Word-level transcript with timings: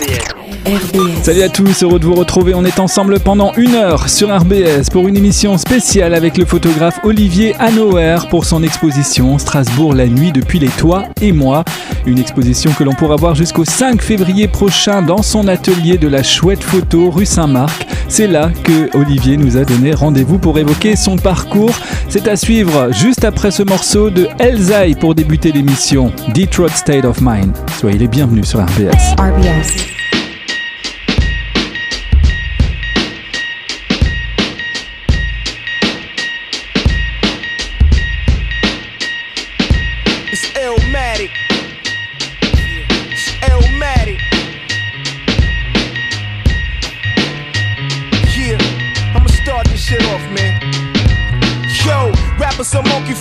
the 0.00 0.12
enemy. 0.14 0.39
RBS. 0.66 1.22
Salut 1.22 1.42
à 1.42 1.48
tous, 1.48 1.82
heureux 1.82 1.98
de 1.98 2.04
vous 2.04 2.14
retrouver. 2.14 2.54
On 2.54 2.64
est 2.64 2.80
ensemble 2.80 3.20
pendant 3.20 3.52
une 3.56 3.74
heure 3.74 4.08
sur 4.08 4.34
RBS 4.34 4.90
pour 4.90 5.08
une 5.08 5.16
émission 5.16 5.58
spéciale 5.58 6.14
avec 6.14 6.36
le 6.36 6.44
photographe 6.44 7.00
Olivier 7.04 7.54
Hanoer 7.58 8.28
pour 8.28 8.44
son 8.44 8.62
exposition 8.62 9.38
Strasbourg 9.38 9.94
la 9.94 10.06
nuit 10.06 10.32
depuis 10.32 10.58
les 10.58 10.68
toits 10.68 11.04
et 11.20 11.32
moi. 11.32 11.64
Une 12.06 12.18
exposition 12.18 12.72
que 12.72 12.84
l'on 12.84 12.92
pourra 12.92 13.16
voir 13.16 13.34
jusqu'au 13.34 13.64
5 13.64 14.02
février 14.02 14.48
prochain 14.48 15.02
dans 15.02 15.22
son 15.22 15.48
atelier 15.48 15.98
de 15.98 16.08
la 16.08 16.22
chouette 16.22 16.62
photo 16.62 17.10
rue 17.10 17.26
Saint-Marc. 17.26 17.86
C'est 18.08 18.26
là 18.26 18.50
que 18.64 18.96
Olivier 18.96 19.36
nous 19.36 19.56
a 19.56 19.64
donné 19.64 19.94
rendez-vous 19.94 20.38
pour 20.38 20.58
évoquer 20.58 20.96
son 20.96 21.16
parcours. 21.16 21.74
C'est 22.08 22.26
à 22.26 22.36
suivre 22.36 22.92
juste 22.92 23.24
après 23.24 23.50
ce 23.50 23.62
morceau 23.62 24.10
de 24.10 24.26
Elzai 24.38 24.96
pour 24.98 25.14
débuter 25.14 25.52
l'émission 25.52 26.12
Detroit 26.34 26.70
State 26.70 27.04
of 27.04 27.20
Mind. 27.20 27.56
Soyez 27.78 27.98
les 27.98 28.08
bienvenus 28.08 28.48
sur 28.48 28.60
RBS. 28.60 29.14
RBS. 29.18 29.99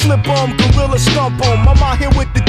Monkey 0.09 0.27
on, 0.27 0.57
gorilla 0.57 0.97
stomp 0.97 1.39
on. 1.45 1.67
I'm 1.67 1.77
here 1.99 2.09
with 2.17 2.33
the 2.33 2.48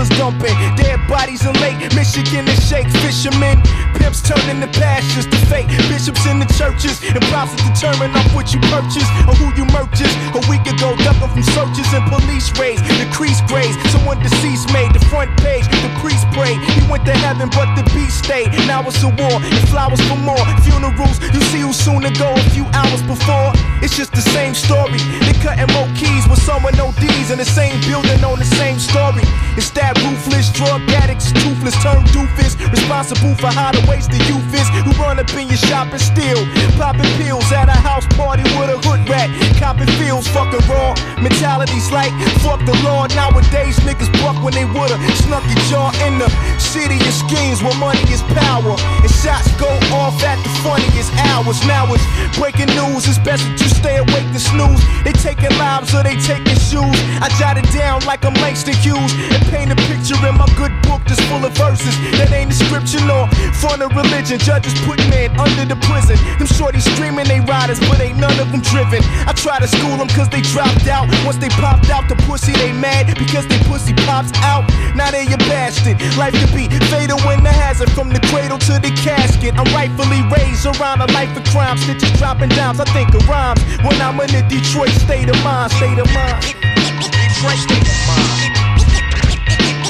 killers 0.00 0.18
dumping. 0.18 0.54
Dead 0.76 0.98
bodies 1.08 1.44
in 1.44 1.52
Lake 1.60 1.78
Michigan 1.94 2.48
and 2.48 2.62
shake 2.62 2.88
fishermen. 3.02 3.60
Pimps 3.94 4.22
turning 4.22 4.60
the 4.60 4.68
pastures 4.78 5.26
to 5.26 5.36
fake 5.46 5.68
bishops 5.88 6.26
in 6.26 6.38
the 6.38 6.46
churches. 6.56 7.02
And 7.02 7.22
prophets 7.28 7.62
determine 7.68 8.14
off 8.16 8.34
what 8.34 8.52
you 8.54 8.60
purchase 8.72 9.08
or 9.28 9.34
who 9.36 9.52
you 9.56 9.66
purchase. 9.66 10.12
A 10.34 10.40
week 10.48 10.64
ago, 10.66 10.96
ducking 11.04 11.28
from 11.28 11.42
searches 11.42 11.92
and 11.92 12.04
police 12.08 12.48
raids. 12.58 12.82
Decreased 12.98 13.46
grades, 13.46 13.76
someone 13.90 14.20
deceased 14.22 14.72
made 14.72 14.92
the 14.92 15.04
front 15.10 15.30
page. 15.40 15.64
The 15.68 15.92
priest 16.00 16.26
prayed, 16.32 16.58
he 16.60 16.80
went 16.90 17.04
to 17.06 17.12
heaven, 17.12 17.48
but 17.50 17.68
the 17.76 17.84
beast 17.92 18.24
stayed. 18.24 18.50
Now 18.66 18.86
it's 18.86 19.02
a 19.02 19.08
war 19.08 19.36
and 19.40 19.68
flowers 19.68 20.00
for 20.08 20.16
more. 20.16 20.40
Funerals, 20.64 21.20
you 21.34 21.40
see 21.52 21.60
who's 21.60 21.76
soon 21.76 22.02
to 22.02 22.12
go 22.18 22.32
a 22.32 22.44
few 22.50 22.64
hours 22.72 23.02
before. 23.02 23.52
It's 23.82 23.96
just 23.96 24.12
the 24.12 24.24
same 24.32 24.54
story. 24.54 25.00
They 25.26 25.34
cutting 25.40 25.68
more 25.74 25.88
keys 25.96 26.28
with 26.28 26.40
someone 26.40 26.78
ODs 26.78 27.30
in 27.30 27.38
the 27.38 27.44
same 27.44 27.80
building 27.88 28.22
on 28.24 28.38
the 28.38 28.44
same 28.44 28.78
story. 28.78 29.24
It's 29.56 29.70
that 29.70 29.89
ruthless 30.04 30.50
drug 30.52 30.82
addicts, 31.02 31.32
toothless, 31.32 31.74
turn 31.82 32.02
doofus. 32.12 32.58
Responsible 32.70 33.34
for 33.36 33.48
how 33.48 33.72
the 33.72 33.82
waste 33.88 34.10
the 34.10 34.20
youth 34.28 34.46
is. 34.54 34.68
Who 34.84 34.92
run 35.02 35.18
up 35.18 35.30
in 35.34 35.48
your 35.48 35.60
shop 35.70 35.88
and 35.92 36.00
steal. 36.00 36.44
Popping 36.76 37.10
pills 37.18 37.50
at 37.52 37.68
a 37.68 37.78
house 37.78 38.06
party 38.18 38.42
with 38.58 38.70
a 38.70 38.78
hood 38.86 39.08
rat. 39.08 39.28
Copping 39.58 39.90
feels 39.98 40.26
fucking 40.28 40.62
raw. 40.68 40.94
Mentalities 41.22 41.90
like 41.90 42.12
fuck 42.44 42.60
the 42.66 42.76
law. 42.84 43.06
Nowadays 43.14 43.78
niggas 43.86 44.10
buck 44.22 44.36
when 44.42 44.54
they 44.54 44.64
woulda 44.64 44.96
snuck 45.24 45.44
your 45.48 45.62
jaw 45.70 45.88
in 46.06 46.18
the 46.18 46.28
city 46.58 46.98
of 47.00 47.14
schemes 47.14 47.62
where 47.62 47.76
money 47.78 48.02
is 48.12 48.22
power. 48.36 48.76
And 49.02 49.10
shots 49.10 49.48
go 49.56 49.70
off 49.96 50.22
at 50.22 50.38
the 50.44 50.49
funniest 50.62 51.12
hours. 51.30 51.58
Now 51.66 51.88
it's 51.92 52.04
breaking 52.36 52.70
news. 52.76 53.08
It's 53.08 53.18
best 53.18 53.44
you 53.60 53.68
stay 53.68 53.98
awake 53.98 54.28
to 54.32 54.40
snooze. 54.40 54.80
They 55.04 55.12
taking 55.12 55.52
lives 55.58 55.94
or 55.94 56.02
they 56.02 56.16
taking 56.20 56.58
shoes. 56.60 56.96
I 57.20 57.28
jot 57.38 57.56
it 57.56 57.68
down 57.72 58.04
like 58.04 58.24
I'm 58.24 58.34
Langston 58.44 58.74
Hughes 58.74 59.12
and 59.32 59.40
paint 59.48 59.72
a 59.72 59.76
picture 59.88 60.18
in 60.28 60.36
my 60.36 60.48
good 60.56 60.72
book 60.84 61.02
that's 61.08 61.20
full 61.28 61.44
of 61.44 61.52
verses 61.56 61.94
that 62.20 62.32
ain't 62.32 62.52
a 62.52 62.56
scripture 62.56 63.02
nor 63.04 63.28
front 63.60 63.82
of 63.82 63.92
religion. 63.96 64.38
Judges 64.38 64.74
put 64.84 64.98
man 65.08 65.32
under 65.40 65.64
the 65.64 65.78
prison. 65.88 66.16
Them 66.38 66.48
shorties 66.48 66.86
screaming 66.94 67.26
they 67.26 67.40
riders, 67.40 67.80
but 67.88 68.00
ain't 68.00 68.18
none 68.18 68.36
of 68.38 68.52
them 68.52 68.60
driven. 68.60 69.02
I 69.26 69.32
try 69.32 69.58
to 69.58 69.68
school 69.68 69.96
them 69.96 70.08
cause 70.12 70.28
they 70.28 70.42
dropped 70.52 70.86
out. 70.86 71.08
Once 71.24 71.38
they 71.38 71.50
popped 71.60 71.90
out 71.90 72.08
the 72.08 72.16
pussy, 72.28 72.52
they 72.52 72.72
mad 72.72 73.06
because 73.18 73.46
they 73.48 73.58
pussy 73.64 73.94
pops 74.04 74.32
out. 74.44 74.68
Now 74.94 75.10
they 75.10 75.24
a 75.26 75.38
bastard. 75.48 75.96
Life 76.16 76.34
could 76.36 76.52
be 76.54 76.68
fatal 76.92 77.18
when 77.24 77.42
the 77.42 77.52
hazard 77.52 77.90
from 77.92 78.10
the 78.10 78.20
cradle 78.28 78.58
to 78.58 78.74
the 78.78 78.92
casket. 79.02 79.54
I'm 79.56 79.68
rightfully 79.72 80.22
raised 80.28 80.49
around 80.66 81.00
a 81.00 81.06
life 81.12 81.36
of 81.36 81.44
crime. 81.44 81.78
Stitches 81.78 82.12
dropping 82.18 82.50
dimes. 82.50 82.80
I 82.80 82.84
think 82.92 83.14
of 83.14 83.28
rhymes 83.28 83.62
when 83.84 84.00
I'm 84.00 84.20
in 84.20 84.30
the 84.30 84.42
Detroit 84.48 84.90
state 84.90 85.28
of 85.28 85.42
mind. 85.44 85.72
State 85.72 85.98
of 85.98 86.06
mind. 86.12 86.42
Detroit 86.42 87.58
state 87.58 87.86
of 87.86 88.00
mind. 88.08 88.54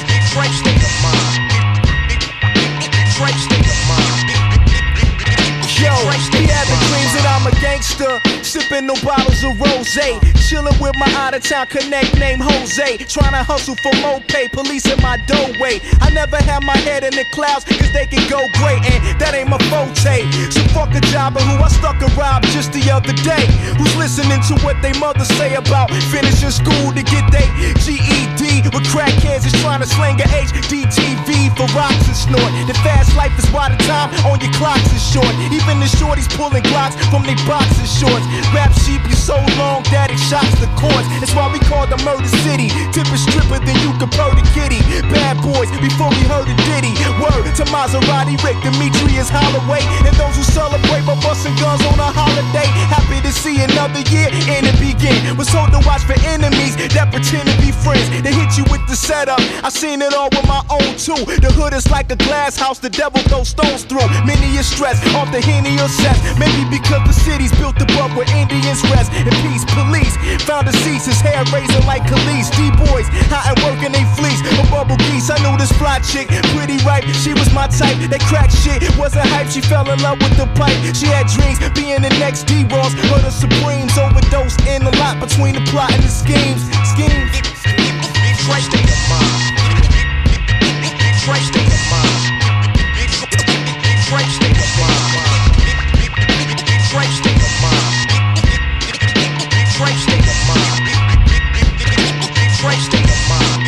Detroit 0.07 0.53
state 0.61 0.83
of 0.83 0.95
mind. 1.03 1.41
Detroit 2.91 3.35
state 3.35 3.59
of 3.59 3.65
mind. 3.65 3.70
Yo, 5.81 5.89
he 6.37 6.45
having 6.45 6.81
dreams 6.93 7.11
that 7.17 7.25
I'm 7.25 7.49
a 7.49 7.53
gangster. 7.57 8.21
Sipping 8.45 8.85
no 8.85 8.93
bottles 9.01 9.41
of 9.41 9.57
rose. 9.57 9.89
Chilling 10.45 10.77
with 10.77 10.93
my 10.99 11.09
out 11.17 11.33
of 11.33 11.41
town 11.41 11.65
connect 11.67 12.13
named 12.19 12.43
Jose. 12.43 13.01
Trying 13.09 13.33
to 13.33 13.41
hustle 13.41 13.73
for 13.81 13.89
more 14.05 14.21
pay. 14.29 14.45
Police 14.47 14.85
in 14.85 15.01
my 15.01 15.17
doorway. 15.25 15.81
I 15.97 16.13
never 16.13 16.37
had 16.37 16.61
my 16.61 16.77
head 16.77 17.03
in 17.03 17.15
the 17.17 17.25
clouds 17.33 17.65
cause 17.65 17.89
they 17.97 18.05
can 18.05 18.21
go 18.29 18.45
great. 18.61 18.85
And 18.85 19.17
that 19.17 19.33
ain't 19.33 19.49
my 19.49 19.57
forte. 19.73 20.21
So 20.53 20.61
fuck 20.69 20.93
a 20.93 21.01
jobber 21.09 21.41
who 21.41 21.57
I 21.57 21.69
stuck 21.73 21.97
and 21.97 22.13
robbed 22.13 22.45
just 22.53 22.77
the 22.77 22.83
other 22.91 23.15
day. 23.25 23.49
Who's 23.81 23.95
listening 23.97 24.43
to 24.51 24.59
what 24.61 24.77
they 24.85 24.93
mother 25.01 25.25
say 25.39 25.55
about 25.55 25.89
finishing 26.13 26.53
school 26.53 26.93
to 26.93 27.01
get 27.01 27.25
their 27.33 27.47
GED. 27.81 28.69
With 28.69 28.85
crackheads 28.93 29.49
is 29.49 29.55
trying 29.65 29.81
to 29.81 29.89
slang 29.89 30.21
a 30.21 30.27
HDTV 30.29 31.57
for 31.57 31.65
rocks 31.73 32.05
and 32.05 32.17
snort. 32.17 32.51
The 32.69 32.77
fast 32.85 33.15
life 33.17 33.33
is 33.39 33.49
why 33.49 33.73
the 33.73 33.79
time 33.87 34.13
on 34.29 34.37
your 34.43 34.51
clocks 34.53 34.91
is 34.93 35.01
short. 35.01 35.31
Even 35.49 35.70
the 35.79 35.87
shorties 35.87 36.27
pulling 36.35 36.63
glocks 36.67 36.97
from 37.13 37.23
their 37.23 37.39
boxes 37.47 37.87
shorts. 37.87 38.25
Rap 38.51 38.73
sheep, 38.83 39.01
you 39.05 39.15
so 39.15 39.37
long 39.61 39.85
that 39.93 40.09
it 40.09 40.19
shocks 40.19 40.51
the 40.57 40.67
courts. 40.75 41.07
That's 41.21 41.31
why 41.37 41.47
we 41.53 41.61
call 41.63 41.85
the 41.87 41.99
murder 42.01 42.27
city. 42.43 42.73
Tip 42.91 43.07
is 43.13 43.21
stripper 43.23 43.61
than 43.61 43.77
you 43.85 43.93
can 44.01 44.09
purr 44.09 44.33
the 44.33 44.43
kitty. 44.51 44.81
Bad 45.13 45.37
boys 45.45 45.69
before 45.77 46.09
we 46.09 46.23
heard 46.25 46.49
a 46.49 46.55
ditty. 46.67 46.93
Word 47.21 47.45
to 47.61 47.63
Maserati, 47.69 48.35
Rick, 48.41 48.57
Demetrius 48.65 49.29
Holloway. 49.29 49.85
And 50.03 50.13
those 50.17 50.35
who 50.35 50.43
celebrate 50.43 51.05
by 51.05 51.15
busting 51.21 51.55
guns 51.61 51.85
on 51.85 52.01
a 52.01 52.09
holiday. 52.09 52.67
Happy 52.89 53.21
to 53.21 53.31
see 53.31 53.61
another 53.61 54.01
year 54.09 54.33
and 54.49 54.65
it 54.65 54.77
begin. 54.81 55.37
Was 55.37 55.47
told 55.53 55.71
to 55.71 55.81
watch 55.85 56.03
for 56.03 56.17
enemies 56.25 56.75
that 56.97 57.13
pretend 57.13 57.47
to 57.47 57.55
be 57.61 57.71
friends. 57.71 58.09
They 58.25 58.33
hit 58.33 58.57
you 58.57 58.65
with 58.73 58.81
the 58.89 58.95
setup. 58.95 59.39
I 59.61 59.69
seen 59.69 60.01
it 60.01 60.13
all 60.13 60.29
with 60.33 60.47
my 60.47 60.63
own 60.73 60.97
too. 60.97 61.21
The 61.39 61.51
hood 61.53 61.73
is 61.73 61.89
like 61.91 62.11
a 62.11 62.15
glass 62.15 62.57
house, 62.57 62.79
the 62.79 62.89
devil 62.89 63.21
throws 63.29 63.49
stones 63.49 63.83
through. 63.83 64.07
Many 64.25 64.57
is 64.57 64.65
stressed 64.65 65.05
off 65.13 65.31
the 65.31 65.41
or. 65.59 66.15
Maybe 66.39 66.63
because 66.69 67.03
the 67.05 67.13
city's 67.13 67.51
built 67.59 67.75
above 67.81 68.15
where 68.15 68.29
Indians 68.37 68.81
rest. 68.89 69.11
And 69.13 69.35
peace, 69.43 69.65
police 69.75 70.15
found 70.45 70.67
a 70.67 70.73
cease, 70.83 71.05
his 71.05 71.19
hair 71.19 71.43
raising 71.51 71.85
like 71.85 72.03
Khalees. 72.03 72.49
D-boys, 72.55 73.07
hot 73.27 73.51
and 73.51 73.57
working 73.65 73.91
they 73.91 74.05
fleece. 74.15 74.39
A 74.41 74.63
bubble 74.71 74.97
geese, 75.09 75.29
I 75.29 75.37
knew 75.43 75.57
this 75.57 75.71
fly 75.73 75.99
chick, 75.99 76.29
pretty 76.55 76.77
ripe. 76.85 77.03
She 77.23 77.33
was 77.33 77.51
my 77.53 77.67
type. 77.67 77.97
That 78.09 78.21
crack 78.29 78.49
shit 78.51 78.81
wasn't 78.97 79.27
hype. 79.27 79.49
She 79.49 79.61
fell 79.61 79.89
in 79.89 79.99
love 80.01 80.19
with 80.21 80.35
the 80.37 80.47
pipe. 80.55 80.77
She 80.95 81.07
had 81.07 81.27
dreams 81.27 81.59
being 81.75 82.01
the 82.01 82.09
next 82.21 82.47
D-Ross. 82.47 82.93
But 83.09 83.21
the 83.21 83.31
Supremes 83.31 83.97
overdosed 83.97 84.61
in 84.67 84.83
the 84.83 84.91
lot 84.97 85.19
between 85.19 85.55
the 85.55 85.63
plot 85.71 85.91
and 85.91 86.03
the 86.03 86.09
schemes. 86.09 86.63
Schemes. 86.87 87.31
State 88.51 88.83
of 88.83 89.01
mind. 89.09 89.51
State 94.31 94.57
of 94.57 94.71
mind. 94.79 95.10
Detroit 99.81 99.97
state 99.97 100.21
of 100.21 100.37
mind. 100.47 100.85
Detroit 102.37 102.81
state 102.85 103.09
of 103.09 103.21
mind. 103.31 103.63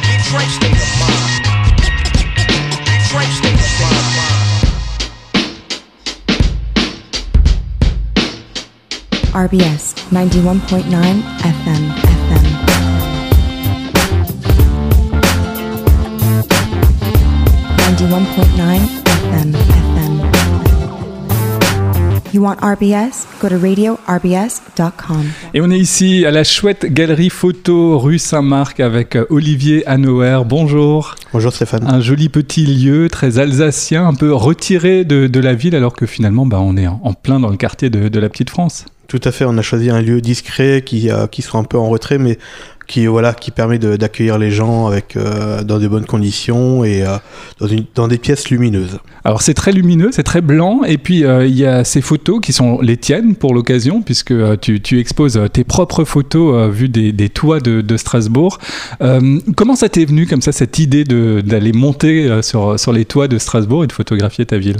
Detroit 0.00 0.48
state 0.56 0.80
of 0.80 0.88
mind. 1.00 1.44
Detroit 2.88 3.28
state 3.36 3.60
of 3.60 3.72
mind. 3.78 4.64
RBS 9.34 9.84
91.9 10.08 11.20
FM 11.44 11.84
FM. 12.00 12.44
Ninety-one 17.76 18.24
point 18.34 18.56
nine 18.56 19.03
You 22.34 22.42
want 22.42 22.56
RBS? 22.62 23.28
Go 23.40 23.48
to 23.48 23.56
radiorbs.com. 23.56 25.24
Et 25.54 25.60
on 25.60 25.70
est 25.70 25.78
ici 25.78 26.26
à 26.26 26.32
la 26.32 26.42
chouette 26.42 26.84
galerie 26.84 27.30
photo 27.30 27.96
rue 27.96 28.18
Saint-Marc 28.18 28.80
avec 28.80 29.14
euh, 29.14 29.24
Olivier 29.30 29.86
Hanoer. 29.86 30.40
Bonjour. 30.44 31.14
Bonjour 31.32 31.52
Stéphane. 31.52 31.86
Un 31.86 32.00
joli 32.00 32.28
petit 32.28 32.66
lieu 32.66 33.08
très 33.08 33.38
alsacien, 33.38 34.04
un 34.04 34.14
peu 34.14 34.34
retiré 34.34 35.04
de, 35.04 35.28
de 35.28 35.38
la 35.38 35.54
ville 35.54 35.76
alors 35.76 35.92
que 35.92 36.06
finalement 36.06 36.44
bah, 36.44 36.58
on 36.60 36.76
est 36.76 36.88
en, 36.88 37.00
en 37.04 37.12
plein 37.12 37.38
dans 37.38 37.50
le 37.50 37.56
quartier 37.56 37.88
de, 37.88 38.08
de 38.08 38.18
la 38.18 38.28
petite 38.28 38.50
France. 38.50 38.84
Tout 39.06 39.20
à 39.22 39.32
fait, 39.32 39.44
on 39.44 39.56
a 39.58 39.62
choisi 39.62 39.90
un 39.90 40.00
lieu 40.00 40.20
discret 40.20 40.82
qui, 40.84 41.10
euh, 41.10 41.26
qui 41.26 41.42
soit 41.42 41.60
un 41.60 41.64
peu 41.64 41.78
en 41.78 41.88
retrait, 41.88 42.18
mais 42.18 42.38
qui 42.86 43.06
voilà 43.06 43.32
qui 43.32 43.50
permet 43.50 43.78
de- 43.78 43.96
d'accueillir 43.96 44.38
les 44.38 44.50
gens 44.50 44.86
avec 44.86 45.16
euh, 45.16 45.62
dans 45.62 45.78
des 45.78 45.88
bonnes 45.88 46.04
conditions 46.06 46.84
et 46.84 47.02
euh, 47.02 47.16
dans, 47.60 47.66
une, 47.66 47.84
dans 47.94 48.08
des 48.08 48.18
pièces 48.18 48.50
lumineuses. 48.50 48.98
Alors 49.24 49.42
c'est 49.42 49.54
très 49.54 49.72
lumineux, 49.72 50.10
c'est 50.12 50.22
très 50.22 50.42
blanc, 50.42 50.82
et 50.84 50.98
puis 50.98 51.24
euh, 51.24 51.46
il 51.46 51.56
y 51.56 51.64
a 51.64 51.84
ces 51.84 52.00
photos 52.02 52.40
qui 52.42 52.52
sont 52.52 52.80
les 52.80 52.96
tiennes 52.96 53.36
pour 53.36 53.54
l'occasion, 53.54 54.02
puisque 54.02 54.34
tu, 54.60 54.80
tu 54.80 54.98
exposes 54.98 55.40
tes 55.52 55.64
propres 55.64 56.04
photos 56.04 56.70
vues 56.70 56.88
des, 56.88 57.12
des 57.12 57.28
toits 57.28 57.60
de, 57.60 57.80
de 57.80 57.96
Strasbourg. 57.96 58.58
Comment 59.56 59.76
ça 59.76 59.88
t'est 59.88 60.04
venu 60.04 60.26
comme 60.26 60.42
ça 60.42 60.52
cette 60.52 60.78
idée 60.78 61.04
de- 61.04 61.42
d'aller 61.44 61.72
monter 61.72 62.42
sur, 62.42 62.78
sur 62.78 62.92
les 62.92 63.04
toits 63.04 63.28
de 63.28 63.38
Strasbourg 63.38 63.84
et 63.84 63.86
de 63.86 63.92
photographier 63.92 64.44
ta 64.44 64.58
ville? 64.58 64.78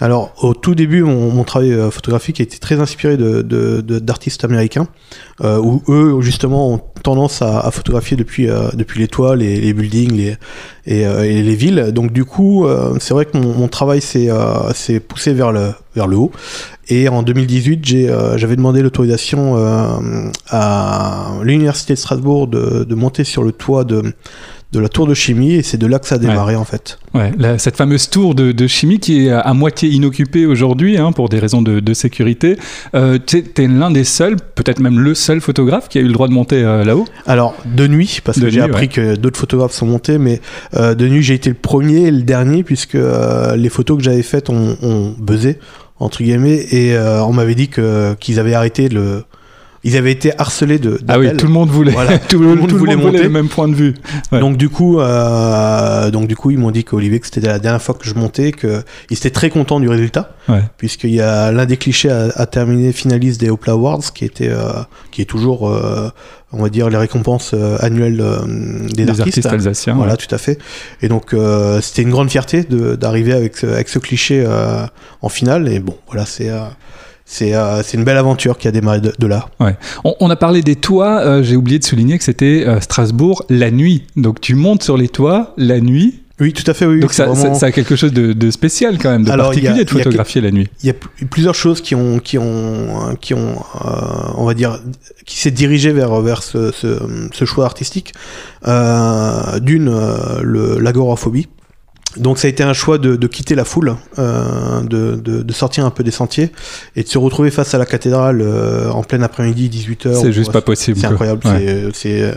Alors, 0.00 0.32
au 0.42 0.54
tout 0.54 0.74
début, 0.74 1.02
mon, 1.02 1.30
mon 1.32 1.44
travail 1.44 1.74
photographique 1.90 2.40
était 2.40 2.58
très 2.58 2.80
inspiré 2.80 3.16
de- 3.16 3.42
de- 3.42 3.80
de- 3.80 3.98
d'artistes 3.98 4.44
américains, 4.44 4.88
où 5.42 5.82
eux, 5.88 6.20
justement, 6.20 6.74
ont 6.74 6.80
tendance 7.02 7.37
à, 7.42 7.70
photographier 7.70 8.16
depuis, 8.16 8.48
euh, 8.48 8.68
depuis 8.74 9.00
les 9.00 9.08
toits, 9.08 9.36
les, 9.36 9.72
buildings 9.72 10.16
les, 10.16 10.36
et, 10.86 11.06
euh, 11.06 11.22
et 11.22 11.42
les 11.42 11.54
villes. 11.54 11.92
Donc, 11.92 12.12
du 12.12 12.24
coup, 12.24 12.66
euh, 12.66 12.96
c'est 13.00 13.14
vrai 13.14 13.26
que 13.26 13.36
mon, 13.36 13.68
travail 13.68 14.00
s'est 14.00 15.00
poussé 15.00 15.32
vers 15.32 15.52
le, 15.52 15.72
vers 15.94 16.06
le 16.06 16.16
haut. 16.16 16.32
Et 16.88 17.08
en 17.08 17.22
2018, 17.22 17.84
j'ai, 17.84 18.08
euh, 18.08 18.38
j'avais 18.38 18.56
demandé 18.56 18.82
l'autorisation 18.82 19.56
à 20.48 21.32
l'Université 21.42 21.94
de 21.94 21.98
Strasbourg 21.98 22.48
de, 22.48 22.84
de 22.84 22.94
monter 22.94 23.24
sur 23.24 23.42
le 23.42 23.52
toit 23.52 23.84
de, 23.84 24.02
de 24.70 24.80
la 24.80 24.90
tour 24.90 25.06
de 25.06 25.14
chimie, 25.14 25.54
et 25.54 25.62
c'est 25.62 25.78
de 25.78 25.86
là 25.86 25.98
que 25.98 26.06
ça 26.06 26.16
a 26.16 26.18
démarré, 26.18 26.54
en 26.54 26.64
fait. 26.66 26.98
Ouais, 27.14 27.32
la- 27.38 27.56
cette 27.56 27.76
fameuse 27.76 28.10
tour 28.10 28.34
de, 28.34 28.52
de 28.52 28.66
chimie 28.66 28.98
qui 28.98 29.26
est 29.26 29.30
à 29.30 29.54
moitié 29.54 29.88
inoccupée 29.88 30.44
aujourd'hui 30.44 30.98
hein, 30.98 31.12
pour 31.12 31.30
des 31.30 31.38
raisons 31.38 31.62
de, 31.62 31.80
de 31.80 31.94
sécurité. 31.94 32.58
Euh, 32.94 33.18
tu 33.24 33.38
es 33.56 33.66
l'un 33.66 33.90
des 33.90 34.04
seuls, 34.04 34.36
peut-être 34.36 34.80
même 34.80 35.00
le 35.00 35.14
seul 35.14 35.40
photographe 35.40 35.88
qui 35.88 35.96
a 35.96 36.02
eu 36.02 36.06
le 36.06 36.12
droit 36.12 36.28
de 36.28 36.34
monter 36.34 36.62
euh, 36.62 36.84
là-haut? 36.84 37.06
Alors, 37.26 37.54
de 37.64 37.86
nuit, 37.86 38.20
parce 38.22 38.38
De 38.38 38.44
que 38.44 38.50
j'ai 38.50 38.60
appris 38.60 38.82
ouais. 38.82 38.88
que 38.88 39.16
d'autres 39.16 39.38
photographes 39.40 39.72
sont 39.72 39.86
montés, 39.86 40.18
mais 40.18 40.42
euh, 40.74 40.94
de 40.94 41.08
nuit, 41.08 41.22
j'ai 41.22 41.34
été 41.34 41.48
le 41.48 41.56
premier 41.56 42.02
et 42.08 42.10
le 42.10 42.20
dernier, 42.22 42.62
puisque 42.62 42.94
euh, 42.96 43.56
les 43.56 43.70
photos 43.70 43.96
que 43.96 44.04
j'avais 44.04 44.22
faites 44.22 44.50
ont, 44.50 44.76
ont 44.82 45.14
buzzé, 45.18 45.58
entre 45.98 46.22
guillemets, 46.22 46.66
et 46.72 46.94
on 46.98 47.32
m'avait 47.32 47.54
dit 47.54 47.70
qu'ils 48.20 48.38
avaient 48.38 48.54
arrêté 48.54 48.88
le. 48.90 49.24
Ils 49.84 49.96
avaient 49.96 50.10
été 50.12 50.32
harcelés 50.38 50.78
de. 50.78 50.98
Ah 51.06 51.18
oui, 51.18 51.36
tout 51.36 51.46
le 51.46 51.52
monde 51.52 51.68
voulait, 51.70 51.92
Voilà, 51.92 52.18
tout, 52.28 52.38
le 52.40 52.54
monde 52.56 52.70
voulait, 52.72 52.96
monter. 52.96 53.22
le 53.22 53.28
même 53.28 53.48
point 53.48 53.68
de 53.68 53.74
vue. 53.74 53.94
ouais. 54.32 54.40
Donc 54.40 54.56
du 54.56 54.68
coup, 54.68 54.98
euh, 55.00 56.10
donc 56.10 56.26
du 56.26 56.34
coup, 56.36 56.50
ils 56.50 56.58
m'ont 56.58 56.70
dit 56.72 56.82
qu'Olivier, 56.84 57.20
que 57.20 57.26
c'était 57.26 57.46
la 57.46 57.58
dernière 57.58 57.80
fois 57.82 57.94
que 57.94 58.04
je 58.04 58.14
montais, 58.14 58.52
qu'ils 58.52 58.82
étaient 59.10 59.30
très 59.30 59.50
contents 59.50 59.78
du 59.80 59.88
résultat, 59.88 60.34
Ouais. 60.48 60.62
puisqu'il 60.78 61.14
y 61.14 61.20
a 61.20 61.52
l'un 61.52 61.64
des 61.66 61.76
clichés 61.76 62.10
à, 62.10 62.28
à 62.34 62.46
terminer 62.46 62.92
finaliste 62.92 63.40
des 63.40 63.50
Hopla 63.50 63.74
Awards, 63.74 64.12
qui 64.14 64.24
était, 64.24 64.48
euh, 64.48 64.72
qui 65.12 65.22
est 65.22 65.26
toujours, 65.26 65.68
euh, 65.68 66.08
on 66.52 66.62
va 66.62 66.70
dire, 66.70 66.88
les 66.90 66.96
récompenses 66.96 67.54
annuelles 67.80 68.24
des, 68.94 69.04
Des 69.04 69.20
artistes 69.20 69.46
alsaciens. 69.46 69.94
Voilà, 69.94 70.12
ouais. 70.12 70.16
tout 70.18 70.34
à 70.34 70.38
fait. 70.38 70.58
Et 71.02 71.08
donc, 71.08 71.34
c'était 71.82 72.02
une 72.02 72.10
grande 72.10 72.30
fierté 72.30 72.64
d'arriver 72.64 73.32
avec, 73.32 73.56
ce- 73.58 73.66
avec 73.66 73.88
ce 73.88 73.98
cliché 74.00 74.44
en 75.22 75.28
finale. 75.28 75.68
Et 75.68 75.78
bon, 75.78 75.94
voilà, 76.08 76.24
c'est 76.26 76.50
c'est 77.30 77.54
euh, 77.54 77.82
c'est 77.82 77.98
une 77.98 78.04
belle 78.04 78.16
aventure 78.16 78.56
qui 78.56 78.68
a 78.68 78.70
démarré 78.72 79.00
de, 79.02 79.12
de 79.18 79.26
là. 79.26 79.48
Ouais. 79.60 79.76
On, 80.02 80.14
on 80.18 80.30
a 80.30 80.36
parlé 80.36 80.62
des 80.62 80.76
toits, 80.76 81.20
euh, 81.20 81.42
j'ai 81.42 81.56
oublié 81.56 81.78
de 81.78 81.84
souligner 81.84 82.16
que 82.16 82.24
c'était 82.24 82.64
euh, 82.66 82.80
Strasbourg 82.80 83.44
la 83.50 83.70
nuit. 83.70 84.04
Donc 84.16 84.40
tu 84.40 84.54
montes 84.54 84.82
sur 84.82 84.96
les 84.96 85.08
toits 85.08 85.52
la 85.58 85.78
nuit. 85.80 86.20
Oui, 86.40 86.52
tout 86.52 86.62
à 86.70 86.72
fait, 86.72 86.86
oui. 86.86 87.00
Donc 87.00 87.12
ça, 87.12 87.26
vraiment- 87.26 87.54
ça, 87.54 87.60
ça 87.60 87.66
a 87.66 87.72
quelque 87.72 87.96
chose 87.96 88.12
de, 88.12 88.32
de 88.32 88.50
spécial 88.52 88.96
quand 88.98 89.10
même, 89.10 89.24
de 89.24 89.30
Alors, 89.32 89.46
y 89.46 89.58
a- 89.66 89.72
particulier 89.72 89.84
de 89.84 89.90
a 89.90 89.92
photographier 90.04 90.40
la 90.40 90.52
nuit. 90.52 90.68
il 90.84 90.86
y 90.86 90.90
a 90.90 90.94
pl- 90.94 91.28
plusieurs 91.28 91.56
choses 91.56 91.80
qui 91.82 91.96
ont, 91.96 92.20
qui 92.20 92.38
ont, 92.38 93.16
qui 93.20 93.34
ont, 93.34 93.56
on 94.36 94.44
va 94.44 94.54
dire, 94.54 94.78
qui 95.26 95.36
s'est 95.40 95.50
dirigé 95.50 95.90
vers 95.92 96.20
vers 96.20 96.42
ce, 96.44 96.70
ce, 96.70 96.96
ce 97.32 97.44
choix 97.44 97.64
artistique. 97.66 98.12
D'une, 98.64 99.90
l'agoraphobie. 100.80 101.48
Donc 102.16 102.38
ça 102.38 102.46
a 102.46 102.50
été 102.50 102.62
un 102.62 102.72
choix 102.72 102.96
de, 102.98 103.16
de 103.16 103.26
quitter 103.26 103.54
la 103.54 103.64
foule, 103.64 103.94
euh, 104.18 104.80
de, 104.80 105.14
de, 105.16 105.42
de 105.42 105.52
sortir 105.52 105.84
un 105.84 105.90
peu 105.90 106.02
des 106.02 106.10
sentiers 106.10 106.50
et 106.96 107.02
de 107.02 107.08
se 107.08 107.18
retrouver 107.18 107.50
face 107.50 107.74
à 107.74 107.78
la 107.78 107.84
cathédrale 107.86 108.40
euh, 108.40 108.90
en 108.90 109.02
plein 109.02 109.20
après-midi, 109.22 109.68
18h. 109.68 110.20
C'est 110.20 110.32
juste 110.32 110.50
pas 110.50 110.62
possible. 110.62 110.98
C'est 110.98 111.06
incroyable, 111.06 111.46
Ouais. 111.46 111.90
c'est- 111.92 112.34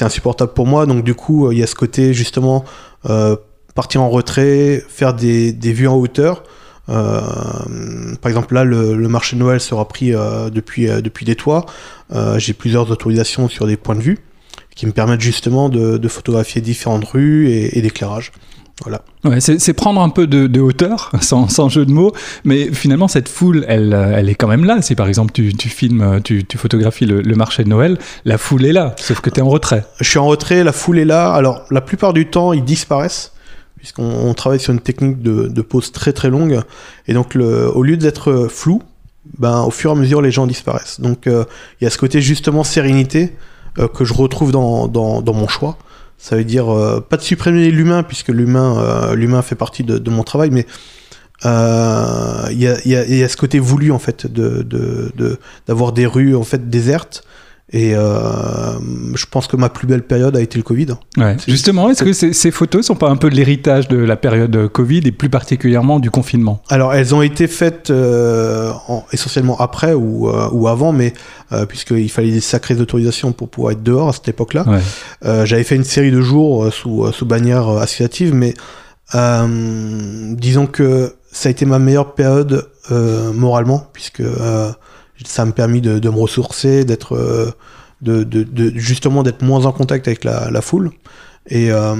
insupportable 0.00 0.52
pour 0.54 0.66
moi. 0.66 0.86
Donc 0.86 1.04
du 1.04 1.14
coup, 1.14 1.52
il 1.52 1.58
y 1.58 1.62
a 1.62 1.66
ce 1.66 1.74
côté 1.74 2.14
justement 2.14 2.64
euh, 3.08 3.36
partir 3.74 4.02
en 4.02 4.08
retrait, 4.08 4.82
faire 4.88 5.14
des, 5.14 5.52
des 5.52 5.72
vues 5.72 5.86
en 5.88 5.96
hauteur. 5.96 6.42
Euh, 6.88 7.20
par 8.20 8.30
exemple, 8.30 8.54
là, 8.54 8.64
le, 8.64 8.94
le 8.96 9.08
marché 9.08 9.36
de 9.36 9.40
Noël 9.40 9.60
sera 9.60 9.86
pris 9.86 10.14
euh, 10.14 10.50
depuis 10.50 10.88
euh, 10.88 11.00
depuis 11.00 11.24
des 11.24 11.36
toits. 11.36 11.66
Euh, 12.14 12.38
J'ai 12.38 12.52
plusieurs 12.52 12.90
autorisations 12.90 13.48
sur 13.48 13.66
des 13.66 13.76
points 13.76 13.94
de 13.94 14.00
vue 14.00 14.18
qui 14.74 14.86
me 14.86 14.92
permettent 14.92 15.20
justement 15.20 15.68
de, 15.68 15.98
de 15.98 16.08
photographier 16.08 16.60
différentes 16.60 17.04
rues 17.04 17.48
et, 17.50 17.78
et 17.78 17.82
d'éclairage. 17.82 18.32
Voilà. 18.82 19.02
Ouais, 19.24 19.40
c'est 19.40 19.72
prendre 19.74 20.00
un 20.00 20.08
peu 20.08 20.26
de, 20.26 20.46
de 20.46 20.60
hauteur, 20.60 21.12
sans, 21.20 21.48
sans 21.48 21.68
jeu 21.68 21.84
de 21.84 21.92
mots, 21.92 22.12
mais 22.44 22.72
finalement 22.72 23.08
cette 23.08 23.28
foule, 23.28 23.64
elle, 23.68 23.92
euh, 23.92 24.14
elle 24.16 24.28
est 24.28 24.34
quand 24.34 24.48
même 24.48 24.64
là. 24.64 24.80
Si 24.80 24.94
par 24.94 25.06
exemple 25.08 25.32
tu, 25.32 25.52
tu 25.54 25.68
filmes, 25.68 26.20
tu, 26.24 26.44
tu 26.44 26.56
photographies 26.56 27.06
le, 27.06 27.20
le 27.20 27.34
marché 27.34 27.64
de 27.64 27.68
Noël, 27.68 27.98
la 28.24 28.38
foule 28.38 28.64
est 28.64 28.72
là, 28.72 28.94
sauf 28.98 29.20
que 29.20 29.30
tu 29.30 29.40
es 29.40 29.42
en 29.42 29.48
retrait. 29.48 29.84
Je 30.00 30.08
suis 30.08 30.18
en 30.18 30.26
retrait, 30.26 30.64
la 30.64 30.72
foule 30.72 30.98
est 30.98 31.04
là. 31.04 31.32
Alors, 31.32 31.64
la 31.70 31.80
plupart 31.80 32.12
du 32.12 32.26
temps, 32.26 32.52
ils 32.52 32.64
disparaissent, 32.64 33.32
puisqu'on 33.76 34.04
on 34.04 34.34
travaille 34.34 34.60
sur 34.60 34.72
une 34.72 34.80
technique 34.80 35.20
de, 35.20 35.48
de 35.48 35.62
pause 35.62 35.92
très 35.92 36.12
très 36.12 36.30
longue. 36.30 36.60
Et 37.06 37.12
donc, 37.12 37.34
le, 37.34 37.68
au 37.68 37.82
lieu 37.82 37.96
d'être 37.96 38.48
flou, 38.50 38.82
ben, 39.38 39.62
au 39.62 39.70
fur 39.70 39.90
et 39.90 39.92
à 39.92 39.96
mesure, 39.96 40.22
les 40.22 40.30
gens 40.30 40.46
disparaissent. 40.46 41.00
Donc, 41.00 41.26
euh, 41.26 41.44
il 41.80 41.84
y 41.84 41.86
a 41.86 41.90
ce 41.90 41.98
côté 41.98 42.20
justement 42.20 42.64
sérénité 42.64 43.34
euh, 43.78 43.88
que 43.88 44.04
je 44.04 44.14
retrouve 44.14 44.52
dans, 44.52 44.88
dans, 44.88 45.22
dans 45.22 45.34
mon 45.34 45.48
choix. 45.48 45.76
Ça 46.20 46.36
veut 46.36 46.44
dire 46.44 46.68
euh, 46.68 47.00
pas 47.00 47.16
de 47.16 47.22
supprimer 47.22 47.70
l'humain, 47.70 48.02
puisque 48.02 48.28
l'humain 48.28 48.78
euh, 48.78 49.42
fait 49.42 49.54
partie 49.54 49.84
de, 49.84 50.10
mon 50.10 50.22
travail, 50.22 50.50
mais 50.50 50.66
euh, 51.46 52.46
il 52.50 52.60
y, 52.60 52.66
a, 52.66 53.28
ce 53.28 53.36
côté 53.38 53.58
voulu 53.58 53.90
en 53.90 53.98
fait 53.98 54.26
d'avoir 55.66 55.92
des 55.92 56.04
rues 56.04 56.36
en 56.36 56.42
fait 56.42 56.68
désertes 56.68 57.24
et 57.72 57.94
euh, 57.94 58.72
je 59.14 59.26
pense 59.26 59.46
que 59.46 59.56
ma 59.56 59.68
plus 59.68 59.86
belle 59.86 60.02
période 60.02 60.36
a 60.36 60.40
été 60.40 60.58
le 60.58 60.64
Covid. 60.64 60.88
Ouais. 61.16 61.36
Justement, 61.46 61.88
est-ce 61.88 62.02
que 62.02 62.12
ces, 62.12 62.32
ces 62.32 62.50
photos 62.50 62.86
sont 62.86 62.96
pas 62.96 63.08
un 63.08 63.16
peu 63.16 63.28
l'héritage 63.28 63.86
de 63.86 63.96
la 63.96 64.16
période 64.16 64.54
euh, 64.56 64.68
Covid 64.68 65.02
et 65.04 65.12
plus 65.12 65.28
particulièrement 65.30 66.00
du 66.00 66.10
confinement? 66.10 66.62
Alors 66.68 66.94
elles 66.94 67.14
ont 67.14 67.22
été 67.22 67.46
faites 67.46 67.90
euh, 67.90 68.72
en- 68.88 69.04
essentiellement 69.12 69.56
après 69.60 69.94
ou, 69.94 70.28
euh, 70.28 70.48
ou 70.52 70.66
avant, 70.66 70.92
mais 70.92 71.12
puisqu'il 71.68 72.10
fallait 72.10 72.32
des 72.32 72.40
sacrées 72.40 72.80
autorisations 72.80 73.32
pour 73.32 73.48
pouvoir 73.48 73.72
être 73.72 73.82
dehors 73.82 74.08
à 74.08 74.12
cette 74.12 74.28
époque-là. 74.28 74.64
Ouais. 74.68 75.46
J'avais 75.46 75.64
fait 75.64 75.76
une 75.76 75.84
série 75.84 76.10
de 76.12 76.20
jours 76.20 76.72
sous, 76.72 77.10
sous 77.12 77.26
bannière 77.26 77.68
associative, 77.68 78.34
mais 78.34 78.54
disons 80.36 80.66
que 80.66 81.14
ça 81.32 81.48
a 81.48 81.50
été 81.50 81.66
ma 81.66 81.78
meilleure 81.78 82.14
période 82.14 82.68
moralement, 83.34 83.88
puisque 83.92 84.22
ça 85.26 85.44
m'a 85.44 85.52
permis 85.52 85.80
de, 85.80 85.98
de 85.98 86.08
me 86.08 86.16
ressourcer, 86.16 86.84
d'être, 86.84 87.14
euh, 87.16 87.50
de, 88.02 88.22
de, 88.24 88.42
de- 88.42 88.72
justement 88.76 89.22
d'être 89.22 89.42
moins 89.42 89.66
en 89.66 89.72
contact 89.72 90.06
avec 90.08 90.24
la, 90.24 90.50
la 90.50 90.60
foule. 90.62 90.90
Et, 91.48 91.72
euh, 91.72 91.94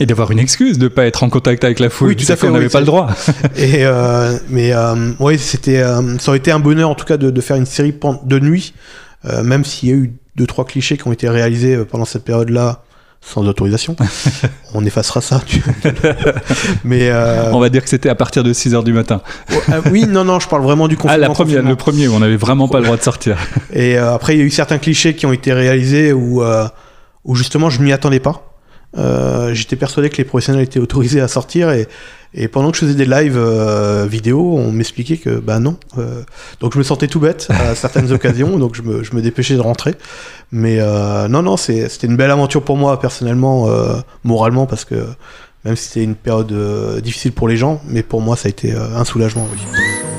Et 0.00 0.06
d'avoir 0.06 0.30
une 0.30 0.38
excuse 0.38 0.78
de 0.78 0.88
pas 0.88 1.04
être 1.06 1.22
en 1.22 1.28
contact 1.28 1.62
avec 1.62 1.78
la 1.78 1.90
foule. 1.90 2.08
Oui, 2.08 2.16
tout 2.16 2.30
à 2.32 2.36
fait, 2.36 2.46
oui, 2.48 2.52
n'avait 2.54 2.68
pas 2.70 2.80
le 2.80 2.86
droit. 2.86 3.10
et 3.56 3.84
euh, 3.84 4.36
mais 4.48 4.72
ouais, 5.20 5.36
c'était, 5.38 5.82
ça 6.18 6.28
aurait 6.28 6.38
été 6.38 6.50
un 6.50 6.58
bonheur 6.58 6.88
en 6.88 6.94
tout 6.94 7.04
cas 7.04 7.16
de, 7.18 7.30
de 7.30 7.40
faire 7.40 7.56
une 7.56 7.66
série 7.66 7.94
de 8.24 8.38
nuit, 8.38 8.72
même 9.44 9.64
s'il 9.64 9.88
y 9.90 9.92
a 9.92 9.94
eu 9.96 10.14
deux 10.36 10.46
trois 10.46 10.64
clichés 10.64 10.96
qui 10.96 11.06
ont 11.06 11.12
été 11.12 11.28
réalisés 11.28 11.76
pendant 11.84 12.06
cette 12.06 12.24
période-là 12.24 12.82
sans 13.24 13.46
autorisation. 13.46 13.94
On 14.74 14.84
effacera 14.84 15.20
ça. 15.20 15.40
tu- 15.46 15.62
mais 16.84 17.08
euh, 17.10 17.50
On 17.52 17.60
va 17.60 17.68
dire 17.68 17.82
que 17.82 17.88
c'était 17.88 18.08
à 18.08 18.14
partir 18.14 18.42
de 18.44 18.52
6h 18.52 18.82
du 18.84 18.92
matin. 18.92 19.20
euh, 19.70 19.80
oui, 19.90 20.06
non, 20.08 20.24
non, 20.24 20.40
je 20.40 20.48
parle 20.48 20.62
vraiment 20.62 20.88
du 20.88 20.96
Ah, 20.98 21.02
confinement. 21.02 21.20
la 21.28 21.30
première, 21.30 21.46
confinement. 21.56 21.70
le 21.70 21.76
premier 21.76 22.08
où 22.08 22.14
on 22.14 22.18
n'avait 22.20 22.36
vraiment 22.36 22.68
pas 22.68 22.78
le 22.78 22.84
droit 22.84 22.96
de 22.96 23.02
sortir. 23.02 23.36
Et 23.72 23.96
euh, 23.98 24.14
après, 24.14 24.34
il 24.34 24.38
y 24.38 24.42
a 24.42 24.44
eu 24.44 24.50
certains 24.50 24.78
clichés 24.78 25.14
qui 25.14 25.24
ont 25.26 25.32
été 25.32 25.52
réalisés 25.52 26.12
où, 26.12 26.42
euh, 26.42 26.66
où 27.24 27.34
justement 27.36 27.70
je 27.70 27.80
m'y 27.80 27.92
attendais 27.92 28.20
pas. 28.20 28.51
Euh, 28.98 29.54
J'étais 29.54 29.76
persuadé 29.76 30.10
que 30.10 30.16
les 30.18 30.24
professionnels 30.24 30.62
étaient 30.62 30.80
autorisés 30.80 31.20
à 31.20 31.28
sortir 31.28 31.70
et, 31.70 31.88
et 32.34 32.48
pendant 32.48 32.70
que 32.70 32.76
je 32.76 32.84
faisais 32.84 32.94
des 32.94 33.04
lives 33.04 33.36
euh, 33.36 34.06
vidéo, 34.08 34.56
on 34.56 34.72
m'expliquait 34.72 35.16
que 35.18 35.30
bah 35.38 35.58
non. 35.58 35.76
Euh, 35.98 36.22
donc 36.60 36.72
je 36.72 36.78
me 36.78 36.82
sentais 36.82 37.06
tout 37.08 37.20
bête 37.20 37.48
à 37.50 37.74
certaines 37.74 38.10
occasions, 38.12 38.58
donc 38.58 38.74
je 38.74 38.82
me, 38.82 39.02
je 39.02 39.14
me 39.14 39.20
dépêchais 39.22 39.54
de 39.54 39.60
rentrer. 39.60 39.94
Mais 40.50 40.76
euh, 40.80 41.28
non, 41.28 41.42
non, 41.42 41.56
c'était 41.56 42.06
une 42.06 42.16
belle 42.16 42.30
aventure 42.30 42.62
pour 42.62 42.76
moi 42.76 43.00
personnellement, 43.00 43.68
euh, 43.68 43.96
moralement, 44.24 44.66
parce 44.66 44.84
que 44.84 45.06
même 45.64 45.76
si 45.76 45.88
c'était 45.88 46.04
une 46.04 46.14
période 46.16 46.52
euh, 46.52 47.00
difficile 47.00 47.32
pour 47.32 47.48
les 47.48 47.56
gens, 47.56 47.80
mais 47.86 48.02
pour 48.02 48.20
moi 48.20 48.36
ça 48.36 48.46
a 48.46 48.50
été 48.50 48.72
euh, 48.74 48.96
un 48.96 49.04
soulagement. 49.04 49.46
Oui. 49.52 50.11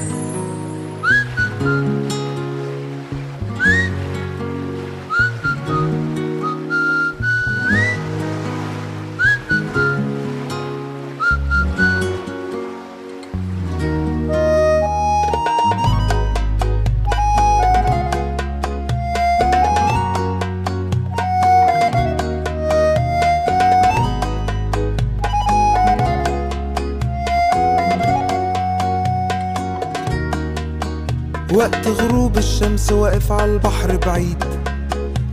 الشمس 32.84 32.92
واقف 32.92 33.32
على 33.32 33.52
البحر 33.52 33.98
بعيد. 33.98 34.44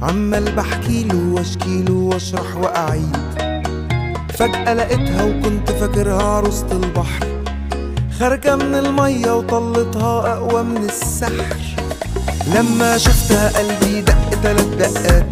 عمال 0.02 0.52
بحكيله 0.52 1.34
واشكيله 1.34 1.92
واشرح 1.92 2.56
وأعيد. 2.56 3.16
فجأة 4.38 4.74
لقيتها 4.74 5.24
وكنت 5.24 5.70
فاكرها 5.70 6.22
عروسة 6.22 6.66
البحر. 6.72 7.26
خارجة 8.20 8.56
من 8.56 8.74
المية 8.74 9.36
وطلتها 9.36 10.32
أقوى 10.32 10.62
من 10.62 10.84
السحر. 10.84 11.56
لما 12.54 12.98
شفتها 12.98 13.58
قلبي 13.58 14.00
دق 14.00 14.30
تلات 14.42 14.66
دقات. 14.66 15.26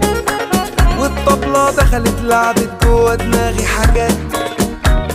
والطبلة 0.98 1.70
دخلت 1.70 2.20
لعبت 2.22 2.70
جوا 2.84 3.14
دماغي 3.14 3.66
حاجات. 3.66 4.18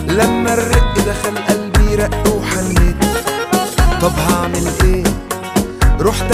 لما 0.08 0.54
الرق 0.54 0.94
دخل 0.94 1.38
قلبي 1.48 1.94
رق 1.94 2.36
وحنيت. 2.36 2.96
طب 4.00 4.12
هعمل 4.28 4.66
إيه؟ 4.84 5.04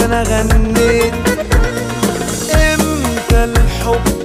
أنا 0.05 0.23
غنيت. 0.23 1.13
إمتى 2.55 3.43
الحب 3.43 4.20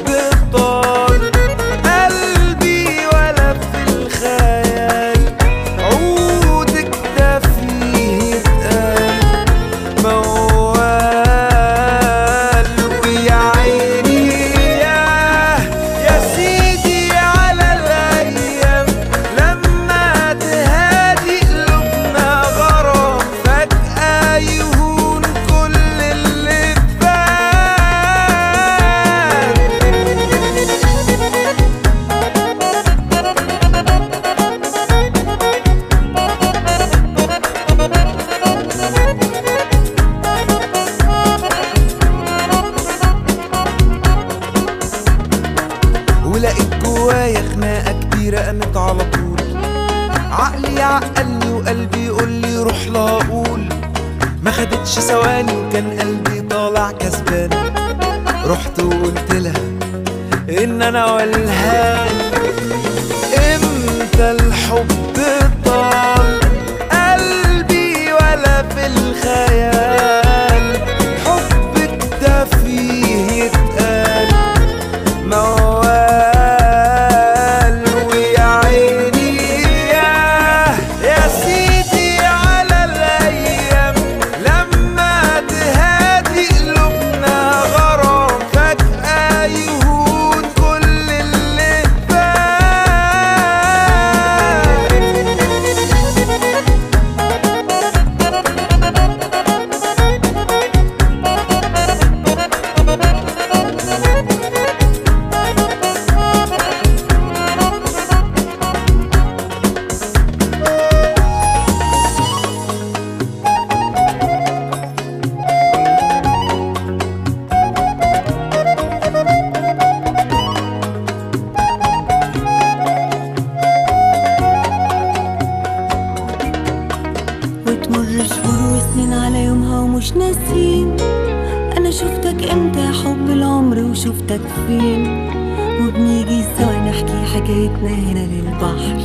هنا 137.85 138.27
للبحر 138.27 138.99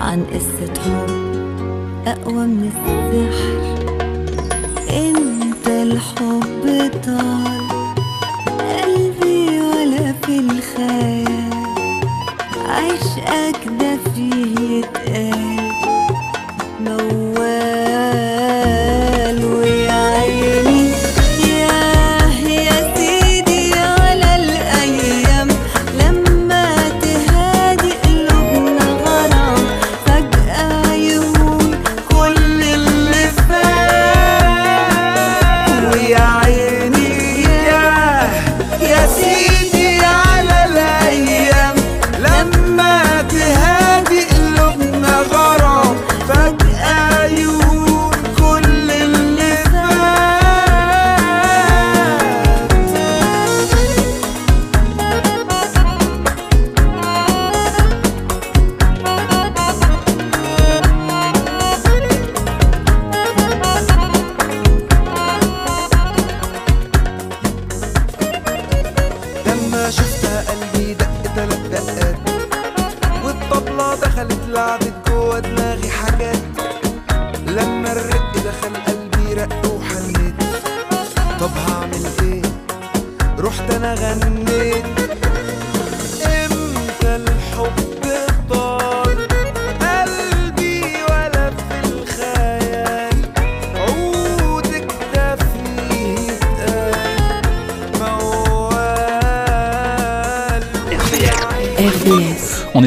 عن 0.00 0.24
قصة 0.24 0.74
حب 0.82 1.10
أقوى 2.06 2.46
من 2.46 2.70
السحر. 2.72 3.74
انت 4.90 5.66
الحب 5.68 6.33
دخلت 74.14 74.48
لعبت 74.48 74.93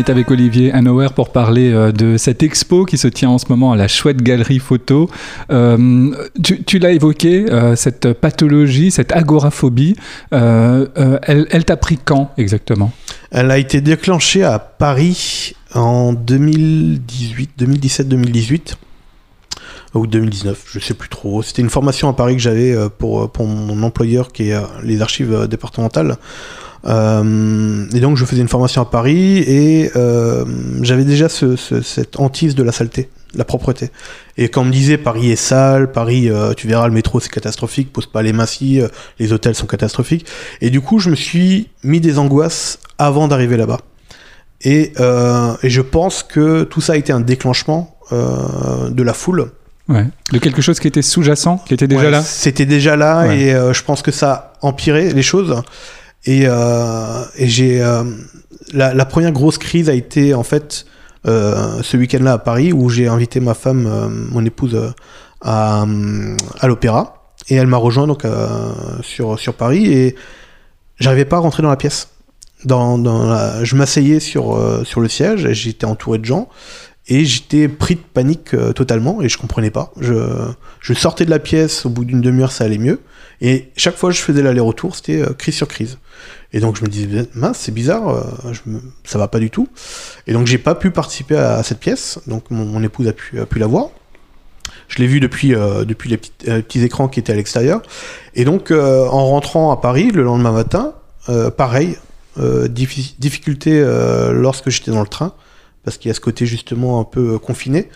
avec 0.10 0.32
Olivier 0.32 0.72
Hanover 0.72 1.08
pour 1.14 1.30
parler 1.30 1.72
euh, 1.72 1.92
de 1.92 2.18
cette 2.18 2.44
expo 2.44 2.86
qui 2.86 2.98
se 2.98 3.08
tient 3.08 3.30
en 3.30 3.38
ce 3.38 3.46
moment 3.50 3.72
à 3.72 3.76
la 3.76 3.88
chouette 3.88 4.22
galerie 4.22 4.60
photo. 4.60 5.10
Euh, 5.52 6.12
tu 6.66 6.80
l'as 6.80 6.92
évoqué, 6.92 7.46
euh, 7.52 7.76
cette 7.76 8.14
pathologie, 8.14 8.92
cette 8.92 9.12
agoraphobie, 9.12 9.96
elle, 10.32 11.66
t'a 11.66 11.78
pris 11.78 11.98
quand 12.04 12.32
exactement? 12.38 12.92
Elle 13.32 13.52
a 13.52 13.58
été 13.58 13.82
déclenchée 13.82 14.44
à 14.44 14.60
Paris 14.60 15.54
en 15.74 16.14
2018, 16.14 17.52
2017-2018, 17.60 18.76
ou 19.94 20.08
2019, 20.08 20.66
je 20.72 20.80
sais 20.80 20.94
plus 20.94 21.10
trop. 21.10 21.42
C'était 21.42 21.62
une 21.62 21.70
formation 21.70 22.08
à 22.08 22.14
Paris 22.14 22.36
que 22.36 22.42
j'avais 22.42 22.76
pour, 22.98 23.30
mon 23.40 23.84
employeur 23.84 24.32
qui 24.32 24.50
est 24.50 24.58
les 24.84 25.02
archives 25.02 25.48
départementales. 25.48 26.18
Euh, 26.86 27.86
et 27.94 28.00
donc 28.00 28.18
je 28.18 28.26
faisais 28.26 28.42
une 28.42 28.48
formation 28.48 28.82
à 28.82 28.86
Paris 28.86 29.40
et 29.40 29.92
euh, 29.96 30.46
j'avais 30.82 31.04
déjà 31.04 31.28
ce, 31.30 31.56
ce- 31.56 31.82
cette 31.82 32.20
hantise 32.20 32.56
de 32.56 32.64
la 32.64 32.72
saleté, 32.72 33.10
la 33.36 33.44
propreté. 33.46 33.90
Et 34.38 34.50
quand 34.50 34.62
on 34.62 34.66
me 34.66 34.72
disait 34.72 34.98
Paris 34.98 35.32
est 35.32 35.36
sale, 35.36 35.92
Paris, 35.92 36.30
euh, 36.30 36.54
tu 36.54 36.68
verras 36.68 36.88
le 36.88 36.94
métro 36.94 37.20
c'est 37.20 37.30
catastrophique, 37.32 37.92
pose 37.92 38.06
pas 38.06 38.22
les 38.22 38.34
mains 38.34 38.46
si, 38.46 38.80
les 39.20 39.34
hôtels 39.34 39.56
sont 39.56 39.66
catastrophiques. 39.68 40.26
Et 40.62 40.70
du 40.70 40.82
coup 40.82 41.00
je 41.00 41.10
me 41.10 41.16
suis 41.16 41.70
mis 41.84 42.00
des 42.00 42.20
angoisses 42.20 42.80
avant 42.98 43.28
d'arriver 43.28 43.58
là-bas. 43.58 43.80
Et, 44.62 44.94
et 45.64 45.70
je 45.70 45.82
pense 45.82 46.24
que 46.24 46.64
tout 46.64 46.82
ça 46.82 46.94
a 46.94 46.96
été 46.96 47.14
un 47.14 47.20
déclenchement 47.20 47.96
de 48.12 49.04
la 49.04 49.14
foule. 49.14 49.52
Ouais. 49.88 50.06
De 50.34 50.40
quelque 50.40 50.62
chose 50.62 50.80
qui 50.80 50.88
était 50.88 51.02
sous-jacent, 51.04 51.60
qui 51.66 51.74
était 51.74 51.88
déjà 51.88 52.02
Ouais, 52.06 52.12
là? 52.12 52.22
C'était 52.22 52.66
déjà 52.66 52.96
là 52.98 53.28
Ouais. 53.28 53.40
et 53.40 53.52
je 53.74 53.84
pense 53.84 54.02
que 54.02 54.12
ça 54.12 54.32
a 54.62 54.66
empiré 54.68 55.14
les 55.14 55.22
choses. 55.22 55.62
Et, 56.26 56.44
euh, 56.46 57.24
et 57.38 57.48
j'ai 57.48 57.82
euh, 57.82 58.04
la, 58.74 59.06
première 59.06 59.32
grosse 59.32 59.58
crise 59.58 59.90
a 59.90 59.94
été 59.94 60.34
en 60.34 60.44
fait 60.44 60.86
euh, 61.26 61.82
ce 61.82 61.98
week-end-là 61.98 62.34
à 62.34 62.38
Paris 62.38 62.74
où 62.74 62.90
j'ai 62.90 63.08
invité 63.08 63.40
ma 63.40 63.54
femme, 63.54 64.28
mon 64.32 64.44
épouse, 64.46 64.94
à, 65.42 65.86
à 66.60 66.68
l'opéra. 66.68 67.34
Et 67.50 67.56
elle 67.56 67.68
m'a 67.68 67.78
rejoint 67.78 68.08
donc 68.08 68.24
sur 69.02 69.40
sur 69.40 69.54
Paris. 69.54 69.86
Et 69.92 70.16
j'arrivais 71.00 71.26
pas 71.26 71.38
à 71.38 71.40
rentrer 71.40 71.64
dans 71.64 71.70
la 71.70 71.78
pièce. 71.78 72.10
Dans, 72.66 73.64
je 73.64 73.76
m'asseyais 73.76 74.20
sur 74.20 74.60
sur 74.84 75.00
le 75.00 75.08
siège, 75.08 75.46
et 75.46 75.54
j'étais 75.54 75.86
entouré 75.86 76.18
de 76.18 76.26
gens 76.26 76.50
et 77.10 77.26
j'étais 77.26 77.68
pris 77.68 77.96
de 77.96 78.02
panique 78.02 78.54
euh, 78.54 78.74
totalement 78.74 79.22
et 79.22 79.30
je 79.30 79.38
comprenais 79.38 79.72
pas. 79.72 79.92
Je, 80.00 80.94
sortais 80.94 81.26
de 81.26 81.30
la 81.30 81.40
pièce, 81.40 81.86
au 81.86 81.90
bout 81.90 82.06
d'une 82.06 82.22
demi-heure 82.22 82.52
ça 82.52 82.66
allait 82.66 82.78
mieux 82.78 83.00
et 83.40 83.70
chaque 83.78 83.96
fois 83.96 84.10
que 84.10 84.16
je 84.16 84.22
faisais 84.22 84.42
l'aller-retour 84.42 84.96
c'était 84.96 85.22
euh, 85.22 85.34
crise 85.34 85.56
sur 85.56 85.68
crise. 85.68 85.98
Et 86.54 86.60
donc 86.60 86.78
je 86.78 86.84
me 86.84 86.88
disais 86.88 87.28
mince 87.34 87.60
c'est 87.60 87.74
bizarre, 87.74 88.10
euh, 88.10 88.24
je 88.52 88.62
ça 89.04 89.18
va 89.18 89.28
pas 89.28 89.40
du 89.40 89.50
tout. 89.50 89.70
Et 90.28 90.34
donc 90.34 90.48
j'ai 90.48 90.58
pas 90.58 90.76
pu 90.76 90.92
participer 90.92 91.38
à, 91.38 91.64
cette 91.64 91.80
pièce, 91.80 92.20
donc 92.28 92.50
mon, 92.52 92.84
épouse 92.84 93.08
a 93.08 93.14
pu, 93.14 93.38
la 93.56 93.68
voir. 93.68 93.88
Je 94.88 95.00
l'ai 95.00 95.08
vu 95.08 95.20
depuis, 95.20 95.54
euh, 95.54 95.86
depuis 95.86 96.10
les 96.10 96.18
petits, 96.18 96.82
écrans 96.82 97.08
qui 97.08 97.20
étaient 97.20 97.34
à 97.34 97.36
l'extérieur. 97.36 97.82
Et 98.36 98.46
donc, 98.46 98.72
en 98.72 99.26
rentrant 99.26 99.72
à 99.72 99.78
Paris 99.78 100.12
le 100.12 100.24
lendemain 100.24 100.52
matin, 100.52 100.94
pareil, 101.58 101.98
diffi- 102.40 103.16
difficulté 103.20 103.84
lorsque 104.32 104.70
j'étais 104.70 104.92
dans 104.92 105.02
le 105.02 105.08
train, 105.08 105.34
parce 105.88 105.98
qu'il 105.98 106.10
y 106.10 106.12
a 106.12 106.14
ce 106.14 106.20
côté 106.20 106.46
justement 106.46 107.00
un 107.00 107.06
peu 107.06 107.36
euh, 107.36 107.38
confiné. 107.38 107.88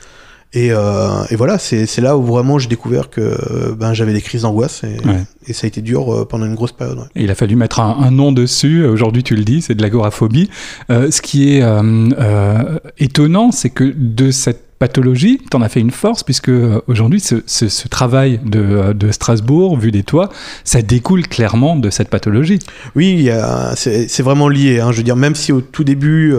Et, 0.54 0.70
euh, 0.72 1.10
et 1.30 1.36
voilà, 1.36 1.58
c'est 1.58 2.00
là 2.00 2.16
où 2.18 2.24
vraiment 2.24 2.58
j'ai 2.58 2.70
découvert 2.70 3.10
que 3.10 3.20
euh, 3.22 3.76
ben, 3.76 3.94
j'avais 3.94 4.14
des 4.14 4.22
crises 4.22 4.44
d'angoisse 4.44 4.84
et, 4.86 4.96
Ouais. 5.06 5.24
et 5.48 5.52
ça 5.54 5.66
a 5.66 5.68
été 5.68 5.82
dur 5.82 6.26
pendant 6.30 6.46
une 6.46 6.56
grosse 6.56 6.72
période. 6.72 6.98
ouais. 7.00 7.06
Et 7.16 7.24
il 7.24 7.32
a 7.32 7.36
fallu 7.36 7.56
mettre 7.58 7.80
un, 7.82 7.98
un 8.02 8.12
nom 8.12 8.32
dessus. 8.32 8.86
Aujourd'hui, 8.86 9.24
tu 9.24 9.36
le 9.36 9.44
dis, 9.44 9.62
c'est 9.62 9.76
de 9.76 9.82
l'agoraphobie. 9.82 10.50
Euh, 10.90 11.12
ce 11.12 11.22
qui 11.22 11.54
est 11.56 11.62
euh, 11.64 12.78
étonnant, 12.98 13.52
c'est 13.52 13.70
que 13.70 13.94
de 13.96 14.32
cette 14.32 14.64
pathologie, 14.80 15.40
tu 15.50 15.56
en 15.56 15.62
as 15.62 15.70
fait 15.70 15.80
une 15.80 15.92
force, 15.92 16.24
puisque 16.24 16.52
aujourd'hui, 16.88 17.20
ce, 17.20 17.36
ce- 17.46 17.70
ce 17.70 17.88
travail 17.88 18.40
de, 18.44 18.94
de 18.94 19.12
Strasbourg, 19.12 19.78
vu 19.78 19.92
des 19.92 20.04
toits, 20.04 20.30
ça 20.64 20.82
découle 20.82 21.28
clairement 21.28 21.76
de 21.76 21.90
cette 21.92 22.10
pathologie. 22.10 22.58
Oui, 22.96 23.30
c'est 23.76 24.22
vraiment 24.24 24.50
lié. 24.50 24.80
hein. 24.80 24.92
Je 24.92 24.98
veux 24.98 25.04
dire, 25.04 25.16
même 25.16 25.36
si 25.36 25.52
au 25.54 25.62
tout 25.62 25.84
début, 25.84 26.34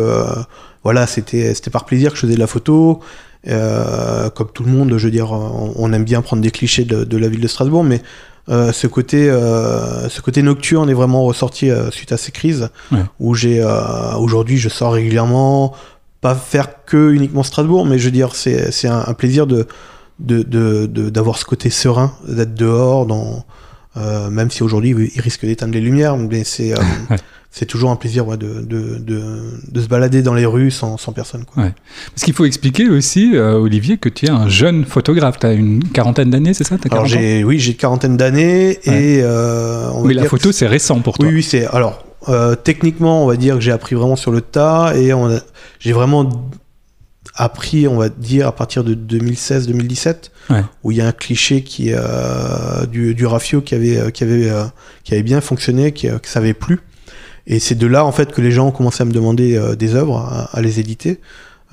voilà, 0.85 1.07
c'était 1.07 1.55
c'était 1.55 1.71
par 1.71 1.85
plaisir 1.85 2.11
que 2.11 2.17
je 2.17 2.23
faisais 2.23 2.35
de 2.35 2.41
la 2.41 2.47
photo. 2.47 3.01
euh, 3.49 4.31
comme 4.31 4.49
tout 4.53 4.63
le 4.65 4.71
monde, 4.71 4.95
je 4.97 5.05
veux 5.05 5.11
dire, 5.11 5.33
on, 5.33 5.73
on 5.77 5.93
aime 5.93 6.05
bien 6.05 6.23
prendre 6.23 6.43
des 6.43 6.51
clichés 6.53 6.85
de, 6.85 7.05
de 7.05 7.17
la 7.17 7.29
ville 7.29 7.41
de 7.41 7.49
Strasbourg, 7.49 7.83
mais 7.85 8.01
euh, 8.49 8.73
ce 8.73 8.87
côté, 8.87 9.29
euh, 9.31 10.09
ce 10.09 10.21
côté 10.21 10.43
nocturne 10.43 10.89
est 10.91 10.95
vraiment 10.95 11.25
ressorti 11.25 11.71
euh, 11.71 11.91
suite 11.91 12.13
à 12.13 12.17
ces 12.17 12.33
crises, 12.33 12.69
Ouais. 12.93 13.01
où 13.21 13.35
j'ai 13.35 13.61
euh, 13.61 14.15
aujourd'hui, 14.17 14.59
je 14.59 14.69
sors 14.69 14.93
régulièrement, 14.93 15.75
pas 16.21 16.35
faire 16.37 16.85
que 16.85 17.11
uniquement 17.13 17.43
Strasbourg, 17.43 17.85
mais 17.87 17.99
je 17.99 18.05
veux 18.07 18.11
dire, 18.13 18.35
c'est 18.35 18.71
c'est 18.73 18.89
un, 18.89 19.03
un 19.07 19.15
plaisir 19.15 19.47
de 19.49 19.67
de- 20.19 21.11
d'avoir 21.11 21.37
ce 21.39 21.45
côté 21.45 21.69
serein, 21.71 22.13
d'être 22.29 22.55
dehors, 22.55 23.07
dans, 23.07 23.45
euh, 23.97 24.31
même 24.31 24.51
si 24.53 24.63
aujourd'hui 24.63 24.91
il 25.15 25.21
risque 25.21 25.45
d'éteindre 25.45 25.75
les 25.75 25.81
lumières, 25.81 26.17
mais 26.17 26.45
c'est 26.45 26.73
euh. 26.73 26.83
c'est 27.55 27.67
toujours 27.67 27.91
un 27.91 27.97
plaisir 27.97 28.27
ouais, 28.27 28.39
de, 28.39 28.63
de, 28.63 28.97
de, 28.97 29.23
de 29.71 29.81
se 29.83 29.87
balader 29.87 30.23
dans 30.23 30.33
les 30.33 30.47
rues 30.47 30.71
sans, 30.71 30.97
sans 30.97 31.13
personne. 31.13 31.45
Quoi. 31.45 31.65
Parce 32.15 32.25
qu'il 32.25 32.33
faut 32.33 32.47
expliquer 32.47 32.89
aussi, 32.89 33.33
euh, 33.37 33.53
Olivier, 33.59 33.99
que 33.99 34.09
tu 34.09 34.25
es 34.25 34.31
un 34.31 34.49
jeune 34.49 34.87
photographe. 34.87 35.39
Tu 35.39 35.47
as 35.47 35.53
une 35.53 35.85
quarantaine 35.85 36.31
d'années, 36.31 36.55
c'est 36.55 36.65
ça 36.65 36.77
Alors 36.77 37.05
40 37.05 37.05
ans 37.05 37.07
j'ai 37.07 37.45
oui 37.45 37.59
j'ai 37.59 37.73
une 37.73 37.77
quarantaine 37.77 38.17
d'années 38.17 38.79
Ouais. 38.87 39.03
et 39.19 39.21
euh, 39.23 39.91
on 39.93 40.09
la 40.09 40.25
photo, 40.25 40.51
c'est 40.51 40.67
récent 40.67 41.01
pour 41.01 41.19
toi. 41.19 41.29
Oui, 41.29 41.35
oui, 41.35 41.43
c'est. 41.43 41.67
Alors, 41.67 42.05
euh, 42.31 42.55
techniquement, 42.57 43.23
on 43.23 43.27
va 43.27 43.37
dire 43.37 43.57
que 43.57 43.61
j'ai 43.61 43.71
appris 43.73 43.95
vraiment 43.97 44.17
sur 44.17 44.31
le 44.33 44.41
tas 44.41 44.95
et 44.97 45.11
a- 45.13 45.43
j'ai 45.79 45.93
vraiment 45.93 46.49
appris, 47.35 47.87
on 47.87 47.97
va 47.97 48.09
dire, 48.09 48.47
à 48.49 48.53
partir 48.53 48.83
de 48.83 48.95
2016-2017, 48.95 50.31
Ouais. 50.51 50.63
où 50.83 50.91
il 50.91 50.97
y 50.97 51.01
a 51.01 51.07
un 51.07 51.13
cliché 51.13 51.63
qui 51.63 51.91
euh, 51.93 52.87
du, 52.87 53.15
du 53.15 53.27
rafio 53.27 53.61
qui 53.61 53.75
avait, 53.75 54.11
qui 54.13 54.25
avait, 54.25 54.51
qui 55.05 55.13
avait 55.15 55.23
bien 55.23 55.41
fonctionné, 55.41 55.93
qui, 55.93 56.09
que 56.09 56.29
ça 56.29 56.39
avait 56.41 56.55
plu. 56.55 56.81
Et 57.47 57.59
c'est 57.59 57.75
de 57.75 57.87
là, 57.87 58.05
en 58.05 58.13
fait, 58.13 58.33
que 58.33 58.41
les 58.41 58.53
gens 58.53 58.69
ont 58.69 58.71
commencé 58.71 59.03
à 59.03 59.05
me 59.05 59.13
demander 59.13 59.57
euh, 59.57 59.75
des 59.75 59.95
œuvres, 59.95 60.49
à, 60.53 60.61
les 60.61 60.81
éditer. 60.81 61.21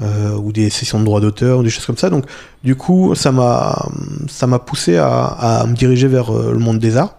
euh, 0.02 0.38
ou 0.38 0.54
des 0.54 0.70
sessions 0.70 0.98
de 0.98 1.04
droit 1.04 1.20
d'auteur, 1.20 1.60
ou 1.60 1.64
des 1.64 1.70
choses 1.70 1.86
comme 1.86 1.98
ça. 1.98 2.10
Donc, 2.10 2.24
du 2.64 2.78
coup, 2.78 3.16
ça 3.16 3.34
m'a, 3.34 3.90
ça 4.30 4.48
m'a 4.48 4.58
poussé 4.58 4.96
à, 4.98 5.66
me 5.68 5.76
diriger 5.76 6.08
vers 6.08 6.34
euh, 6.34 6.54
le 6.54 6.60
monde 6.60 6.80
des 6.80 6.96
arts 6.96 7.16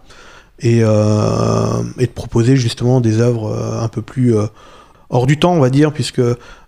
et, 0.61 0.81
de 0.81 2.07
proposer 2.15 2.57
justement 2.57 3.03
des 3.03 3.21
œuvres 3.21 3.55
un 3.83 3.89
peu 3.89 4.01
plus 4.01 4.35
hors 5.11 5.27
du 5.27 5.39
temps, 5.39 5.53
on 5.53 5.61
va 5.61 5.69
dire, 5.71 5.93
puisque 5.93 6.23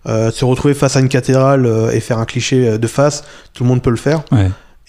se 0.05 0.45
retrouver 0.45 0.73
face 0.75 0.95
à 0.95 0.99
une 0.99 1.09
cathédrale 1.09 1.67
et 1.93 1.99
faire 1.99 2.19
un 2.19 2.25
cliché 2.25 2.77
de 2.77 2.87
face, 2.87 3.23
tout 3.53 3.63
le 3.63 3.69
monde 3.69 3.81
peut 3.81 3.91
le 3.91 3.95
faire. 3.95 4.23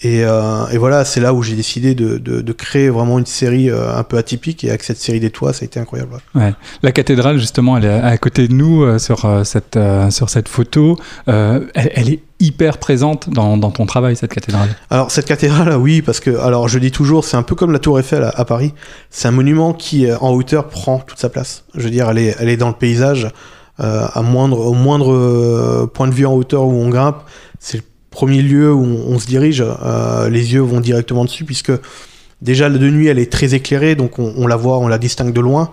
Et, 0.01 0.25
euh, 0.25 0.67
et 0.67 0.77
voilà, 0.77 1.05
c'est 1.05 1.21
là 1.21 1.33
où 1.33 1.41
j'ai 1.41 1.55
décidé 1.55 1.95
de, 1.95 2.17
de, 2.17 2.41
de 2.41 2.53
créer 2.53 2.89
vraiment 2.89 3.17
une 3.17 3.25
série 3.25 3.69
euh, 3.69 3.95
un 3.97 4.03
peu 4.03 4.17
atypique. 4.17 4.63
Et 4.65 4.69
avec 4.69 4.83
cette 4.83 4.97
série 4.97 5.21
des 5.21 5.29
toits, 5.29 5.53
ça 5.53 5.63
a 5.63 5.65
été 5.65 5.79
incroyable. 5.79 6.17
ouais. 6.35 6.53
La 6.83 6.91
cathédrale, 6.91 7.37
justement, 7.39 7.77
elle 7.77 7.85
est 7.85 7.89
à 8.01 8.17
côté 8.17 8.47
de 8.49 8.53
nous 8.53 8.83
euh, 8.83 8.99
sur, 8.99 9.23
euh, 9.23 9.45
cette, 9.45 9.77
euh, 9.77 10.09
sur 10.11 10.29
cette 10.29 10.49
photo. 10.49 10.97
Euh, 11.29 11.61
elle, 11.75 11.91
elle 11.95 12.09
est 12.09 12.19
hyper 12.41 12.77
présente 12.77 13.29
dans, 13.29 13.55
dans 13.55 13.71
ton 13.71 13.85
travail, 13.85 14.17
cette 14.17 14.33
cathédrale. 14.33 14.67
Alors 14.89 15.11
cette 15.11 15.25
cathédrale, 15.25 15.73
oui, 15.79 16.01
parce 16.01 16.19
que 16.19 16.37
alors 16.39 16.67
je 16.67 16.77
dis 16.77 16.91
toujours, 16.91 17.23
c'est 17.23 17.37
un 17.37 17.43
peu 17.43 17.55
comme 17.55 17.71
la 17.71 17.79
Tour 17.79 17.97
Eiffel 17.97 18.23
à, 18.23 18.29
à 18.29 18.43
Paris. 18.43 18.73
C'est 19.09 19.29
un 19.29 19.31
monument 19.31 19.73
qui, 19.73 20.11
en 20.11 20.31
hauteur, 20.31 20.67
prend 20.67 20.99
toute 20.99 21.19
sa 21.19 21.29
place. 21.29 21.63
Je 21.73 21.83
veux 21.83 21.89
dire, 21.89 22.09
elle 22.09 22.17
est, 22.17 22.35
elle 22.39 22.49
est 22.49 22.57
dans 22.57 22.67
le 22.67 22.75
paysage, 22.75 23.29
euh, 23.79 24.05
à 24.13 24.21
moindre, 24.21 24.59
au 24.59 24.73
moindre 24.73 25.85
point 25.93 26.09
de 26.09 26.13
vue 26.13 26.25
en 26.25 26.33
hauteur 26.33 26.65
où 26.65 26.73
on 26.73 26.89
grimpe. 26.89 27.23
C'est 27.59 27.77
le 27.77 27.83
premier 28.15 28.41
lieu 28.41 28.71
où 28.73 28.83
on, 28.83 29.13
on 29.13 29.19
se 29.19 29.27
dirige. 29.27 29.61
euh, 29.63 30.29
les 30.29 30.53
yeux 30.53 30.61
vont 30.61 30.81
directement 30.89 31.25
dessus, 31.25 31.45
puisque 31.45 31.73
déjà 32.41 32.69
de 32.69 32.89
nuit, 32.89 33.07
elle 33.07 33.19
est 33.19 33.31
très 33.31 33.53
éclairée, 33.53 33.95
donc 33.95 34.19
on, 34.19 34.33
on 34.37 34.47
la 34.47 34.55
voit, 34.55 34.77
on 34.79 34.87
la 34.87 34.97
distingue 34.97 35.33
de 35.33 35.41
loin. 35.41 35.69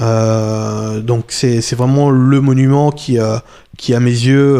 Euh, 0.00 1.00
donc 1.00 1.24
c'est 1.28 1.74
vraiment 1.74 2.10
le 2.10 2.40
monument 2.40 2.92
qui, 2.92 3.18
euh, 3.18 3.38
qui 3.76 3.92
à 3.94 4.00
mes 4.00 4.18
yeux, 4.28 4.54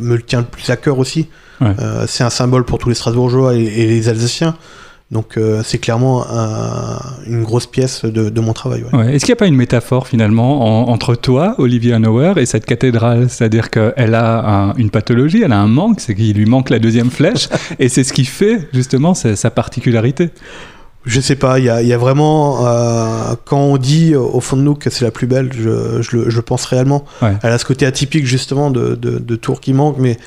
me 0.00 0.14
le 0.16 0.22
tient 0.22 0.40
le 0.40 0.46
plus 0.46 0.68
à 0.70 0.76
cœur 0.76 0.98
aussi. 0.98 1.28
Ouais. 1.60 1.74
C'est 2.06 2.24
un 2.24 2.30
symbole 2.30 2.64
pour 2.64 2.78
tous 2.78 2.88
les 2.88 2.96
Strasbourgeois 2.96 3.54
et, 3.54 3.62
et 3.62 3.86
les 3.86 4.08
Alsaciens. 4.08 4.54
Donc 5.10 5.38
euh, 5.38 5.62
c'est 5.64 5.78
clairement 5.78 6.26
un- 6.30 6.98
une 7.26 7.42
grosse 7.42 7.66
pièce 7.66 8.04
de, 8.04 8.28
de 8.28 8.40
mon 8.42 8.52
travail. 8.52 8.84
ouais. 8.84 8.98
Ouais. 8.98 9.14
Est-ce 9.14 9.24
qu'il 9.24 9.32
n'y 9.32 9.38
a 9.38 9.40
pas 9.40 9.46
une 9.46 9.56
métaphore 9.56 10.06
finalement 10.06 10.82
en- 10.86 10.92
entre 10.92 11.14
toi, 11.14 11.54
Olivier 11.56 11.94
Hanauer, 11.94 12.34
et 12.36 12.44
cette 12.44 12.66
cathédrale? 12.66 13.30
C'est-à-dire 13.30 13.70
qu'elle 13.70 14.14
a 14.14 14.46
un- 14.68 14.74
une 14.74 14.90
pathologie, 14.90 15.40
elle 15.42 15.52
a 15.52 15.58
un 15.60 15.66
manque, 15.66 16.00
c'est 16.00 16.14
qu'il 16.14 16.36
lui 16.36 16.44
manque 16.44 16.68
la 16.68 16.78
deuxième 16.78 17.10
flèche, 17.10 17.48
et 17.78 17.88
c'est 17.88 18.04
ce 18.04 18.12
qui 18.12 18.26
fait 18.26 18.68
justement 18.74 19.14
sa, 19.14 19.34
sa 19.34 19.50
particularité. 19.50 20.28
Je 21.06 21.20
sais 21.22 21.36
pas, 21.36 21.58
il 21.58 21.64
y 21.64 21.70
a, 21.70 21.80
il 21.80 21.88
y 21.88 21.94
a 21.94 21.96
vraiment 21.98 22.66
euh, 22.66 23.34
quand 23.46 23.60
on 23.60 23.78
dit 23.78 24.14
au 24.14 24.40
fond 24.40 24.58
de 24.58 24.62
nous 24.62 24.74
que 24.74 24.90
c'est 24.90 25.06
la 25.06 25.10
plus 25.10 25.26
belle, 25.26 25.48
je, 25.54 26.02
je 26.02 26.16
le, 26.18 26.28
je 26.28 26.36
le 26.36 26.42
pense 26.42 26.66
réellement. 26.66 27.06
Ouais. 27.22 27.32
Elle 27.42 27.52
a 27.52 27.56
ce 27.56 27.64
côté 27.64 27.86
atypique 27.86 28.26
justement 28.26 28.70
de, 28.70 28.94
de, 28.94 29.18
de 29.18 29.36
tour 29.36 29.62
qui 29.62 29.72
manque, 29.72 29.96
mais 29.98 30.18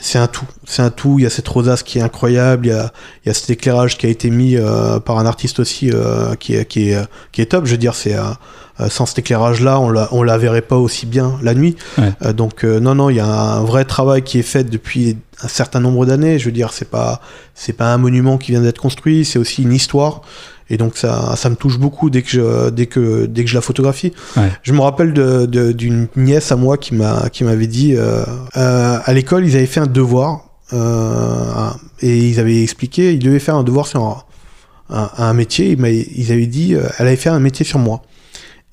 c'est 0.00 0.18
un 0.18 0.26
tout. 0.26 0.46
C'est 0.64 0.82
un 0.82 0.90
tout. 0.90 1.18
Il 1.18 1.22
y 1.22 1.26
a 1.26 1.30
cette 1.30 1.48
rosace 1.48 1.82
qui 1.82 1.98
est 1.98 2.02
incroyable. 2.02 2.66
Il 2.66 2.70
y 2.70 2.72
a, 2.72 2.92
il 3.24 3.28
y 3.28 3.30
a 3.30 3.34
cet 3.34 3.50
éclairage 3.50 3.96
qui 3.98 4.06
a 4.06 4.08
été 4.08 4.30
mis 4.30 4.56
euh, 4.56 5.00
par 5.00 5.18
un 5.18 5.26
artiste 5.26 5.60
aussi 5.60 5.90
euh, 5.92 6.34
qui, 6.34 6.54
est, 6.54 6.66
qui, 6.66 6.90
est, 6.90 7.08
qui 7.32 7.42
est 7.42 7.46
top. 7.46 7.66
Je 7.66 7.72
veux 7.72 7.78
dire, 7.78 7.94
c'est 7.94 8.14
euh, 8.14 8.22
euh, 8.80 8.88
sans 8.90 9.06
cet 9.06 9.20
éclairage-là, 9.20 9.80
on 9.80 9.90
la, 9.90 10.08
on 10.12 10.22
la 10.22 10.36
verrait 10.36 10.62
pas 10.62 10.76
aussi 10.76 11.06
bien 11.06 11.38
la 11.42 11.54
nuit. 11.54 11.76
Ouais. 11.96 12.12
Euh, 12.22 12.32
donc 12.32 12.64
euh, 12.64 12.78
non, 12.78 12.94
non, 12.94 13.08
il 13.10 13.16
y 13.16 13.20
a 13.20 13.26
un 13.26 13.64
vrai 13.64 13.84
travail 13.84 14.22
qui 14.22 14.38
est 14.38 14.42
fait 14.42 14.64
depuis 14.64 15.16
un 15.42 15.48
certain 15.48 15.80
nombre 15.80 16.04
d'années. 16.04 16.38
Je 16.38 16.46
veux 16.46 16.52
dire, 16.52 16.72
c'est 16.72 16.90
pas, 16.90 17.20
c'est 17.54 17.72
pas 17.72 17.92
un 17.92 17.98
monument 17.98 18.38
qui 18.38 18.52
vient 18.52 18.60
d'être 18.60 18.80
construit. 18.80 19.24
C'est 19.24 19.38
aussi 19.38 19.62
une 19.62 19.72
histoire. 19.72 20.20
Et 20.68 20.76
donc 20.78 20.96
ça, 20.96 21.34
ça 21.36 21.48
me 21.48 21.54
touche 21.56 21.78
beaucoup 21.78 22.10
dès 22.10 22.22
que 22.22 22.28
je, 22.28 22.70
dès 22.70 22.86
que, 22.86 23.26
dès 23.26 23.44
que 23.44 23.50
je 23.50 23.54
la 23.54 23.60
photographie. 23.60 24.12
Ouais. 24.36 24.50
Je 24.62 24.72
me 24.72 24.80
rappelle 24.80 25.12
de- 25.12 25.46
de- 25.46 25.70
d'une 25.72 26.08
nièce 26.16 26.50
à 26.50 26.56
moi 26.56 26.76
qui 26.76 26.94
m'a, 26.94 27.28
qui 27.30 27.44
m'avait 27.44 27.68
dit, 27.68 27.94
euh, 27.94 28.24
euh, 28.56 28.98
à 29.04 29.12
l'école, 29.12 29.46
ils 29.46 29.54
avaient 29.56 29.66
fait 29.66 29.80
un 29.80 29.86
devoir, 29.86 30.40
euh, 30.72 31.70
et 32.00 32.16
ils 32.18 32.40
avaient 32.40 32.62
expliqué, 32.62 33.12
ils 33.12 33.18
devaient 33.20 33.38
faire 33.38 33.54
un 33.56 33.62
devoir 33.62 33.86
sur 33.86 34.02
un, 34.02 34.22
un- 34.90 35.10
un 35.18 35.32
métier. 35.34 35.70
Ils, 35.70 35.78
m'avaient- 35.78 36.08
ils 36.16 36.32
avaient 36.32 36.46
dit, 36.46 36.74
euh, 36.74 36.82
elle 36.98 37.06
avait 37.06 37.16
fait 37.16 37.28
un 37.30 37.38
métier 37.40 37.64
sur 37.64 37.78
moi. 37.78 38.02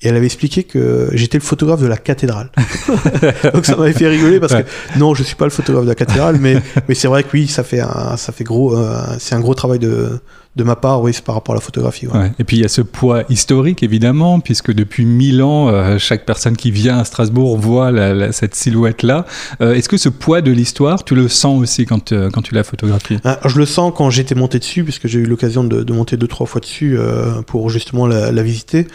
Et 0.02 0.08
elle 0.08 0.16
avait 0.16 0.26
expliqué 0.26 0.64
que 0.64 1.08
j'étais 1.12 1.38
le 1.38 1.42
photographe 1.44 1.80
de 1.80 1.86
la 1.86 1.96
cathédrale. 1.96 2.50
Donc 3.54 3.64
ça 3.64 3.76
m'avait 3.76 3.92
fait 3.92 4.08
rigoler 4.08 4.38
parce 4.40 4.52
Ouais. 4.52 4.64
que 4.64 4.98
non, 4.98 5.14
je 5.14 5.22
suis 5.22 5.36
pas 5.36 5.44
le 5.46 5.50
photographe 5.50 5.84
de 5.84 5.88
la 5.90 5.94
cathédrale, 5.94 6.38
mais, 6.40 6.56
mais 6.88 6.94
c'est 6.94 7.08
vrai 7.08 7.22
que 7.22 7.28
oui, 7.32 7.46
ça 7.46 7.62
fait 7.62 7.80
un, 7.80 8.16
ça 8.16 8.32
fait 8.32 8.44
gros, 8.44 8.76
euh, 8.76 9.00
c'est 9.18 9.34
un 9.34 9.40
gros 9.40 9.54
travail 9.54 9.78
de, 9.78 10.18
de 10.56 10.62
ma 10.62 10.76
part, 10.76 11.02
oui, 11.02 11.12
c'est 11.12 11.24
par 11.24 11.34
rapport 11.34 11.54
à 11.54 11.56
la 11.56 11.60
photographie. 11.60 12.06
ouais. 12.06 12.16
Ouais. 12.16 12.32
Et 12.38 12.44
puis 12.44 12.56
il 12.58 12.62
y 12.62 12.64
a 12.64 12.68
ce 12.68 12.80
poids 12.80 13.24
historique 13.28 13.82
évidemment, 13.82 14.38
puisque 14.38 14.72
depuis 14.72 15.04
mille 15.04 15.42
ans, 15.42 15.68
euh, 15.68 15.98
chaque 15.98 16.24
personne 16.24 16.56
qui 16.56 16.70
vient 16.70 16.98
à 16.98 17.04
Strasbourg 17.04 17.58
voit 17.58 17.90
la- 17.90 18.14
la- 18.14 18.30
cette 18.32 18.54
silhouette-là. 18.54 19.26
Euh, 19.60 19.74
Est-ce 19.74 19.88
que 19.88 19.96
ce 19.96 20.08
poids 20.08 20.42
de 20.42 20.52
l'histoire, 20.52 21.02
tu 21.04 21.16
le 21.16 21.26
sens 21.28 21.60
aussi 21.60 21.86
quand, 21.86 22.12
euh, 22.12 22.30
quand 22.30 22.42
tu 22.42 22.54
l'as 22.54 22.62
photographié? 22.62 23.18
Ah, 23.24 23.40
je 23.44 23.58
le 23.58 23.66
sens 23.66 23.92
quand 23.96 24.10
j'étais 24.10 24.36
monté 24.36 24.60
dessus, 24.60 24.84
puisque 24.84 25.08
j'ai 25.08 25.18
eu 25.18 25.26
l'occasion 25.26 25.64
de, 25.64 25.82
de 25.82 25.92
monter 25.92 26.16
deux 26.16 26.28
trois 26.28 26.46
fois 26.46 26.60
dessus 26.60 26.96
euh, 26.98 27.42
pour 27.42 27.68
justement 27.70 28.06
la, 28.06 28.30
la 28.30 28.42
visiter. 28.44 28.86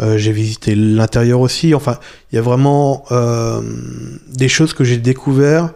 Euh, 0.00 0.16
j'ai 0.18 0.30
visité 0.30 0.76
l'intérieur 0.76 1.40
aussi. 1.40 1.74
Enfin, 1.74 1.98
il 2.30 2.36
y 2.36 2.38
a 2.38 2.42
vraiment 2.42 3.02
euh, 3.10 3.60
des 4.32 4.48
choses 4.48 4.72
que 4.72 4.84
j'ai 4.84 4.98
découvert 4.98 5.70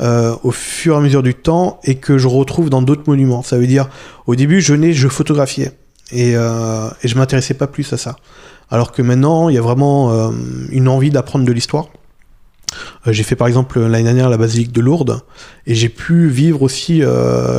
euh, 0.00 0.34
au 0.42 0.50
fur 0.50 0.94
et 0.94 0.98
à 0.98 1.00
mesure 1.00 1.22
du 1.22 1.34
temps 1.34 1.78
et 1.84 1.96
que 1.96 2.16
je 2.18 2.26
retrouve 2.28 2.70
dans 2.70 2.82
d'autres 2.82 3.04
monuments. 3.06 3.42
Ça 3.42 3.58
veut 3.58 3.66
dire, 3.66 3.88
au 4.26 4.34
début, 4.34 4.60
je 4.60 4.72
venais, 4.72 4.92
je 4.92 5.08
photographiais 5.08 5.72
et, 6.12 6.32
euh, 6.36 6.88
et 7.02 7.08
je 7.08 7.16
m'intéressais 7.16 7.54
pas 7.54 7.66
plus 7.66 7.92
à 7.92 7.96
ça. 7.96 8.16
Alors 8.70 8.92
que 8.92 9.02
maintenant, 9.02 9.48
il 9.48 9.54
y 9.54 9.58
a 9.58 9.62
vraiment 9.62 10.12
euh, 10.12 10.30
une 10.70 10.88
envie 10.88 11.10
d'apprendre 11.10 11.44
de 11.44 11.52
l'histoire. 11.52 11.86
Euh, 13.06 13.12
j'ai 13.12 13.24
fait 13.24 13.34
par 13.36 13.48
exemple 13.48 13.80
l'année 13.80 14.04
dernière 14.04 14.30
la 14.30 14.36
basilique 14.36 14.70
de 14.72 14.80
Lourdes 14.80 15.20
et 15.66 15.74
j'ai 15.74 15.88
pu 15.88 16.28
vivre 16.28 16.62
aussi 16.62 17.02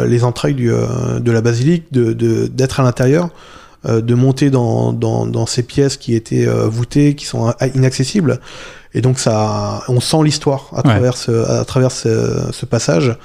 les 0.08 0.24
entrailles 0.24 0.56
de 0.56 1.32
la 1.32 1.42
basilique, 1.42 1.92
de- 1.92 2.14
de- 2.14 2.48
d'être 2.48 2.80
à 2.80 2.84
l'intérieur, 2.84 3.30
de 3.86 4.14
monter 4.14 4.50
dans, 4.50 4.94
dans, 4.94 5.26
dans 5.26 5.46
ces 5.46 5.64
pièces 5.64 5.98
qui 5.98 6.14
étaient 6.16 6.48
euh, 6.48 6.68
voûtées, 6.68 7.16
qui 7.16 7.26
sont 7.26 7.50
euh, 7.50 7.52
inaccessibles. 7.74 8.40
Et 8.94 9.02
donc 9.02 9.18
ça, 9.20 9.82
on 9.88 10.00
sent 10.00 10.18
l'histoire 10.24 10.70
à 10.76 10.84
travers 10.84 11.18
ce, 11.18 11.32
à 11.50 11.66
travers 11.66 11.92
ce, 11.92 12.52
ce 12.52 12.66
passage. 12.66 13.18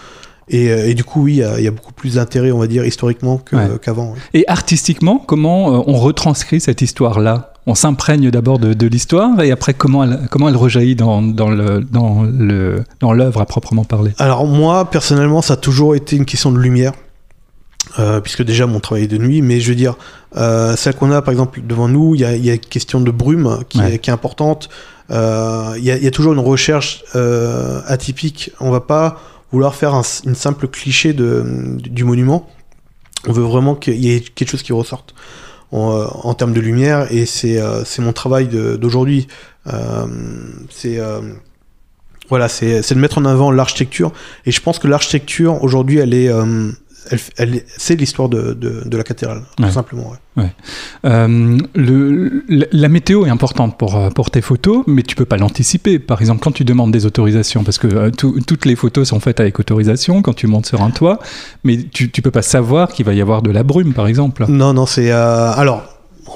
Et, 0.48 0.70
euh, 0.70 0.88
et 0.88 0.94
du 0.94 1.02
coup, 1.04 1.24
oui, 1.24 1.32
il 1.34 1.38
y 1.38 1.42
a- 1.42 1.58
il 1.58 1.64
y, 1.64 1.68
a 1.68 1.72
beaucoup 1.72 1.92
plus 1.92 2.14
d'intérêt, 2.14 2.52
on 2.52 2.58
va 2.58 2.68
dire, 2.68 2.86
historiquement 2.86 3.40
Ouais. 3.52 3.66
qu'avant. 3.82 4.12
oui. 4.14 4.20
Et 4.32 4.44
artistiquement, 4.48 5.18
comment 5.18 5.74
euh, 5.74 5.82
on 5.88 5.94
retranscrit 5.94 6.60
cette 6.60 6.82
histoire-là? 6.82 7.52
On 7.66 7.74
s'imprègne 7.74 8.30
d'abord 8.30 8.60
de, 8.60 8.72
de 8.72 8.86
l'histoire 8.86 9.40
et 9.40 9.50
après 9.50 9.74
comment 9.74 10.04
elle, 10.04 10.20
comment 10.30 10.48
elle 10.48 10.56
rejaillit 10.56 10.94
dans, 10.94 11.20
dans 11.20 11.50
le 11.50 11.80
dans 11.80 12.22
le 12.22 12.84
dans 13.00 13.12
l'œuvre 13.12 13.40
à 13.40 13.44
proprement 13.46 13.82
parler? 13.84 14.12
Alors 14.18 14.46
moi, 14.46 14.88
personnellement, 14.88 15.42
ça 15.42 15.54
a 15.54 15.56
toujours 15.56 15.96
été 15.96 16.14
une 16.14 16.24
question 16.26 16.52
de 16.52 16.58
lumière. 16.60 16.92
Euh, 18.00 18.20
puisque 18.20 18.42
déjà 18.42 18.66
mon 18.66 18.80
travail 18.80 19.04
est 19.04 19.08
de 19.08 19.16
nuit, 19.16 19.42
mais 19.42 19.60
je 19.60 19.68
veux 19.68 19.74
dire, 19.76 19.92
euh, 19.94 20.25
celle 20.36 20.94
qu'on 20.94 21.10
a 21.12 21.22
par 21.22 21.32
exemple 21.32 21.60
devant 21.64 21.88
nous, 21.88 22.14
il 22.14 22.20
y 22.20 22.24
a, 22.24 22.36
y 22.36 22.50
a 22.50 22.54
une 22.54 22.60
question 22.60 23.00
de 23.00 23.10
brume 23.10 23.60
qui, 23.68 23.78
Ouais. 23.80 23.94
est, 23.94 23.98
qui 23.98 24.10
est 24.10 24.12
importante. 24.12 24.68
Euh, 25.10 25.74
Il 25.76 25.82
y, 25.84 25.86
y 25.86 26.06
a 26.06 26.10
toujours 26.10 26.32
une 26.32 26.40
recherche 26.40 27.04
euh, 27.14 27.80
atypique. 27.86 28.50
On 28.60 28.70
va 28.70 28.80
pas 28.80 29.20
vouloir 29.52 29.74
faire 29.74 29.94
un, 29.94 30.02
une 30.24 30.34
simple 30.34 30.66
cliché 30.68 31.12
de, 31.12 31.44
du 31.78 32.04
monument. 32.04 32.48
On 33.28 33.32
veut 33.32 33.44
vraiment 33.44 33.74
qu'il 33.74 33.94
y 34.04 34.14
ait 34.14 34.20
quelque 34.20 34.50
chose 34.50 34.62
qui 34.62 34.72
ressorte 34.72 35.14
en, 35.72 35.92
euh, 35.96 36.06
en 36.22 36.34
termes 36.34 36.52
de 36.52 36.60
lumière, 36.60 37.06
et 37.12 37.26
c'est 37.26 37.58
euh, 37.60 37.84
c'est 37.84 38.02
mon 38.02 38.12
travail 38.12 38.46
d'aujourd'hui. 38.48 39.26
Euh, 39.72 40.06
c'est 40.70 40.98
euh, 40.98 41.20
voilà, 42.28 42.48
c'est 42.48 42.82
c'est 42.82 42.94
de 42.94 43.00
mettre 43.00 43.18
en 43.18 43.24
avant 43.24 43.50
l'architecture, 43.50 44.12
et 44.44 44.52
je 44.52 44.60
pense 44.60 44.78
que 44.78 44.86
l'architecture 44.88 45.62
aujourd'hui, 45.64 45.98
elle 45.98 46.14
est 46.14 46.28
euh, 46.28 46.70
elle, 47.10 47.18
elle- 47.36 47.62
c'est 47.66 47.94
l'histoire 47.96 48.28
de, 48.28 48.52
de, 48.52 48.82
de 48.84 48.96
la 48.96 49.02
cathédrale, 49.04 49.42
Ouais. 49.60 49.66
tout 49.68 49.72
simplement. 49.72 50.12
ouais. 50.36 50.46
Euh, 51.04 51.58
le, 51.74 52.44
la- 52.72 52.88
météo 52.88 53.24
est 53.26 53.30
importante 53.30 53.78
pour, 53.78 53.96
euh, 53.96 54.10
pour 54.10 54.30
tes 54.30 54.40
photos, 54.42 54.82
mais 54.86 55.02
tu 55.02 55.14
peux 55.14 55.24
pas 55.24 55.36
l'anticiper. 55.36 55.98
Par 55.98 56.20
exemple, 56.20 56.40
quand 56.42 56.52
tu 56.52 56.64
demandes 56.64 56.90
des 56.92 57.06
autorisations, 57.06 57.62
parce 57.64 57.78
que 57.78 57.86
euh, 57.86 58.10
tout- 58.10 58.38
toutes 58.46 58.64
les 58.66 58.76
photos 58.76 59.08
sont 59.08 59.20
faites 59.20 59.40
avec 59.40 59.58
autorisation 59.60 60.20
quand 60.22 60.34
tu 60.34 60.46
montes 60.46 60.66
sur 60.66 60.82
un 60.82 60.90
toit, 60.90 61.18
mais 61.64 61.78
tu, 61.92 62.10
tu 62.10 62.22
peux 62.22 62.30
pas 62.30 62.42
savoir 62.42 62.88
qu'il 62.92 63.06
va 63.06 63.14
y 63.14 63.20
avoir 63.20 63.40
de 63.42 63.50
la 63.50 63.62
brume, 63.62 63.92
par 63.94 64.06
exemple. 64.08 64.44
Non, 64.48 64.72
non, 64.72 64.86
c'est 64.86 65.10
euh, 65.12 65.52
alors 65.52 65.84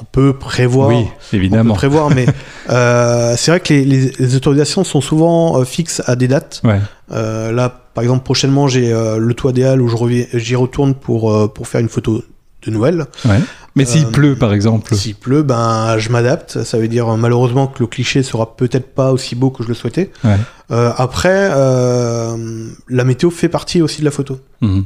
on 0.00 0.04
peut 0.04 0.32
prévoir. 0.34 0.88
oui, 0.88 0.94
On 0.98 1.04
peut 1.30 1.36
évidemment. 1.36 1.74
prévoir, 1.74 2.10
mais 2.10 2.26
c'est 2.68 3.50
vrai 3.50 3.60
que 3.60 3.72
les, 3.74 3.84
les- 3.84 4.12
les 4.18 4.36
autorisations 4.36 4.84
sont 4.84 5.00
souvent 5.00 5.64
fixes 5.64 6.00
à 6.06 6.14
des 6.16 6.28
dates. 6.28 6.62
Là, 7.10 7.79
par 7.94 8.02
exemple, 8.04 8.24
prochainement, 8.24 8.68
j'ai 8.68 8.92
euh, 8.92 9.18
le 9.18 9.34
toit 9.34 9.52
des 9.52 9.64
Halles 9.64 9.82
où 9.82 9.90
j'y 10.34 10.56
retourne 10.56 10.94
pour, 10.94 11.32
euh, 11.32 11.48
pour 11.48 11.66
faire 11.68 11.80
une 11.80 11.88
photo 11.88 12.22
de 12.62 12.70
Noël. 12.70 13.06
Ouais. 13.24 13.38
Mais 13.74 13.84
s'il 13.84 14.04
Euh, 14.06 14.10
pleut, 14.10 14.36
par 14.36 14.52
exemple. 14.52 14.94
S'il 14.94 15.14
pleut, 15.14 15.42
ben, 15.42 15.96
je 15.98 16.10
m'adapte. 16.10 16.62
Ça 16.64 16.78
veut 16.78 16.88
dire 16.88 17.06
malheureusement 17.16 17.66
que 17.68 17.78
le 17.80 17.86
cliché 17.86 18.22
sera 18.22 18.56
peut-être 18.56 18.94
pas 18.94 19.12
aussi 19.12 19.34
beau 19.34 19.50
que 19.50 19.62
je 19.62 19.68
le 19.68 19.74
souhaitais. 19.74 20.10
Ouais. 20.24 20.36
Après, 20.68 21.48
la 21.50 23.04
météo 23.04 23.30
fait 23.30 23.48
partie 23.48 23.82
aussi 23.82 24.00
de 24.00 24.04
la 24.04 24.10
photo. 24.10 24.38
Mhm. 24.60 24.84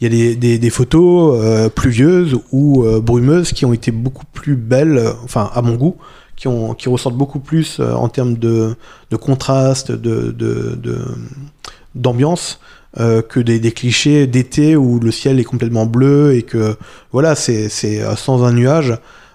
Il 0.00 0.04
y 0.04 0.06
a 0.06 0.10
des, 0.10 0.36
des, 0.36 0.58
des 0.58 0.70
photos 0.70 1.40
euh, 1.42 1.68
pluvieuses 1.68 2.36
ou 2.52 2.84
euh, 2.84 3.00
brumeuses 3.00 3.52
qui 3.52 3.64
ont 3.64 3.72
été 3.72 3.90
beaucoup 3.90 4.26
plus 4.32 4.54
belles, 4.54 4.96
euh, 4.96 5.12
enfin 5.24 5.50
à 5.52 5.60
mon 5.60 5.74
goût, 5.74 5.96
qui, 6.36 6.46
ont, 6.46 6.72
qui 6.74 6.88
ressortent 6.88 7.16
beaucoup 7.16 7.40
plus 7.40 7.80
en 7.80 8.08
termes 8.08 8.36
de, 8.36 8.76
de 9.10 9.16
contraste, 9.16 9.90
de, 9.90 10.30
de, 10.30 10.78
de- 10.80 11.04
d'ambiance, 11.94 12.60
euh, 12.98 13.22
que 13.22 13.38
des, 13.38 13.60
clichés 13.72 14.26
d'été 14.26 14.74
où 14.74 14.98
le 14.98 15.10
ciel 15.10 15.38
est 15.38 15.44
complètement 15.44 15.86
bleu 15.86 16.34
et 16.34 16.42
que 16.42 16.76
voilà, 17.12 17.34
c'est, 17.34 17.68
c'est 17.68 18.00
euh, 18.00 18.16
sans 18.16 18.44
un 18.44 18.52
nuage. 18.52 18.94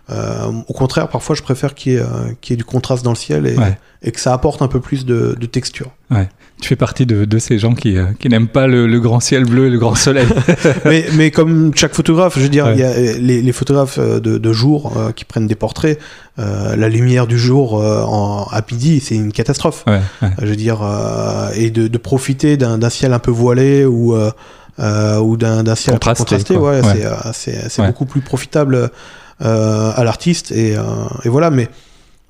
Euh, 0.10 0.48
au 0.68 0.74
contraire, 0.74 1.08
parfois, 1.08 1.36
je 1.36 1.42
préfère 1.42 1.74
qu'il 1.76 1.94
y 1.94 1.96
ait, 1.96 2.00
euh, 2.00 2.06
qu'il 2.42 2.54
y 2.54 2.56
ait 2.56 2.58
du 2.58 2.66
contraste 2.66 3.04
dans 3.06 3.12
le 3.12 3.16
ciel 3.18 3.48
et, 3.48 3.56
Ouais. 3.58 3.78
et 4.02 4.12
que 4.12 4.20
ça 4.20 4.34
apporte 4.34 4.62
un 4.62 4.68
peu 4.68 4.80
plus 4.82 5.06
de, 5.06 5.36
de 5.40 5.46
texture. 5.46 5.88
Tu 6.62 6.70
fais 6.70 6.76
partie 6.76 7.06
de, 7.06 7.26
de 7.26 7.40
ces 7.40 7.58
gens 7.58 7.74
qui, 7.74 7.98
euh, 7.98 8.06
qui 8.20 8.30
n'aiment 8.30 8.48
pas 8.48 8.68
le, 8.68 8.86
le 8.88 9.00
grand 9.02 9.20
ciel 9.20 9.44
bleu 9.46 9.68
et 9.68 9.70
le 9.70 9.80
grand 9.80 9.96
soleil. 9.96 10.28
mais, 10.86 11.06
mais 11.16 11.32
comme 11.32 11.72
chaque 11.76 11.94
photographe, 11.94 12.36
je 12.38 12.42
veux 12.44 12.50
dire, 12.50 12.66
Ouais. 12.68 12.74
il 12.76 12.80
y 12.80 12.84
a 12.84 12.90
euh, 12.90 13.16
les, 13.20 13.42
les 13.42 13.52
photographes 13.52 13.98
de, 14.00 14.38
de 14.38 14.54
jour 14.54 14.94
euh, 14.96 15.12
qui 15.12 15.26
prennent 15.26 15.48
des 15.48 15.56
portraits, 15.56 16.00
euh, 16.40 16.76
la 16.76 16.90
lumière 16.90 17.26
du 17.28 17.38
jour 17.40 17.82
euh, 17.82 18.04
en, 18.04 18.44
à 18.52 18.62
midi, 18.72 19.00
c'est 19.02 19.16
une 19.16 19.32
catastrophe. 19.34 19.84
ouais, 19.88 20.00
ouais. 20.22 20.30
Je 20.42 20.46
veux 20.48 20.56
dire, 20.56 20.82
euh, 20.84 21.50
et 21.56 21.70
de, 21.72 21.88
de 21.88 21.98
profiter 21.98 22.56
d'un 22.56 22.90
ciel 22.90 23.14
un 23.14 23.20
peu 23.20 23.32
voilé 23.32 23.84
ou, 23.86 24.16
euh, 24.16 24.30
ou 25.20 25.36
d'un 25.38 25.76
ciel 25.76 25.96
Contrasté, 25.96 26.24
contrasté, 26.24 26.56
ouais, 26.58 26.82
Ouais. 26.82 27.10
c'est, 27.34 27.56
euh, 27.58 27.82
Ouais. 27.84 27.88
beaucoup 27.88 28.06
plus 28.06 28.22
profitable 28.22 28.90
à 29.40 30.04
l'artiste. 30.04 30.52
Et, 30.52 30.76
euh, 30.78 30.84
et 31.24 31.30
voilà, 31.30 31.50
mais 31.50 31.68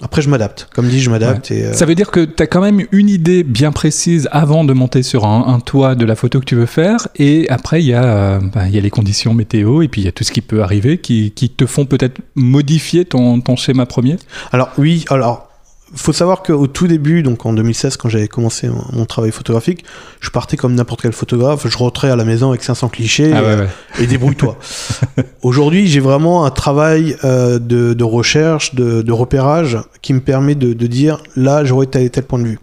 après, 0.01 0.21
je 0.21 0.29
m'adapte. 0.29 0.67
Comme 0.73 0.89
dit, 0.89 0.99
je 0.99 1.09
m'adapte. 1.09 1.51
Et, 1.51 1.65
euh, 1.65 1.73
Ça 1.73 1.85
veut 1.85 1.95
dire 1.95 2.11
que 2.11 2.25
tu 2.25 2.43
as 2.43 2.47
quand 2.47 2.61
même 2.61 2.85
une 2.91 3.09
idée 3.09 3.43
bien 3.43 3.71
précise 3.71 4.27
avant 4.31 4.63
de 4.63 4.73
monter 4.73 5.01
sur 5.03 5.25
un, 5.25 5.47
un 5.47 5.59
toit 5.59 5.95
de 5.95 6.03
la 6.05 6.15
photo 6.15 6.39
que 6.39 6.45
tu 6.45 6.55
veux 6.55 6.65
faire. 6.65 7.07
Et 7.15 7.47
après, 7.49 7.81
il 7.81 7.87
y, 7.87 7.93
a, 7.93 8.03
euh, 8.03 8.39
bah, 8.53 8.67
y 8.67 8.77
a 8.77 8.81
les 8.81 8.89
conditions 8.89 9.33
météo 9.33 9.81
et 9.81 9.87
puis 9.87 10.01
il 10.01 10.05
y 10.05 10.07
a 10.07 10.11
tout 10.11 10.23
ce 10.23 10.31
qui 10.31 10.41
peut 10.41 10.61
arriver 10.61 10.97
qui, 10.97 11.31
qui 11.31 11.49
te 11.49 11.65
font 11.65 11.85
peut-être 11.85 12.19
modifier 12.35 13.05
ton, 13.05 13.39
ton 13.39 13.55
schéma 13.55 13.85
premier? 13.85 14.17
Alors 14.51 14.71
oui, 14.77 15.05
alors 15.09 15.47
faut 15.95 16.13
savoir 16.13 16.43
qu'au 16.43 16.67
tout 16.67 16.87
début, 16.87 17.23
donc 17.23 17.45
en 17.45 17.53
2016, 17.53 17.97
quand 17.97 18.09
j'avais 18.09 18.27
commencé 18.27 18.69
mon, 18.93 19.05
travail 19.05 19.31
photographique, 19.31 19.83
je 20.21 20.29
partais 20.29 20.57
comme 20.57 20.73
n'importe 20.75 21.01
quel 21.01 21.13
photographe, 21.13 21.67
je 21.67 21.77
rentrais 21.77 22.09
à 22.09 22.15
la 22.15 22.25
maison 22.25 22.49
avec 22.49 22.63
500 22.63 22.89
clichés 22.89 23.31
Ah 23.33 23.41
ouais, 23.43 23.49
euh, 23.49 23.65
et 23.99 24.07
débrouille-toi. 24.07 24.57
Aujourd'hui, 25.43 25.87
j'ai 25.87 25.99
vraiment 25.99 26.45
un 26.45 26.51
travail 26.51 27.15
euh, 27.23 27.59
de, 27.59 27.93
de 27.93 28.03
recherche, 28.03 28.75
de, 28.75 29.01
de 29.01 29.11
repérage 29.11 29.77
qui 30.01 30.13
me 30.13 30.19
permet 30.21 30.55
de, 30.55 30.73
de 30.73 30.87
dire 30.87 31.21
là, 31.35 31.63
j'aurais 31.63 31.85
tel 31.87 32.03
et 32.03 32.09
tel 32.09 32.23
point 32.23 32.39
de 32.39 32.47
vue. 32.47 32.59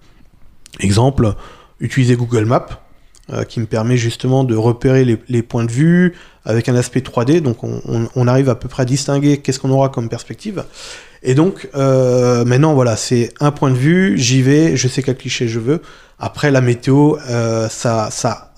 Exemple, 0.81 1.35
utiliser 1.81 2.17
Google 2.17 2.45
Maps, 2.47 2.67
euh, 3.33 3.45
qui 3.45 3.61
me 3.61 3.67
permet 3.67 3.97
justement 3.97 4.45
de 4.45 4.57
repérer 4.57 5.05
les, 5.05 5.19
les 5.29 5.43
points 5.43 5.65
de 5.65 5.71
vue 5.71 6.15
avec 6.45 6.69
un 6.69 6.75
aspect 6.75 7.01
3D, 7.01 7.41
donc 7.43 7.63
on, 7.63 7.81
on- 7.87 8.09
on 8.17 8.27
arrive 8.27 8.49
à 8.49 8.55
peu 8.55 8.67
près 8.69 8.83
à 8.83 8.87
distinguer 8.87 9.39
qu'est-ce 9.39 9.61
qu'on 9.61 9.71
aura 9.71 9.89
comme 9.89 10.09
perspective. 10.09 10.65
Et 11.23 11.35
donc 11.35 11.69
euh, 11.75 12.45
maintenant 12.45 12.73
voilà, 12.75 12.97
c'est 12.97 13.33
un 13.41 13.51
point 13.51 13.71
de 13.71 13.77
vue, 13.77 14.17
j'y 14.17 14.41
vais, 14.43 14.77
je 14.77 14.89
sais 14.89 15.03
quel 15.03 15.17
cliché 15.17 15.49
je 15.49 15.59
veux. 15.61 15.81
Après 16.19 16.51
la 16.51 16.61
météo, 16.61 17.17
euh, 17.29 17.69
ça, 17.69 18.09
ça, 18.11 18.53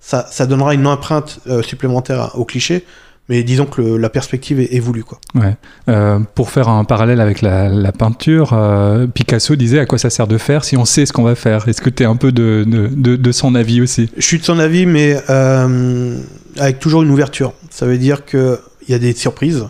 ça, 0.00 0.26
ça 0.30 0.46
donnera 0.46 0.74
une 0.74 0.86
empreinte 0.86 1.40
euh, 1.48 1.62
supplémentaire 1.62 2.30
au 2.34 2.44
cliché, 2.44 2.84
mais 3.28 3.42
disons 3.42 3.66
que 3.66 3.80
le- 3.82 3.96
la 3.98 4.08
perspective 4.08 4.60
est, 4.60 4.74
est 4.74 4.78
voulue 4.78 5.04
quoi. 5.04 5.18
Ouais. 5.34 5.56
Euh, 5.88 6.18
pour 6.34 6.50
faire 6.50 6.68
un 6.68 6.84
parallèle 6.84 7.20
avec 7.20 7.42
la, 7.42 7.68
la 7.68 7.92
peinture, 7.92 8.50
euh, 8.52 9.06
Picasso 9.06 9.56
disait 9.56 9.78
à 9.80 9.86
quoi 9.86 9.98
ça 9.98 10.10
sert 10.10 10.26
de 10.26 10.38
faire 10.38 10.64
si 10.64 10.76
on 10.76 10.84
sait 10.84 11.06
ce 11.06 11.12
qu'on 11.12 11.22
va 11.24 11.34
faire? 11.34 11.66
Est-ce 11.68 11.80
que 11.82 11.90
tu 11.90 12.02
es 12.02 12.06
un 12.06 12.16
peu 12.16 12.30
de, 12.30 12.64
de, 12.66 12.88
de- 12.88 13.16
de 13.16 13.32
son 13.32 13.54
avis 13.54 13.80
aussi? 13.80 14.10
Je 14.16 14.22
suis 14.24 14.38
de 14.38 14.44
son 14.44 14.58
avis, 14.58 14.86
mais 14.86 15.18
euh, 15.28 16.18
avec 16.58 16.78
toujours 16.78 17.02
une 17.02 17.10
ouverture. 17.10 17.52
Ça 17.70 17.86
veut 17.86 17.98
dire 17.98 18.24
que 18.24 18.60
il 18.88 18.92
y 18.92 18.94
a 18.94 18.98
des 18.98 19.12
surprises. 19.14 19.64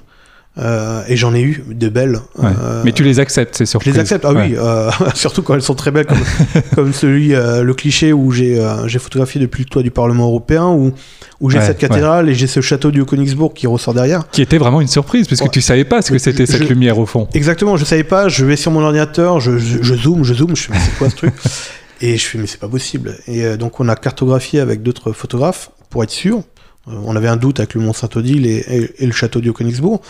Euh, 0.58 1.02
et 1.06 1.16
j'en 1.16 1.34
ai 1.34 1.42
eu 1.42 1.62
de 1.68 1.88
belles. 1.90 2.18
Ouais. 2.38 2.48
Euh, 2.62 2.80
Mais 2.82 2.92
tu 2.92 3.02
les 3.04 3.20
acceptes, 3.20 3.56
c'est 3.58 3.66
je 3.66 3.70
surpris. 3.70 3.92
les 3.92 3.98
accepte, 3.98 4.24
ah 4.24 4.32
oui, 4.32 4.54
euh, 4.56 4.90
surtout 5.14 5.42
quand 5.42 5.52
elles 5.54 5.60
sont 5.60 5.74
très 5.74 5.90
belles, 5.90 6.06
comme, 6.06 6.16
comme 6.74 6.92
celui, 6.94 7.28
le 7.34 7.72
cliché 7.74 8.14
où 8.14 8.32
j'ai 8.32 8.58
photographié 8.98 9.38
depuis 9.40 9.64
le 9.64 9.68
toit 9.68 9.82
du 9.82 9.90
Parlement 9.90 10.24
européen, 10.28 10.68
où, 10.68 10.92
où 11.40 11.50
j'ai 11.50 11.58
Ouais, 11.58 11.66
cette 11.66 11.76
cathédrale 11.76 12.30
et 12.30 12.34
j'ai 12.34 12.46
ce 12.46 12.62
château 12.62 12.90
du 12.90 13.02
Haut-Königsbourg 13.02 13.52
qui 13.52 13.66
ressort 13.66 13.92
derrière. 13.92 14.26
Qui 14.30 14.40
était 14.40 14.56
vraiment 14.56 14.80
une 14.80 14.88
surprise, 14.88 15.28
parce 15.28 15.40
que 15.40 15.44
Ouais. 15.44 15.50
tu 15.50 15.60
savais 15.60 15.84
pas 15.84 16.00
ce 16.00 16.08
que 16.08 16.14
Mais 16.14 16.18
c'était 16.20 16.46
je- 16.46 16.52
cette 16.52 16.62
je- 16.62 16.68
lumière 16.68 16.98
au 16.98 17.04
fond. 17.04 17.28
Exactement, 17.34 17.76
je 17.76 17.84
savais 17.84 18.04
pas, 18.04 18.28
je 18.28 18.46
vais 18.46 18.56
sur 18.56 18.70
mon 18.72 18.80
ordinateur, 18.82 19.40
je, 19.40 19.58
je, 19.58 19.82
je 19.82 19.94
zoome, 19.94 20.24
je 20.24 20.32
zoome, 20.32 20.56
je 20.56 20.62
fais 20.62 20.72
mais 20.72 20.78
c'est 20.82 20.96
quoi 20.96 21.10
ce 21.10 21.16
truc 21.16 21.34
Et 22.00 22.16
je 22.16 22.24
fais 22.26 22.38
mais 22.38 22.46
c'est 22.46 22.60
pas 22.60 22.68
possible. 22.68 23.14
Et 23.28 23.56
donc 23.58 23.78
on 23.80 23.88
a 23.90 23.94
cartographié 23.96 24.60
avec 24.60 24.82
d'autres 24.82 25.12
photographes 25.12 25.70
pour 25.90 26.02
être 26.02 26.10
sûr. 26.10 26.42
On 26.86 27.16
avait 27.16 27.26
un 27.28 27.36
doute 27.36 27.58
avec 27.58 27.74
le 27.74 27.80
Mont 27.80 27.92
Saint-Odile 27.92 28.46
et, 28.46 28.64
et- 28.68 29.02
et 29.02 29.06
le 29.06 29.12
château 29.12 29.40
du 29.40 29.48
Haut-Königsbourg. 29.50 30.00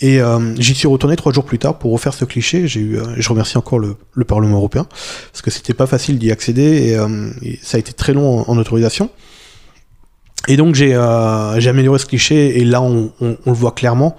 Et 0.00 0.20
euh, 0.20 0.54
j'y 0.56 0.74
suis 0.74 0.88
retourné 0.88 1.14
trois 1.16 1.32
jours 1.32 1.44
plus 1.44 1.58
tard 1.58 1.78
pour 1.78 1.92
refaire 1.92 2.12
ce 2.14 2.24
cliché. 2.24 2.66
J'ai 2.66 2.80
eu, 2.80 2.98
euh, 2.98 3.02
je 3.16 3.28
remercie 3.28 3.56
encore 3.56 3.78
le, 3.78 3.96
le 4.12 4.24
Parlement 4.24 4.56
européen 4.56 4.86
parce 5.32 5.40
que 5.42 5.50
c'était 5.50 5.72
pas 5.74 5.86
facile 5.86 6.18
d'y 6.18 6.30
accéder 6.32 6.88
et, 6.88 6.96
euh, 6.96 7.30
ça 7.62 7.76
a 7.76 7.80
été 7.80 7.92
très 7.92 8.12
long 8.12 8.44
en, 8.48 8.58
autorisation. 8.58 9.08
Et 10.48 10.56
donc 10.56 10.74
j'ai 10.74 10.94
euh, 10.94 11.58
j'ai 11.60 11.70
amélioré 11.70 11.98
ce 11.98 12.06
cliché 12.06 12.58
et 12.58 12.64
là 12.64 12.82
on, 12.82 13.12
on- 13.20 13.36
on 13.46 13.50
le 13.50 13.56
voit 13.56 13.72
clairement. 13.72 14.16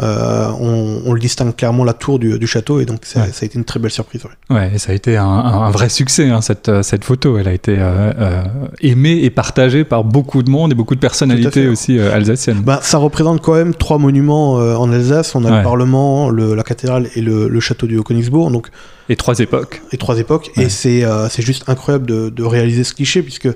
Euh, 0.00 0.48
on, 0.60 1.02
on 1.06 1.12
le 1.12 1.18
distingue 1.18 1.56
clairement 1.56 1.82
la 1.82 1.92
tour 1.92 2.20
du, 2.20 2.38
du 2.38 2.46
château 2.46 2.78
et 2.80 2.84
donc 2.84 3.00
ça, 3.02 3.22
Ouais. 3.22 3.26
ça 3.32 3.40
a 3.42 3.46
été 3.46 3.58
une 3.58 3.64
très 3.64 3.80
belle 3.80 3.90
surprise. 3.90 4.22
ouais. 4.24 4.56
Ouais, 4.56 4.70
et 4.74 4.78
ça 4.78 4.92
a 4.92 4.94
été 4.94 5.16
un, 5.16 5.24
un- 5.26 5.62
un 5.62 5.70
vrai 5.70 5.88
succès, 5.88 6.28
hein, 6.30 6.40
cette, 6.40 6.68
euh, 6.68 6.82
cette 6.84 7.02
photo. 7.04 7.36
Elle 7.36 7.48
a 7.48 7.52
été 7.52 7.76
euh, 7.78 8.12
euh, 8.18 8.42
aimée 8.80 9.18
et 9.24 9.30
partagée 9.30 9.82
par 9.82 10.04
beaucoup 10.04 10.42
de 10.44 10.50
monde 10.50 10.70
et 10.70 10.74
beaucoup 10.76 10.94
de 10.94 11.00
personnalités 11.00 11.62
fait. 11.62 11.66
aussi 11.68 11.98
alsaciennes. 11.98 12.60
Bah, 12.62 12.78
ça 12.82 12.98
représente 12.98 13.42
quand 13.42 13.54
même 13.54 13.74
trois 13.74 13.98
monuments 13.98 14.52
en 14.54 14.92
Alsace. 14.92 15.34
On 15.34 15.44
a 15.44 15.50
Ouais. 15.50 15.56
le 15.58 15.62
Parlement, 15.64 16.30
le- 16.30 16.54
la 16.54 16.62
cathédrale 16.62 17.08
et 17.16 17.20
le, 17.20 17.48
le 17.48 17.60
château 17.60 17.86
du 17.88 17.98
Haut-Königsbourg, 17.98 18.50
donc 18.52 18.68
Et 19.08 19.16
trois 19.16 19.38
époques. 19.40 19.82
les 19.90 19.98
trois 19.98 20.18
époques. 20.20 20.50
Et 20.56 20.68
c'est 20.68 21.02
c'est 21.30 21.42
juste 21.42 21.64
incroyable 21.68 22.06
de, 22.06 22.28
de 22.28 22.42
réaliser 22.44 22.84
ce 22.84 22.94
cliché 22.94 23.22
puisque 23.22 23.48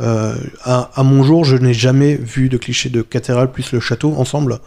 euh, 0.00 0.34
à, 0.64 0.90
à 0.96 1.02
mon 1.04 1.22
jour, 1.22 1.44
je 1.44 1.56
n'ai 1.56 1.72
jamais 1.72 2.16
vu 2.16 2.48
de 2.48 2.56
cliché 2.56 2.88
de 2.88 3.02
cathédrale 3.02 3.52
plus 3.52 3.70
le 3.72 3.78
château 3.78 4.12
ensemble. 4.18 4.58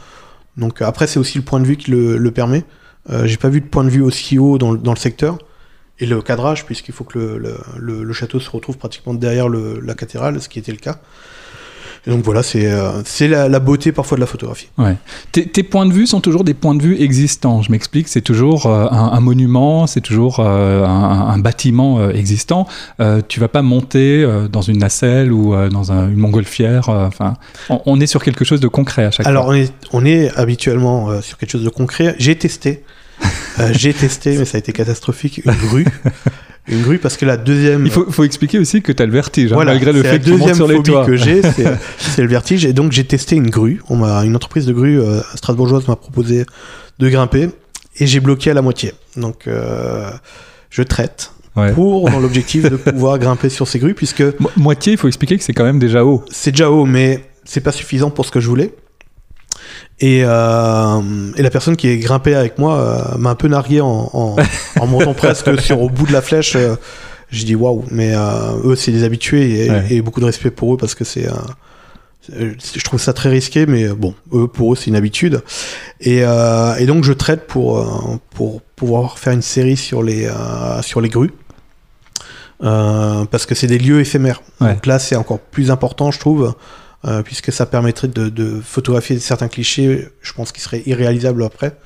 Donc 0.58 0.82
après, 0.82 1.08
c'est 1.08 1.20
aussi 1.20 1.38
le 1.38 1.44
point 1.44 1.60
de 1.60 1.66
vue 1.66 1.78
qui 1.78 1.92
le, 1.92 2.32
permet. 2.32 2.66
Euh, 3.10 3.26
J'ai 3.26 3.38
pas 3.38 3.50
vu 3.50 3.62
de 3.62 3.68
point 3.68 3.84
de 3.84 3.90
vue 3.90 4.02
aussi 4.02 4.38
haut 4.40 4.58
dans, 4.58 4.72
le- 4.72 4.96
secteur. 4.96 5.38
Et 6.00 6.06
le 6.06 6.22
cadrage, 6.22 6.66
puisqu'il 6.66 6.94
faut 6.94 7.04
que 7.04 7.18
le, 7.80 8.14
château 8.14 8.40
se 8.40 8.50
retrouve 8.50 8.78
pratiquement 8.78 9.14
derrière 9.14 9.50
la 9.50 9.94
cathédrale, 9.94 10.40
ce 10.42 10.50
qui 10.50 10.60
était 10.60 10.72
le 10.72 10.78
cas. 10.78 11.00
Et 12.08 12.10
donc 12.10 12.24
voilà, 12.24 12.42
c'est 12.42 12.66
euh, 12.72 13.04
la, 13.20 13.50
la 13.50 13.60
beauté 13.60 13.92
parfois 13.92 14.16
de 14.16 14.22
la 14.22 14.28
photographie. 14.28 14.70
Tes, 15.34 15.46
tes 15.46 15.62
points 15.64 15.86
de 15.86 15.92
vue 15.92 16.08
sont 16.08 16.22
toujours 16.22 16.46
des 16.46 16.54
points 16.54 16.74
de 16.74 16.82
vue 16.82 17.02
existants. 17.02 17.62
Je 17.62 17.70
m'explique, 17.70 18.08
c'est 18.08 18.22
toujours 18.22 18.66
euh, 18.66 18.88
un, 18.90 19.12
un 19.12 19.20
monument, 19.20 19.88
c'est 19.88 20.00
toujours 20.00 20.40
euh, 20.40 20.86
un, 20.86 21.28
un 21.28 21.38
bâtiment 21.38 22.00
euh, 22.00 22.12
existant. 22.14 22.66
Tu 23.28 23.40
vas 23.42 23.50
pas 23.50 23.62
monter 23.62 24.26
dans 24.52 24.62
une 24.62 24.78
nacelle 24.78 25.34
ou 25.34 25.54
dans 25.70 25.92
un- 25.92 26.08
une 26.10 26.16
montgolfière. 26.18 26.88
Enfin, 26.88 27.34
on, 27.70 27.82
on 27.86 28.00
est 28.00 28.08
sur 28.08 28.24
quelque 28.24 28.46
chose 28.46 28.62
de 28.62 28.70
concret 28.70 29.04
à 29.04 29.12
chaque 29.12 29.28
Alors 29.28 29.46
fois. 29.46 29.54
on 29.54 29.58
est, 29.58 29.74
on 29.92 30.06
est 30.06 30.32
habituellement 30.38 31.22
sur 31.22 31.38
quelque 31.38 31.52
chose 31.52 31.64
de 31.66 31.70
concret. 31.70 32.16
J'ai 32.20 32.38
testé, 32.38 32.84
j'ai 33.74 33.94
testé, 33.94 34.38
mais 34.38 34.46
ça 34.46 34.56
a 34.58 34.60
été 34.60 34.72
catastrophique, 34.72 35.42
une 35.46 35.52
grue. 35.52 35.86
Une 36.70 36.82
grue 36.82 36.98
parce 37.00 37.16
que 37.18 37.26
la 37.26 37.38
deuxième... 37.38 37.86
Il 37.86 37.92
faut, 37.92 38.10
faut 38.12 38.24
expliquer 38.24 38.60
aussi 38.60 38.82
que 38.82 38.92
tu 38.92 39.02
as 39.02 39.06
le 39.06 39.12
vertige, 39.12 39.52
hein, 39.52 39.56
Voilà, 39.56 39.72
malgré 39.72 39.94
le 39.94 40.04
fait 40.04 40.20
que 40.20 40.26
tu 40.26 40.34
montes 40.36 40.54
sur 40.56 40.68
les 40.68 40.82
toits. 40.84 41.06
que 41.06 41.16
j'ai, 41.16 41.42
c'est 41.98 42.22
le 42.22 42.28
vertige. 42.28 42.66
Et 42.66 42.74
donc 42.74 42.92
j'ai 42.92 43.04
testé 43.06 43.36
une 43.36 43.50
grue. 43.50 43.82
On 43.90 43.96
m'a 43.96 44.26
une 44.26 44.36
entreprise 44.36 44.66
de 44.66 44.74
grue 44.74 45.00
euh, 45.00 45.22
strasbourgeoise 45.36 45.88
m'a 45.88 45.96
proposé 45.96 46.46
de 47.00 47.10
grimper 47.10 47.50
et 48.00 48.06
j'ai 48.08 48.20
bloqué 48.20 48.52
à 48.52 48.54
la 48.54 48.62
moitié. 48.62 48.92
Donc 49.16 49.48
euh, 49.48 50.10
je 50.70 50.84
traite 50.84 51.32
Ouais. 51.56 51.72
pour 51.74 52.08
l'objectif 52.20 52.70
de 52.70 52.76
pouvoir 52.76 53.18
grimper 53.18 53.50
sur 53.50 53.68
ces 53.68 53.80
grues 53.80 53.96
puisque 53.96 54.22
Mo- 54.40 54.52
Moitié, 54.58 54.94
il 54.94 54.98
faut 55.00 55.08
expliquer 55.08 55.38
que 55.40 55.44
c'est 55.44 55.54
quand 55.54 55.64
même 55.64 55.80
déjà 55.80 56.06
haut. 56.06 56.24
c'est 56.30 56.52
déjà 56.52 56.70
haut, 56.70 56.86
mais 56.86 57.24
c'est 57.46 57.62
pas 57.62 57.72
suffisant 57.72 58.12
pour 58.12 58.26
ce 58.28 58.32
que 58.32 58.40
je 58.40 58.48
voulais. 58.48 58.76
Et, 60.00 60.22
euh, 60.24 61.02
et 61.36 61.42
la 61.42 61.50
personne 61.50 61.76
qui 61.76 61.88
est 61.88 61.98
grimpée 61.98 62.36
avec 62.36 62.58
moi 62.60 62.78
euh, 62.78 63.18
m'a 63.18 63.32
un 63.32 63.36
peu 63.36 63.48
nargué 63.48 63.82
en, 63.82 64.10
en, 64.14 64.36
en 64.80 64.88
montant 64.88 65.14
presque 65.14 65.60
sur 65.60 65.82
au 65.82 65.90
bout 65.90 66.06
de 66.06 66.14
la 66.14 66.22
flèche. 66.22 66.56
euh, 66.56 66.76
J'ai 67.32 67.46
dit 67.46 67.56
waouh, 67.56 67.84
mais 67.92 68.14
eux 68.64 68.76
c'est 68.76 68.92
des 68.92 69.04
habitués 69.04 69.66
et, 69.66 69.70
Ouais. 69.72 69.86
et 69.90 70.02
beaucoup 70.02 70.20
de 70.20 70.26
respect 70.26 70.52
pour 70.52 70.74
eux 70.74 70.78
parce 70.78 70.94
que 70.96 71.04
c'est, 71.04 71.28
je 72.30 72.84
trouve 72.84 73.00
ça 73.00 73.14
très 73.14 73.30
risqué, 73.30 73.66
mais 73.66 73.88
bon, 73.90 74.14
eux 74.34 74.48
pour 74.48 74.74
eux 74.74 74.76
c'est 74.76 74.88
une 74.88 74.96
habitude. 74.96 75.42
Et, 76.02 76.20
et 76.20 76.86
donc 76.86 77.04
je 77.04 77.14
traite 77.14 77.48
pour 77.48 78.20
pour 78.36 78.62
pouvoir 78.62 79.18
faire 79.18 79.34
une 79.34 79.42
série 79.42 79.78
sur 79.78 80.04
les 80.04 80.30
sur 80.82 81.02
les 81.02 81.10
grues. 81.10 81.34
Parce 82.60 83.46
que 83.46 83.56
c'est 83.56 83.68
des 83.68 83.78
lieux 83.80 84.00
éphémères. 84.00 84.42
Ouais. 84.62 84.74
Donc 84.74 84.86
là, 84.86 85.00
c'est 85.00 85.16
encore 85.16 85.40
plus 85.40 85.70
important, 85.72 86.12
je 86.12 86.20
trouve, 86.20 86.54
euh, 87.06 87.22
puisque 87.22 87.52
ça 87.52 87.66
permettrait 87.66 88.08
de, 88.08 88.30
de 88.30 88.60
photographier 88.60 89.20
certains 89.20 89.48
clichés, 89.48 90.08
je 90.22 90.34
pense, 90.34 90.52
qui 90.52 90.62
seraient 90.62 90.84
irréalisables 90.86 91.44
après. 91.44 91.78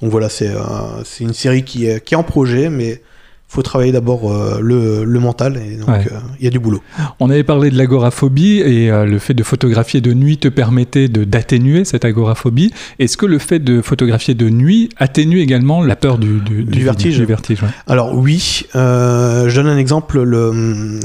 Donc 0.00 0.10
voilà, 0.10 0.28
c'est 0.28 0.50
euh, 0.50 1.02
une 1.20 1.34
série 1.34 1.64
qui 1.64 1.86
est, 1.86 2.04
qui 2.04 2.14
est 2.14 2.16
en 2.16 2.24
projet, 2.24 2.68
mais 2.68 3.02
faut 3.48 3.62
travailler 3.62 3.92
d'abord 3.92 4.30
euh, 4.32 4.58
le, 4.60 5.04
le 5.04 5.20
mental, 5.20 5.56
et 5.56 5.76
donc 5.76 5.88
Ouais. 5.88 6.04
euh, 6.10 6.18
il 6.40 6.44
y 6.44 6.48
a 6.48 6.50
du 6.50 6.58
boulot. 6.58 6.82
On 7.20 7.30
avait 7.30 7.44
parlé 7.44 7.70
de 7.70 7.78
l'agoraphobie 7.78 8.58
et 8.58 8.90
euh, 8.90 9.04
le 9.06 9.18
fait 9.20 9.34
de 9.34 9.42
photographier 9.44 10.00
de 10.00 10.12
nuit 10.12 10.36
te 10.38 10.48
permettait 10.48 11.08
de 11.08 11.22
d'atténuer 11.24 11.84
cette 11.84 12.04
agoraphobie. 12.04 12.72
Est-ce 12.98 13.16
que 13.16 13.24
le 13.24 13.38
fait 13.38 13.60
de 13.60 13.82
photographier 13.82 14.34
de 14.34 14.48
nuit 14.50 14.88
atténue 14.96 15.38
également 15.40 15.82
la 15.84 15.94
peur 15.94 16.18
du, 16.18 16.40
du, 16.40 16.64
Du 16.64 16.82
vertige? 16.84 17.16
Du 17.18 17.24
vertige 17.24 17.62
ouais. 17.62 17.68
Alors 17.86 18.14
oui, 18.16 18.64
je 18.74 19.54
donne 19.54 19.68
un 19.68 19.78
exemple. 19.78 20.20
Le, 20.22 20.98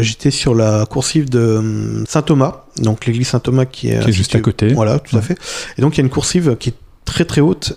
J'étais 0.00 0.30
sur 0.30 0.54
la 0.54 0.86
coursive 0.86 1.28
de 1.28 2.04
Saint 2.08 2.22
Thomas, 2.22 2.64
donc 2.78 3.06
l'église 3.06 3.28
Saint 3.28 3.40
Thomas 3.40 3.66
qui 3.66 3.88
est, 3.90 4.00
Qui 4.02 4.08
est 4.10 4.12
juste 4.12 4.30
située- 4.30 4.38
à 4.38 4.42
côté. 4.42 4.68
Voilà, 4.72 4.98
tout 4.98 5.16
à 5.16 5.20
fait. 5.22 5.36
Et 5.76 5.82
donc 5.82 5.94
il 5.96 5.98
y 5.98 6.00
a 6.00 6.04
une 6.04 6.10
coursive 6.10 6.56
qui 6.58 6.70
est 6.70 6.74
très 7.04 7.24
très 7.26 7.40
haute, 7.42 7.74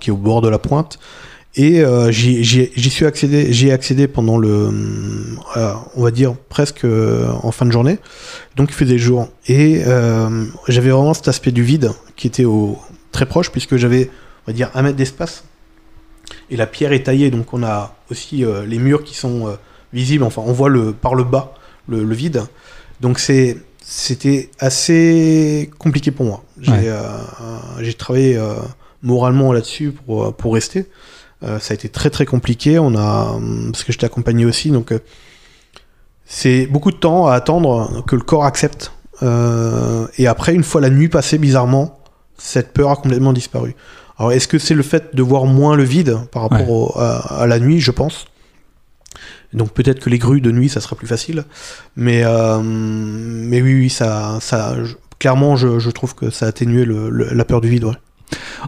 qui 0.00 0.10
est 0.10 0.12
au 0.12 0.16
bord 0.16 0.42
de 0.42 0.48
la 0.48 0.58
pointe. 0.58 0.98
Et 1.60 1.80
euh, 1.80 2.12
j'y 2.12 2.90
suis 2.90 3.04
accédé, 3.04 3.52
j'y 3.52 3.68
ai 3.68 3.72
accédé 3.72 4.06
pendant 4.06 4.38
le, 4.38 4.70
euh, 5.56 5.72
on 5.96 6.02
va 6.04 6.12
dire 6.12 6.36
presque 6.48 6.84
euh, 6.84 7.28
en 7.42 7.50
fin 7.50 7.66
de 7.66 7.72
journée. 7.72 7.98
Donc 8.54 8.70
il 8.70 8.74
faisait 8.74 8.96
jour 8.96 9.28
et 9.48 9.82
euh, 9.84 10.44
j'avais 10.68 10.90
vraiment 10.90 11.14
cet 11.14 11.26
aspect 11.26 11.50
du 11.50 11.64
vide 11.64 11.90
qui 12.14 12.28
était 12.28 12.44
au 12.44 12.78
très 13.10 13.26
proche 13.26 13.50
puisque 13.50 13.76
j'avais, 13.76 14.08
on 14.46 14.50
va 14.50 14.52
dire, 14.52 14.70
un 14.74 14.82
mètre 14.82 14.96
d'espace 14.96 15.42
et 16.48 16.56
la 16.56 16.66
pierre 16.68 16.92
est 16.92 17.02
taillée, 17.02 17.30
donc 17.32 17.52
on 17.52 17.64
a 17.64 17.96
aussi 18.08 18.44
les 18.66 18.78
murs 18.78 19.02
qui 19.02 19.16
sont 19.16 19.58
visibles. 19.92 20.22
Enfin, 20.22 20.42
on 20.46 20.52
voit 20.52 20.68
le 20.68 20.92
par 20.92 21.14
le 21.16 21.24
bas 21.24 21.54
le, 21.88 22.04
le 22.04 22.14
vide. 22.14 22.42
Donc 23.00 23.18
c'est 23.18 23.56
c'était 23.80 24.50
assez 24.60 25.70
compliqué 25.78 26.12
pour 26.12 26.24
moi. 26.26 26.44
J'ai 26.60 26.70
Ouais. 26.70 27.92
travaillé 27.98 28.40
moralement 29.02 29.52
là-dessus 29.52 29.90
pour 29.90 30.32
pour 30.36 30.54
rester. 30.54 30.86
Euh, 31.44 31.58
ça 31.60 31.72
a 31.72 31.74
été 31.76 31.88
très 31.88 32.10
très 32.10 32.26
compliqué. 32.26 32.78
On 32.78 32.94
a 32.96 33.32
hum, 33.36 33.70
parce 33.72 33.84
que 33.84 33.92
j'étais 33.92 34.06
accompagné 34.06 34.44
aussi, 34.44 34.70
donc 34.70 34.92
euh, 34.92 34.98
c'est 36.24 36.66
beaucoup 36.66 36.90
de 36.90 36.96
temps 36.96 37.26
à 37.26 37.34
attendre 37.34 38.04
que 38.06 38.16
le 38.16 38.22
corps 38.22 38.44
accepte. 38.44 38.92
Euh, 39.22 40.06
et 40.18 40.26
après, 40.26 40.54
une 40.54 40.64
fois 40.64 40.80
la 40.80 40.90
nuit 40.90 41.08
passée, 41.08 41.38
bizarrement, 41.38 41.98
cette 42.36 42.72
peur 42.72 42.90
a 42.90 42.96
complètement 42.96 43.32
disparu. 43.32 43.74
Alors, 44.18 44.32
est-ce 44.32 44.48
que 44.48 44.58
c'est 44.58 44.74
le 44.74 44.82
fait 44.82 45.14
de 45.14 45.22
voir 45.22 45.44
moins 45.44 45.76
le 45.76 45.84
vide 45.84 46.18
par 46.32 46.42
rapport 46.42 46.60
Ouais. 46.60 46.66
au- 46.68 46.98
à, 46.98 47.42
à 47.42 47.46
la 47.46 47.58
nuit, 47.60 47.80
je 47.80 47.90
pense 47.92 48.26
Donc 49.54 49.70
peut-être 49.72 50.00
que 50.00 50.10
les 50.10 50.18
grues 50.18 50.40
de 50.40 50.50
nuit, 50.52 50.68
ça 50.68 50.80
sera 50.80 50.94
plus 50.96 51.06
facile. 51.06 51.44
Mais, 51.96 52.22
mais 52.62 53.62
oui, 53.62 53.74
oui, 53.74 53.90
ça, 53.90 54.38
ça, 54.40 54.76
je- 54.84 54.94
clairement, 55.18 55.56
je, 55.56 55.78
je 55.78 55.90
trouve 55.90 56.14
que 56.14 56.30
ça 56.30 56.46
a 56.46 56.48
atténué 56.50 56.84
le- 56.84 57.08
le- 57.10 57.32
la 57.32 57.44
peur 57.44 57.60
du 57.60 57.68
vide. 57.68 57.84
ouais. 57.84 57.94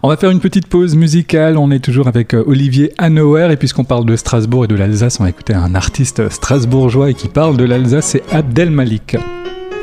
On 0.02 0.08
va 0.08 0.16
faire 0.16 0.30
une 0.30 0.40
petite 0.40 0.66
pause 0.66 0.94
musicale. 0.96 1.58
On 1.58 1.70
est 1.70 1.80
toujours 1.80 2.08
avec 2.08 2.34
euh, 2.34 2.44
Olivier 2.46 2.92
Hanauer. 2.98 3.52
Et 3.52 3.56
puisqu'on 3.56 3.84
parle 3.84 4.04
de 4.04 4.16
Strasbourg 4.16 4.64
et 4.64 4.68
de 4.68 4.74
l'Alsace, 4.74 5.20
on 5.20 5.24
va 5.24 5.30
écouter 5.30 5.54
un 5.54 5.74
artiste 5.74 6.28
strasbourgeois 6.30 7.10
et 7.10 7.14
qui 7.14 7.28
parle 7.28 7.56
de 7.56 7.64
l'Alsace, 7.64 8.06
c'est 8.06 8.22
Abdel 8.32 8.70
Malik. 8.70 9.16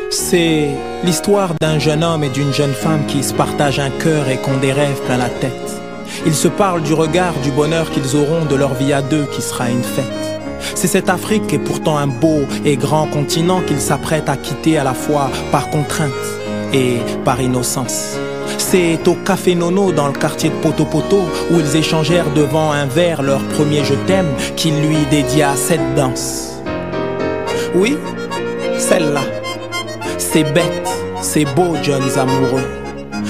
C'est 0.10 0.70
l'histoire 1.04 1.54
d'un 1.60 1.80
jeune 1.80 2.04
homme 2.04 2.24
et 2.24 2.30
d'une 2.30 2.54
jeune 2.54 2.72
femme 2.72 3.06
qui 3.08 3.24
se 3.24 3.34
partagent 3.34 3.80
un 3.80 3.90
cœur 3.90 4.30
et 4.30 4.38
qui 4.38 4.50
ont 4.50 4.60
des 4.60 4.72
rêves 4.72 5.02
plein 5.06 5.18
la 5.18 5.30
tête. 5.30 5.82
Ils 6.26 6.34
se 6.34 6.48
parlent 6.48 6.82
du 6.82 6.94
regard, 6.94 7.34
du 7.44 7.52
bonheur 7.52 7.90
qu'ils 7.92 8.16
auront 8.16 8.46
de 8.46 8.56
leur 8.56 8.74
vie 8.74 8.94
à 8.94 9.02
deux 9.02 9.26
qui 9.34 9.42
sera 9.42 9.70
une 9.70 9.84
fête. 9.84 10.06
C'est 10.76 10.88
cette 10.88 11.10
Afrique 11.10 11.54
et 11.54 11.60
pourtant 11.60 11.98
un 11.98 12.08
beau 12.08 12.42
et 12.66 12.78
grand 12.78 13.08
continent 13.08 13.62
qu'ils 13.62 13.80
s'apprêtent 13.80 14.30
à 14.30 14.38
quitter 14.38 14.78
à 14.78 14.84
la 14.84 14.94
fois 14.94 15.30
par 15.52 15.70
contrainte 15.70 16.12
et 16.74 16.98
par 17.26 17.42
innocence. 17.42 18.18
C'est 18.58 19.08
au 19.08 19.14
Café 19.14 19.56
Nono 19.56 19.92
dans 19.92 20.08
le 20.08 20.14
quartier 20.14 20.50
de 20.50 20.56
Poto 20.56 20.86
Poto 20.86 21.22
où 21.52 21.60
ils 21.60 21.76
échangèrent 21.76 22.32
devant 22.36 22.72
un 22.72 22.86
verre 22.86 23.22
leur 23.22 23.42
premier 23.56 23.84
je 23.84 23.94
t'aime 24.06 24.28
qu'il 24.56 24.76
lui 24.82 24.98
dédia 25.10 25.56
cette 25.56 25.96
danse. 25.96 26.62
Oui, 27.76 27.98
celle-là. 28.78 29.22
C'est 30.18 30.44
bête, 30.54 30.90
c'est 31.22 31.46
beau, 31.56 31.76
jeunes 31.82 32.18
amoureux. 32.18 32.68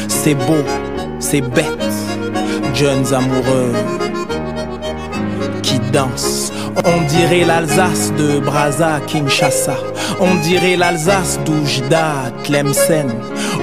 C'est 0.07 0.35
beau, 0.35 0.63
c'est 1.19 1.41
bête. 1.41 1.65
jeunes 2.73 3.13
amoureux 3.13 3.73
qui 5.63 5.79
dansent. 5.91 6.51
On 6.85 7.01
dirait 7.07 7.43
l'Alsace 7.43 8.13
de 8.17 8.39
Brazza, 8.39 8.99
Kinshasa. 9.07 9.75
On 10.19 10.35
dirait 10.35 10.75
l'Alsace 10.75 11.39
d'Oujda, 11.45 12.31
Tlemcen. 12.43 13.09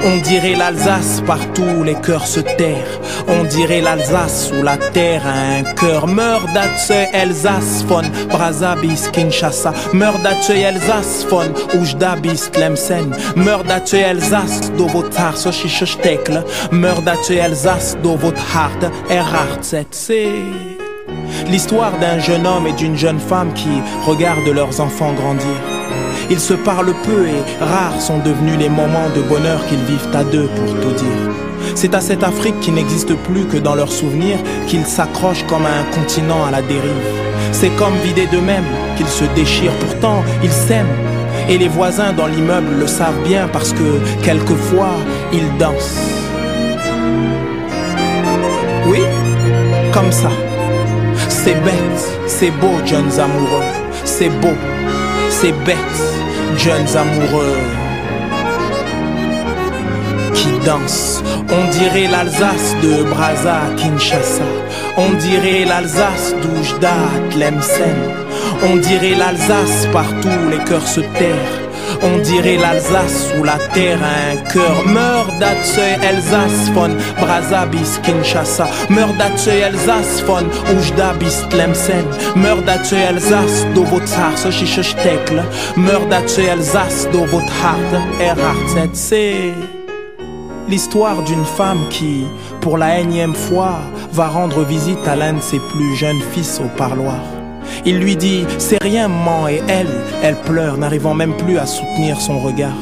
On 0.06 0.18
dirait 0.18 0.54
l'Alsace 0.54 1.22
partout 1.26 1.82
les 1.82 1.94
cœurs 1.94 2.26
se 2.26 2.40
terrent. 2.40 3.00
On 3.26 3.44
dirait 3.44 3.80
l'Alsace 3.80 4.52
où 4.52 4.62
la 4.62 4.76
terre 4.76 5.26
a 5.26 5.58
un 5.58 5.62
cœur. 5.74 6.06
Mördatse 6.06 6.92
Elsace 7.12 7.84
von 7.88 8.04
Brazza 8.28 8.76
bis 8.76 9.08
Kinshasa. 9.08 9.72
Mördatse 9.94 10.50
Elsace 10.50 11.26
von 11.30 11.46
Oujda 11.78 12.16
bis 12.16 12.50
Tlemcen. 12.50 13.14
Mördatse 13.34 13.98
Elsace 13.98 14.70
do 14.76 14.86
vårt 14.88 15.14
här 15.14 15.32
så 15.32 15.52
stekle. 15.86 16.42
Mördatse 16.70 17.34
Elsace 17.34 17.96
do 18.02 18.16
vårt 18.16 18.38
hart 18.38 18.82
är 19.10 19.22
hart 19.22 19.64
c'est 19.64 19.86
L'histoire 21.50 21.98
d'un 21.98 22.18
jeune 22.18 22.46
homme 22.46 22.66
et 22.66 22.72
d'une 22.72 22.96
jeune 22.96 23.20
femme 23.20 23.52
qui 23.54 23.82
regardent 24.06 24.54
leurs 24.54 24.80
enfants 24.80 25.14
grandir. 25.14 25.60
Ils 26.30 26.40
se 26.40 26.54
parlent 26.54 26.94
peu 27.04 27.26
et 27.26 27.64
rares 27.64 28.00
sont 28.00 28.18
devenus 28.18 28.58
les 28.58 28.68
moments 28.68 29.10
de 29.14 29.22
bonheur 29.22 29.64
qu'ils 29.66 29.84
vivent 29.84 30.08
à 30.14 30.24
deux 30.24 30.46
pour 30.48 30.74
tout 30.80 30.92
dire. 30.92 31.34
C'est 31.74 31.94
à 31.94 32.00
cette 32.00 32.22
Afrique 32.22 32.58
qui 32.60 32.72
n'existe 32.72 33.14
plus 33.14 33.44
que 33.46 33.56
dans 33.56 33.74
leurs 33.74 33.92
souvenirs 33.92 34.38
qu'ils 34.66 34.87
s'accrochent 34.87 35.46
comme 35.46 35.66
à 35.66 35.80
un 35.80 35.84
continent 35.94 36.44
à 36.44 36.50
la 36.50 36.62
dérive. 36.62 37.24
C'est 37.52 37.74
comme 37.76 37.94
vider 38.04 38.26
d'eux-mêmes 38.26 38.64
qu'ils 38.96 39.08
se 39.08 39.24
déchirent, 39.34 39.76
pourtant 39.80 40.22
ils 40.42 40.52
s'aiment. 40.52 40.87
Et 41.48 41.58
les 41.58 41.68
voisins 41.68 42.12
dans 42.12 42.26
l'immeuble 42.26 42.74
le 42.78 42.87
savent 42.87 43.22
bien 43.26 43.48
parce 43.52 43.72
que 43.72 44.00
quelquefois 44.22 44.96
ils 45.32 45.56
dansent. 45.58 46.00
Oui, 48.87 49.00
comme 49.92 50.12
ça. 50.12 50.30
C'est 51.28 51.54
bête, 51.62 52.18
c'est 52.26 52.50
beau, 52.50 52.72
jeunes 52.87 53.20
amoureux. 53.20 53.64
C'est 54.04 54.30
beau, 54.40 54.54
c'est 55.40 55.52
bête, 55.64 56.00
jeunes 56.56 56.96
amoureux. 56.96 57.58
Qui 60.32 60.52
dansent, 60.64 61.22
on 61.50 61.70
dirait 61.78 62.08
l'Alsace 62.08 62.76
de 62.82 63.02
Brazza, 63.02 63.60
Kinshasa. 63.76 64.44
On 64.96 65.10
dirait 65.26 65.64
l'Alsace 65.64 66.34
d'Oujda, 66.40 66.94
Tlemcen. 67.30 67.98
On 68.68 68.76
dirait 68.76 69.16
l'Alsace 69.16 69.88
partout, 69.92 70.40
les 70.50 70.62
cœurs 70.64 70.86
se 70.86 71.00
terrent. 71.00 71.63
On 72.02 72.18
dirait 72.18 72.56
l'Alsace 72.56 73.32
où 73.38 73.44
la 73.44 73.58
terre 73.72 74.00
a 74.02 74.32
un 74.32 74.36
cœur. 74.52 74.86
Mördatse 74.86 75.78
Elsace 76.02 76.70
von 76.74 76.90
Brazza 77.20 77.66
bis 77.66 77.98
Kinshasa. 78.02 78.68
Mördatse 78.88 79.52
Elsace 79.52 80.22
von 80.26 80.44
Oujda 80.72 81.12
bis 81.18 81.42
Tlemcen. 81.50 82.04
Mördatse 82.36 82.96
Elsace 82.96 83.66
do 83.74 83.82
vårt 83.82 84.10
här 84.10 84.36
så 84.36 84.82
stekle. 84.82 85.44
Mördatse 85.76 86.42
Elsace 86.42 87.08
do 87.12 87.24
vårt 87.24 87.50
hart 87.62 87.84
l'histoire 90.68 91.22
d'une 91.22 91.44
femme 91.44 91.88
qui, 91.90 92.24
pour 92.60 92.78
la 92.78 92.98
énième 92.98 93.34
fois, 93.34 93.78
va 94.12 94.28
rendre 94.28 94.62
visite 94.64 95.06
à 95.06 95.16
l'un 95.16 95.34
de 95.34 95.40
ses 95.40 95.58
plus 95.58 95.94
jeunes 95.96 96.20
fils 96.32 96.60
au 96.64 96.68
parloir. 96.76 97.33
Il 97.85 97.98
lui 97.98 98.16
dit 98.16 98.44
C'est 98.59 98.83
rien, 98.83 99.09
maman, 99.09 99.48
et 99.48 99.62
elle, 99.68 99.90
elle 100.22 100.37
pleure, 100.37 100.77
n'arrivant 100.77 101.14
même 101.14 101.37
plus 101.37 101.59
à 101.59 101.66
soutenir 101.66 102.20
son 102.20 102.38
regard. 102.38 102.77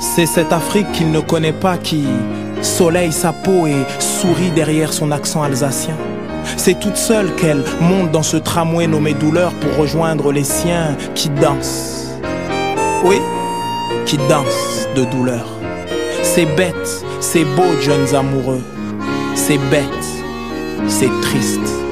C'est 0.00 0.26
cette 0.26 0.52
Afrique 0.52 0.90
qu'il 0.92 1.10
ne 1.10 1.20
connaît 1.20 1.52
pas 1.52 1.76
qui 1.76 2.04
soleille 2.62 3.12
sa 3.12 3.32
peau 3.32 3.66
et 3.66 3.76
sourit 3.98 4.50
derrière 4.50 4.92
son 4.92 5.10
accent 5.10 5.42
alsacien. 5.42 5.96
C'est 6.56 6.78
toute 6.78 6.96
seule 6.96 7.34
qu'elle 7.36 7.62
monte 7.80 8.10
dans 8.12 8.22
ce 8.22 8.36
tramway 8.36 8.86
nommé 8.86 9.14
douleur 9.14 9.52
pour 9.54 9.76
rejoindre 9.76 10.32
les 10.32 10.44
siens 10.44 10.96
qui 11.14 11.28
dansent. 11.28 12.14
Oui, 13.04 13.20
qui 14.06 14.16
dansent 14.28 14.88
de 14.96 15.04
douleur. 15.04 15.46
C'est 16.22 16.46
bête, 16.56 17.04
c'est 17.20 17.44
beau, 17.44 17.80
jeunes 17.80 18.14
amoureux. 18.14 18.62
C'est 19.34 19.58
bête, 19.70 19.84
c'est 20.88 21.10
triste 21.20 21.85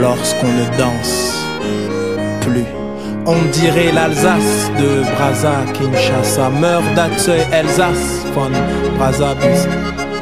lorsqu'on 0.00 0.52
ne 0.52 0.78
danse 0.78 1.46
plus. 2.40 2.66
On 3.26 3.40
dirait 3.52 3.92
l'Alsace 3.92 4.70
de 4.78 5.02
Brazza, 5.14 5.54
Kinshasa, 5.74 6.50
Mördatse, 6.50 7.30
Elsace 7.52 8.24
von 8.34 8.50
Brazza 8.98 9.34
bis. 9.34 9.68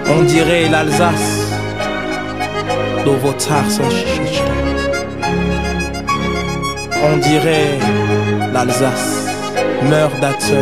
On 0.08 0.22
dirait 0.24 0.68
l'Alsace 0.68 1.50
do 3.04 3.16
On 7.02 7.16
dirait 7.16 7.78
l'Alsace, 8.52 9.26
Mördatse. 9.88 10.52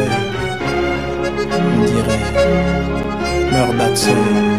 On 1.58 1.84
dirait 1.84 2.24
Mördatse. 3.52 4.57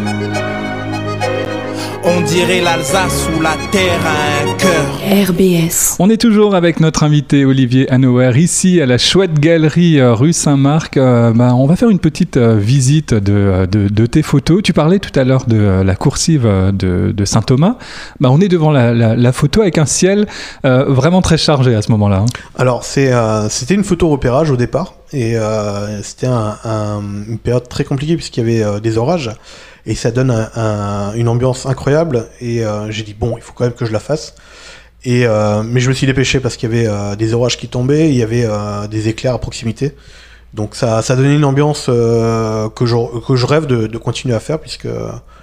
On 2.12 2.22
dirait 2.22 2.60
l'Alsace 2.60 3.28
où 3.36 3.40
la 3.40 3.56
terre 3.70 4.00
a 4.04 4.42
un 4.42 4.54
cœur. 4.56 5.28
RBS. 5.28 5.96
On 6.00 6.10
est 6.10 6.20
toujours 6.20 6.56
avec 6.56 6.80
notre 6.80 7.04
invité 7.04 7.44
Olivier 7.44 7.88
Hanower 7.90 8.32
ici 8.36 8.80
à 8.80 8.86
la 8.86 8.98
chouette 8.98 9.38
galerie 9.38 10.00
euh, 10.00 10.12
rue 10.12 10.32
Saint-Marc. 10.32 10.96
Euh, 10.96 11.32
bah, 11.32 11.54
on 11.54 11.66
va 11.66 11.76
faire 11.76 11.88
une 11.88 12.00
petite 12.00 12.36
euh, 12.36 12.56
visite 12.56 13.14
de, 13.14 13.66
de, 13.66 14.06
tes 14.06 14.22
photos. 14.22 14.60
Tu 14.62 14.72
parlais 14.72 14.98
tout 14.98 15.16
à 15.18 15.22
l'heure 15.22 15.44
de 15.46 15.82
la 15.82 15.94
coursive 15.94 16.42
de, 16.42 17.12
de 17.12 17.24
Saint-Thomas. 17.24 17.76
Bah, 18.18 18.30
on 18.32 18.40
est 18.40 18.48
devant 18.48 18.72
la, 18.72 18.92
la, 18.92 19.32
photo 19.32 19.60
avec 19.60 19.78
un 19.78 19.86
ciel 19.86 20.26
vraiment 20.64 21.22
très 21.22 21.38
chargé 21.38 21.74
à 21.76 21.82
ce 21.82 21.92
moment-là. 21.92 22.24
Hein. 22.24 22.26
Alors 22.56 22.84
c'était 22.84 23.74
une 23.74 23.84
photo 23.84 24.08
repérage 24.08 24.50
au 24.50 24.56
départ 24.56 24.94
et 25.12 25.36
c'était 26.02 26.26
une 26.26 27.38
période 27.38 27.68
très 27.68 27.84
compliquée 27.84 28.16
puisqu'il 28.16 28.48
y 28.48 28.62
avait 28.62 28.80
des 28.80 28.98
orages 28.98 29.30
et 29.86 29.94
ça 29.94 30.10
donne 30.10 30.30
une 31.16 31.28
ambiance 31.28 31.66
incroyable. 31.66 32.26
Et 32.40 32.64
euh, 32.64 32.90
j'ai 32.90 33.02
dit 33.02 33.14
bon, 33.18 33.36
il 33.36 33.42
faut 33.42 33.52
quand 33.54 33.64
même 33.64 33.72
que 33.72 33.86
je 33.86 33.92
la 33.92 34.00
fasse. 34.00 34.34
Et 35.04 35.26
euh, 35.26 35.62
mais 35.62 35.80
je 35.80 35.88
me 35.88 35.94
suis 35.94 36.06
dépêché 36.06 36.40
parce 36.40 36.56
qu'il 36.56 36.70
y 36.70 36.72
avait 36.74 36.86
euh, 36.86 37.16
des 37.16 37.32
orages 37.32 37.56
qui 37.56 37.68
tombaient, 37.68 38.10
il 38.10 38.16
y 38.16 38.22
avait 38.22 38.46
des 38.88 39.08
éclairs 39.08 39.34
à 39.34 39.38
proximité. 39.38 39.94
Donc 40.52 40.74
ça, 40.74 41.00
ça 41.00 41.14
donnait 41.14 41.36
une 41.36 41.44
ambiance 41.44 41.86
que, 41.86 42.86
je, 42.86 43.20
que 43.20 43.36
je 43.36 43.46
rêve 43.46 43.66
de, 43.66 43.98
continuer 43.98 44.34
à 44.34 44.40
faire 44.40 44.58
puisque 44.58 44.88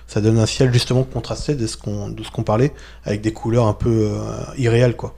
ça 0.05 0.19
donne 0.19 0.37
un 0.37 0.45
ciel 0.45 0.71
justement 0.73 1.03
contrasté 1.03 1.55
de 1.55 1.65
ce 1.65 1.77
qu'on 1.77 2.43
parlait 2.43 2.73
avec 3.05 3.21
des 3.21 3.31
couleurs 3.31 3.67
un 3.67 3.73
peu 3.73 4.09
irréelles 4.57 4.97
quoi. 4.97 5.13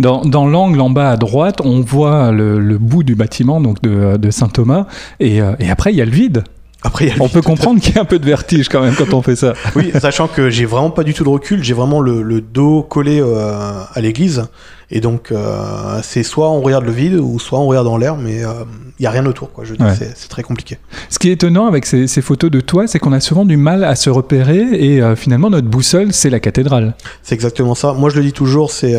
Dans, 0.00 0.46
l'angle 0.46 0.80
en 0.80 0.90
bas 0.90 1.10
à 1.10 1.16
droite, 1.16 1.60
on 1.62 1.80
voit 1.80 2.32
le, 2.32 2.76
bout 2.78 3.04
du 3.04 3.14
bâtiment 3.14 3.60
donc 3.60 3.80
de, 3.82 4.30
Saint 4.32 4.48
Thomas 4.48 4.86
et 5.20 5.40
après 5.40 5.92
il 5.92 5.96
y 5.96 6.02
a 6.02 6.06
le 6.06 6.10
vide. 6.10 6.42
Après, 6.84 7.10
on 7.18 7.30
peut 7.30 7.40
comprendre 7.40 7.80
qu'il 7.80 7.94
y 7.94 7.98
a 7.98 8.02
un 8.02 8.04
peu 8.04 8.18
de 8.18 8.26
vertige 8.26 8.68
quand 8.68 8.82
même 8.82 8.94
quand 8.94 9.14
on 9.14 9.22
fait 9.22 9.36
ça. 9.36 9.54
Oui, 9.74 9.90
sachant 9.98 10.28
que 10.28 10.50
j'ai 10.50 10.66
vraiment 10.66 10.90
pas 10.90 11.02
du 11.02 11.14
tout 11.14 11.24
de 11.24 11.28
recul, 11.30 11.64
j'ai 11.64 11.72
vraiment 11.72 12.00
le, 12.00 12.40
dos 12.40 12.82
collé 12.82 13.20
euh, 13.20 13.82
à 13.92 14.00
l'église, 14.00 14.44
et 14.90 15.00
donc 15.00 15.32
euh, 15.32 15.98
c'est 16.02 16.22
soit 16.22 16.50
on 16.50 16.60
regarde 16.60 16.84
le 16.84 16.92
vide 16.92 17.14
ou 17.14 17.38
soit 17.38 17.58
on 17.58 17.66
regarde 17.66 17.86
en 17.86 17.96
l'air, 17.96 18.16
mais 18.16 18.36
il 18.36 18.44
euh, 18.44 18.64
y 19.00 19.06
a 19.06 19.10
rien 19.10 19.24
autour, 19.24 19.50
quoi. 19.50 19.64
Je 19.64 19.74
dis, 19.74 19.82
c'est 20.14 20.28
très 20.28 20.42
compliqué. 20.42 20.78
Ce 21.08 21.18
qui 21.18 21.30
est 21.30 21.32
étonnant 21.32 21.66
avec 21.66 21.86
ces, 21.86 22.06
ces 22.06 22.20
photos 22.20 22.50
de 22.50 22.60
toi, 22.60 22.86
c'est 22.86 22.98
qu'on 22.98 23.12
a 23.12 23.20
souvent 23.20 23.46
du 23.46 23.56
mal 23.56 23.82
à 23.82 23.96
se 23.96 24.10
repérer, 24.10 24.60
et 24.60 25.16
finalement 25.16 25.48
notre 25.48 25.68
boussole, 25.68 26.12
c'est 26.12 26.30
la 26.30 26.38
cathédrale. 26.38 26.94
C'est 27.22 27.34
exactement 27.34 27.74
ça. 27.74 27.94
Moi, 27.94 28.10
je 28.10 28.16
le 28.16 28.22
dis 28.22 28.32
toujours, 28.32 28.70
c'est 28.70 28.94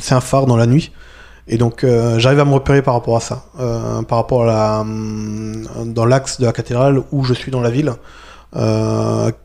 c'est 0.00 0.14
un 0.14 0.20
phare 0.20 0.46
dans 0.46 0.56
la 0.56 0.66
nuit. 0.66 0.90
Et 1.48 1.58
donc 1.58 1.84
euh, 1.84 2.18
j'arrive 2.18 2.40
à 2.40 2.44
me 2.44 2.54
repérer 2.54 2.82
par 2.82 2.94
rapport 2.94 3.16
à 3.16 3.20
ça, 3.20 3.46
euh, 3.58 4.02
par 4.02 4.18
rapport 4.18 4.44
à 4.44 4.46
la, 4.46 4.80
euh, 4.80 5.84
dans 5.86 6.04
l'axe 6.04 6.40
de 6.40 6.46
la 6.46 6.52
cathédrale 6.52 7.02
où 7.10 7.24
je 7.24 7.34
suis 7.34 7.50
dans 7.50 7.60
la 7.60 7.70
ville. 7.70 7.92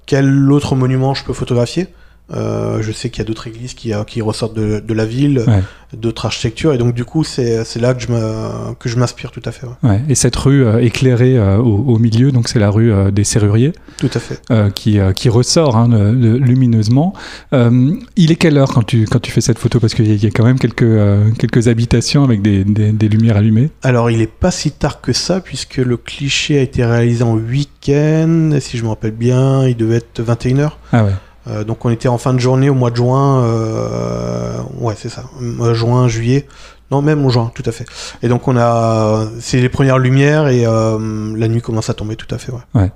quel 0.05 0.51
autre 0.51 0.75
monument 0.75 1.13
je 1.13 1.23
peux 1.23 1.33
photographier? 1.33 1.88
Euh, 2.33 2.81
je 2.81 2.91
sais 2.91 3.10
qu'il 3.10 3.19
y 3.19 3.25
a 3.25 3.25
d'autres 3.25 3.47
églises 3.47 3.73
qui, 3.73 3.93
euh, 3.93 4.04
qui 4.04 4.21
ressortent 4.21 4.54
de, 4.56 4.79
de 4.79 4.93
la 4.93 5.06
ville, 5.06 5.45
d'autres 5.93 6.25
architectures, 6.25 6.73
et 6.73 6.77
donc 6.77 6.93
du 6.93 7.06
coup 7.06 7.23
c'est 7.23 7.63
là 7.79 7.93
que 7.93 8.02
je 8.02 8.10
me, 8.10 8.73
que 8.73 8.89
je 8.89 8.97
m'inspire 8.97 9.31
tout 9.31 9.41
à 9.45 9.52
fait. 9.52 9.65
Ouais. 9.83 10.02
Et 10.10 10.15
cette 10.15 10.35
rue 10.35 10.65
euh, 10.65 10.79
éclairée 10.79 11.39
au, 11.39 11.63
au, 11.63 11.99
milieu, 11.99 12.31
donc 12.33 12.49
c'est 12.49 12.60
la 12.60 12.69
rue 12.69 12.91
des 13.12 13.23
Serruriers. 13.23 13.71
Tout 13.97 14.10
à 14.13 14.19
fait. 14.19 14.41
qui, 14.73 14.99
qui 15.15 15.29
ressort 15.29 15.75
hein, 15.77 15.87
lumineusement. 16.12 17.13
il 17.54 18.31
est 18.31 18.35
quelle 18.35 18.58
heure 18.58 18.73
quand 18.73 18.83
tu, 18.83 19.06
quand 19.06 19.19
tu 19.19 19.31
fais 19.31 19.41
cette 19.41 19.58
photo? 19.58 19.79
Parce 19.79 19.93
qu'il 19.93 20.23
y, 20.23 20.25
a 20.25 20.29
quand 20.31 20.45
même 20.45 20.60
quelques, 20.60 21.37
quelques 21.37 21.67
habitations 21.67 22.23
avec 22.23 22.41
des, 22.41 22.63
des, 22.63 22.91
des, 22.91 23.10
lumières 23.10 23.37
allumées. 23.37 23.69
Alors 23.83 24.12
il 24.12 24.21
est 24.21 24.31
pas 24.31 24.52
si 24.52 24.71
tard 24.71 25.02
que 25.02 25.13
ça, 25.13 25.39
puisque 25.39 25.77
le 25.77 25.97
cliché 25.97 26.60
a 26.60 26.62
été 26.62 26.85
réalisé 26.85 27.23
en 27.23 27.35
week-end, 27.35 28.58
si 28.60 28.77
je 28.77 28.83
me 28.83 28.89
rappelle 28.89 29.12
bien, 29.12 29.65
il 29.67 29.77
devait 29.77 29.97
être 29.97 30.21
21h. 30.21 30.71
Ah 30.91 31.06
ouais. 31.06 31.12
Euh, 31.50 31.63
donc 31.63 31.85
on 31.85 31.89
était 31.89 32.08
en 32.08 32.17
fin 32.17 32.33
de 32.33 32.39
journée 32.39 32.69
au 32.69 32.73
mois 32.73 32.91
de 32.91 32.95
juin, 32.95 33.43
euh, 33.43 34.58
ouais 34.79 34.95
c'est 34.98 35.10
ça, 35.10 35.23
euh, 35.41 35.73
juin, 35.73 36.08
juillet, 36.08 36.45
non 36.91 37.02
même 37.02 37.25
au 37.25 37.29
juin, 37.29 37.52
tout 37.54 37.63
à 37.65 37.71
fait. 37.71 37.85
Et 38.21 38.27
donc 38.27 38.48
on 38.48 38.58
a, 38.58 39.27
c'est 39.39 39.62
les 39.62 39.69
premières 39.69 39.98
lumières 39.98 40.48
et 40.48 40.63
la 40.63 41.48
nuit 41.48 41.62
commence 41.62 41.89
à 41.89 41.93
tomber, 41.93 42.15
tout 42.15 42.33
à 42.33 42.37
fait. 42.37 42.52
Ouais. 42.73 42.91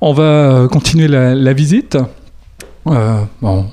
On 0.00 0.12
va 0.12 0.68
continuer 0.70 1.08
la, 1.08 1.52
visite. 1.52 1.96
Euh, 2.86 3.22
bon, 3.42 3.66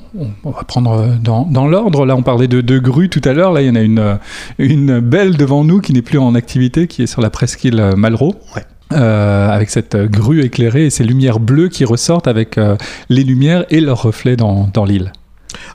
on, 0.44 0.50
va 0.50 0.64
prendre 0.64 1.16
dans, 1.22 1.46
dans 1.46 1.68
l'ordre. 1.68 2.06
Là, 2.06 2.18
on 2.18 2.24
parlait 2.24 2.50
de, 2.50 2.60
de 2.60 2.80
grues 2.80 3.10
tout 3.10 3.22
à 3.24 3.32
l'heure. 3.32 3.54
Là, 3.54 3.62
il 3.62 3.68
y 3.68 3.70
en 3.70 3.76
a 3.76 3.82
une, 3.82 4.20
une 4.58 5.00
belle 5.00 5.38
devant 5.38 5.64
nous 5.64 5.80
qui 5.80 5.94
n'est 5.94 6.02
plus 6.02 6.18
en 6.18 6.36
activité, 6.36 6.88
qui 6.88 7.04
est 7.04 7.08
sur 7.08 7.22
la 7.22 7.30
presqu'île 7.30 7.94
Malraux. 7.96 8.36
Ouais. 8.56 8.64
Euh, 8.94 9.50
avec 9.50 9.72
cette 9.72 9.98
grue 9.98 10.44
éclairée 10.44 10.86
et 10.86 10.90
ces 10.92 11.04
lumières 11.04 11.40
bleues 11.40 11.70
qui 11.70 11.86
ressortent 11.86 12.28
avec 12.28 12.60
euh, 12.60 12.78
les 13.10 13.24
lumières 13.24 13.66
et 13.72 13.82
leurs 13.82 14.04
reflets 14.04 14.36
dans, 14.36 14.70
dans 14.72 14.86
l'île. 14.86 15.12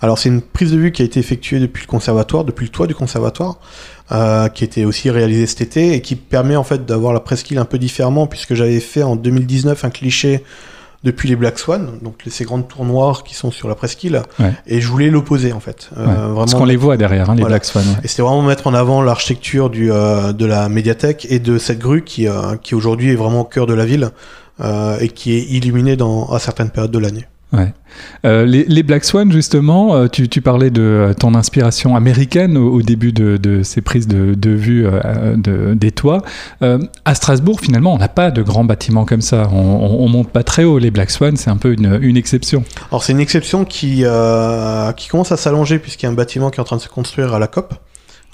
Alors 0.00 0.16
c'est 0.18 0.28
une 0.28 0.42
prise 0.42 0.70
de 0.70 0.78
vue 0.78 0.92
qui 0.92 1.02
a 1.02 1.04
été 1.04 1.18
effectuée 1.18 1.58
depuis 1.58 1.82
le 1.82 1.88
conservatoire, 1.88 2.44
depuis 2.44 2.66
le 2.66 2.70
toit 2.70 2.86
du 2.86 2.94
conservatoire, 2.94 3.58
euh, 4.12 4.48
qui 4.48 4.62
était 4.62 4.84
aussi 4.84 5.11
réalisée 5.11 5.46
cet 5.46 5.61
été 5.61 5.94
et 5.94 6.02
qui 6.02 6.14
permet 6.14 6.54
en 6.54 6.62
fait 6.62 6.86
d'avoir 6.86 7.12
la 7.12 7.18
presqu'île 7.18 7.58
un 7.58 7.64
peu 7.64 7.78
différemment 7.78 8.28
puisque 8.28 8.54
j'avais 8.54 8.78
fait 8.78 9.02
en 9.02 9.16
2019 9.16 9.84
un 9.84 9.90
cliché 9.90 10.44
depuis 11.03 11.28
les 11.30 11.36
Black 11.36 11.59
Swan, 11.59 11.92
donc 12.03 12.16
ces 12.28 12.44
grandes 12.44 12.68
tours 12.68 12.84
noires 12.84 13.24
qui 13.24 13.34
sont 13.34 13.51
sur 13.51 13.68
la 13.68 13.74
presqu'île, 13.74 14.22
Ouais. 14.38 14.53
et 14.66 14.80
je 14.82 14.88
voulais 14.88 15.09
l'opposer 15.09 15.53
en 15.55 15.61
fait. 15.61 15.88
Euh, 15.96 16.01
Ouais. 16.07 16.12
Parce 16.14 16.32
vraiment 16.34 16.59
qu'on 16.59 16.64
les 16.66 16.76
voit 16.76 16.96
derrière, 16.98 17.30
hein, 17.30 17.34
les 17.34 17.40
Voilà. 17.40 17.55
Black 17.57 17.64
Swan. 17.64 17.84
ouais. 17.86 17.94
Et 18.05 18.09
c'était 18.09 18.22
vraiment 18.22 18.42
mettre 18.42 18.66
en 18.66 18.74
avant 18.74 19.01
l'architecture 19.01 19.70
du, 19.70 19.90
euh, 19.90 20.32
de 20.34 20.44
la 20.44 20.68
médiathèque 20.68 21.26
et 21.30 21.38
de 21.38 21.57
cette 21.57 21.78
grue 21.78 22.05
qui, 22.05 22.28
euh, 22.28 22.57
qui 22.62 22.74
aujourd'hui 22.74 23.12
est 23.12 23.16
vraiment 23.16 23.40
au 23.40 23.44
cœur 23.44 23.66
de 23.66 23.72
la 23.74 23.86
ville 23.86 24.11
euh, 24.61 24.98
et 25.01 25.09
qui 25.09 25.32
est 25.32 25.42
illuminée 25.44 25.96
dans, 25.96 26.26
à 26.28 26.38
certaines 26.38 26.68
périodes 26.70 26.90
de 26.90 26.98
l'année. 26.98 27.24
Ouais. 27.53 27.72
Euh, 28.24 28.44
les, 28.46 28.82
Black 28.84 29.05
Swan, 29.05 29.32
justement, 29.32 29.94
euh, 29.94 30.07
tu, 30.07 30.40
parlais 30.40 30.70
de 30.70 30.82
euh, 30.82 31.14
ton 31.14 31.34
inspiration 31.34 31.96
américaine 31.96 32.57
au, 32.57 32.80
début 32.82 33.12
de, 33.12 33.62
ces 33.62 33.80
prises 33.80 34.07
de, 34.07 34.51
vue 34.51 34.86
de, 35.36 35.74
des 35.74 35.90
toits. 35.90 36.22
À 36.61 37.14
Strasbourg, 37.14 37.61
finalement, 37.61 37.94
on 37.94 37.98
n'a 37.98 38.09
pas 38.09 38.30
de 38.30 38.42
grands 38.42 38.64
bâtiments 38.64 39.05
comme 39.05 39.20
ça. 39.20 39.48
On, 39.53 39.57
on 39.57 40.09
monte 40.09 40.30
pas 40.30 40.44
très 40.44 40.64
haut. 40.64 40.78
Les 40.78 40.90
Black 40.90 41.11
Swan, 41.11 41.36
c'est 41.36 41.51
un 41.51 41.57
peu 41.57 41.72
une, 41.72 41.98
une 42.01 42.16
exception. 42.16 42.64
Alors 42.90 43.03
c'est 43.03 43.12
une 43.12 43.20
exception 43.20 43.64
qui, 43.64 44.05
qui 44.96 45.09
commence 45.09 45.32
à 45.32 45.36
s'allonger 45.36 45.78
puisqu'il 45.78 46.07
y 46.07 46.09
a 46.09 46.12
un 46.12 46.14
bâtiment 46.14 46.51
qui 46.51 46.59
est 46.59 46.62
en 46.62 46.64
train 46.64 46.76
de 46.76 46.82
se 46.82 46.88
construire 46.88 47.34
à 47.34 47.38
la 47.38 47.48
COP, 47.48 47.74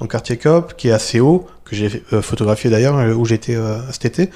le 0.00 0.06
quartier 0.06 0.36
COP, 0.36 0.74
qui 0.76 0.88
est 0.88 0.92
assez 0.92 1.20
haut, 1.20 1.46
que 1.68 1.74
j'ai 1.76 2.02
euh, 2.12 2.22
photographié 2.22 2.70
d'ailleurs, 2.70 2.96
euh, 2.96 3.12
où 3.12 3.24
j'étais 3.26 3.54
euh, 3.56 3.78
cet 3.92 4.04
été. 4.06 4.30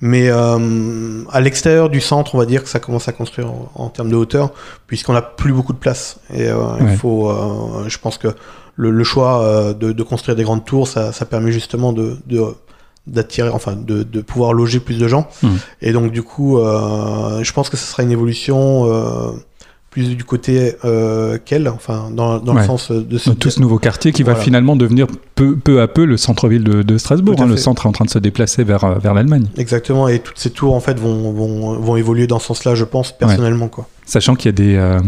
Mais 0.00 0.28
euh, 0.30 1.22
à 1.30 1.40
l'extérieur 1.40 1.88
du 1.90 2.00
centre, 2.00 2.34
on 2.34 2.38
va 2.38 2.46
dire 2.46 2.62
que 2.62 2.68
ça 2.68 2.78
commence 2.80 3.08
à 3.08 3.12
construire 3.12 3.48
en, 3.50 3.70
en 3.74 3.88
termes 3.88 4.10
de 4.10 4.16
hauteur, 4.16 4.50
puisqu'on 4.86 5.12
n'a 5.14 5.22
plus 5.22 5.52
beaucoup 5.52 5.72
de 5.72 5.78
place. 5.78 6.18
Et 6.32 6.46
euh, 6.48 6.56
Ouais. 6.56 6.92
il 6.92 6.96
faut, 6.96 7.30
euh, 7.30 7.88
je 7.88 7.98
pense 7.98 8.16
que 8.18 8.28
le, 8.76 8.90
le 8.90 9.04
choix 9.04 9.72
de, 9.78 9.92
de 9.92 10.02
construire 10.02 10.36
des 10.36 10.44
grandes 10.44 10.64
tours, 10.64 10.86
ça, 10.86 11.12
ça 11.12 11.24
permet 11.26 11.50
justement 11.52 11.92
de, 11.92 12.16
de 12.26 12.42
d'attirer, 13.06 13.48
enfin, 13.50 13.74
de, 13.76 14.02
de 14.02 14.20
pouvoir 14.20 14.52
loger 14.52 14.80
plus 14.80 14.98
de 14.98 15.06
gens. 15.08 15.28
Mhm. 15.42 15.58
Et 15.80 15.92
donc 15.92 16.10
du 16.10 16.22
coup, 16.24 16.58
euh, 16.58 17.42
je 17.44 17.52
pense 17.52 17.70
que 17.70 17.76
ce 17.76 17.86
sera 17.86 18.02
une 18.02 18.10
évolution 18.10 18.84
euh, 18.92 19.30
plus 19.96 20.14
du 20.14 20.24
côté 20.24 20.74
euh, 20.84 21.38
qu'elle, 21.42 21.68
enfin, 21.70 22.10
dans, 22.12 22.38
dans 22.38 22.54
Ouais. 22.54 22.60
le 22.60 22.66
sens 22.66 22.90
de 22.90 23.16
ce 23.16 23.30
tout 23.30 23.48
ce 23.48 23.60
nouveau 23.60 23.78
quartier 23.78 24.12
qui 24.12 24.22
va 24.24 24.34
finalement 24.34 24.76
devenir 24.76 25.06
peu, 25.34 25.56
peu 25.56 25.80
à 25.80 25.88
peu 25.88 26.04
le 26.04 26.18
centre-ville 26.18 26.64
de, 26.64 26.82
de 26.82 26.98
Strasbourg. 26.98 27.40
Hein. 27.40 27.46
Le 27.46 27.56
centre 27.56 27.86
est 27.86 27.88
en 27.88 27.92
train 27.92 28.04
de 28.04 28.10
se 28.10 28.18
déplacer 28.18 28.62
vers, 28.62 28.84
euh, 28.84 28.98
vers 28.98 29.14
l'Allemagne. 29.14 29.46
Exactement, 29.56 30.06
et 30.08 30.18
toutes 30.18 30.36
ces 30.38 30.50
tours 30.50 30.74
en 30.74 30.80
fait 30.80 31.00
vont, 31.00 31.32
vont, 31.32 31.78
vont 31.80 31.96
évoluer 31.96 32.26
dans 32.26 32.38
ce 32.38 32.48
sens-là, 32.48 32.74
je 32.74 32.84
pense, 32.84 33.12
personnellement. 33.12 33.68
Quoi. 33.68 33.88
Sachant 34.06 34.36
qu'il 34.36 34.46
y 34.46 34.48
a 34.50 34.52
des, 34.52 34.76
euh, 34.76 35.00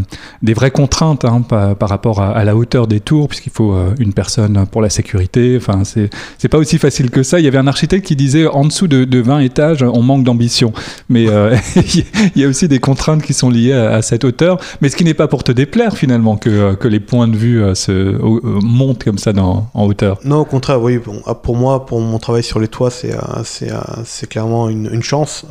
des 0.42 0.54
vraies 0.54 0.72
contraintes 0.72 1.24
hein, 1.24 1.42
par, 1.42 1.76
par 1.76 1.88
rapport 1.88 2.20
à, 2.20 2.44
la 2.44 2.56
hauteur 2.56 2.88
des 2.88 2.98
tours, 2.98 3.28
puisqu'il 3.28 3.52
faut 3.52 3.72
euh, 3.72 3.94
une 4.00 4.12
personne 4.12 4.66
pour 4.66 4.82
la 4.82 4.90
sécurité. 4.90 5.56
Enfin, 5.56 5.82
c'est 5.84 6.48
pas 6.48 6.58
aussi 6.58 6.78
facile 6.78 7.10
que 7.10 7.22
ça. 7.22 7.38
Il 7.38 7.44
y 7.44 7.48
avait 7.48 7.58
un 7.58 7.68
architecte 7.68 8.04
qui 8.04 8.16
disait 8.16 8.48
en 8.48 8.64
dessous 8.64 8.88
de, 8.88 9.04
de 9.04 9.20
20 9.20 9.38
étages, 9.38 9.84
on 9.84 10.02
manque 10.02 10.24
d'ambition. 10.24 10.72
Mais 11.08 11.28
euh, 11.28 11.56
il 11.76 12.42
y 12.42 12.44
a 12.44 12.48
aussi 12.48 12.66
des 12.66 12.80
contraintes 12.80 13.22
qui 13.22 13.34
sont 13.34 13.50
liées 13.50 13.72
à, 13.72 14.02
cette 14.02 14.24
hauteur. 14.24 14.58
Mais 14.80 14.88
ce 14.88 14.96
qui 14.96 15.04
n'est 15.04 15.14
pas 15.14 15.28
pour 15.28 15.44
te 15.44 15.52
déplaire 15.52 15.96
finalement 15.96 16.36
que, 16.36 16.74
que 16.74 16.88
les 16.88 17.00
points 17.00 17.28
de 17.28 17.36
vue 17.36 17.62
se, 17.76 18.18
montent 18.64 19.04
comme 19.04 19.18
ça 19.18 19.32
dans, 19.32 19.70
en 19.74 19.86
hauteur. 19.86 20.18
Non, 20.24 20.38
au 20.38 20.44
contraire, 20.44 20.82
oui. 20.82 20.98
Ah, 21.24 21.36
pour 21.36 21.54
moi, 21.54 21.86
pour 21.86 22.00
mon 22.00 22.18
travail 22.18 22.42
sur 22.42 22.58
les 22.58 22.68
toits, 22.68 22.90
c'est 22.90 24.28
clairement 24.28 24.68
une, 24.68 25.02
chance, 25.02 25.46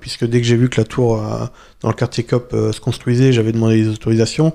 puisque 0.00 0.26
dès 0.26 0.42
que 0.42 0.46
j'ai 0.46 0.56
vu 0.56 0.68
que 0.68 0.78
la 0.78 0.84
tour 0.84 1.22
dans 1.80 1.88
le 1.88 1.94
quartier 1.94 2.24
COP 2.24 2.54
se 2.72 2.80
construisait, 2.90 3.32
j'avais 3.32 3.52
demandé 3.52 3.76
les 3.76 3.88
autorisations. 3.88 4.52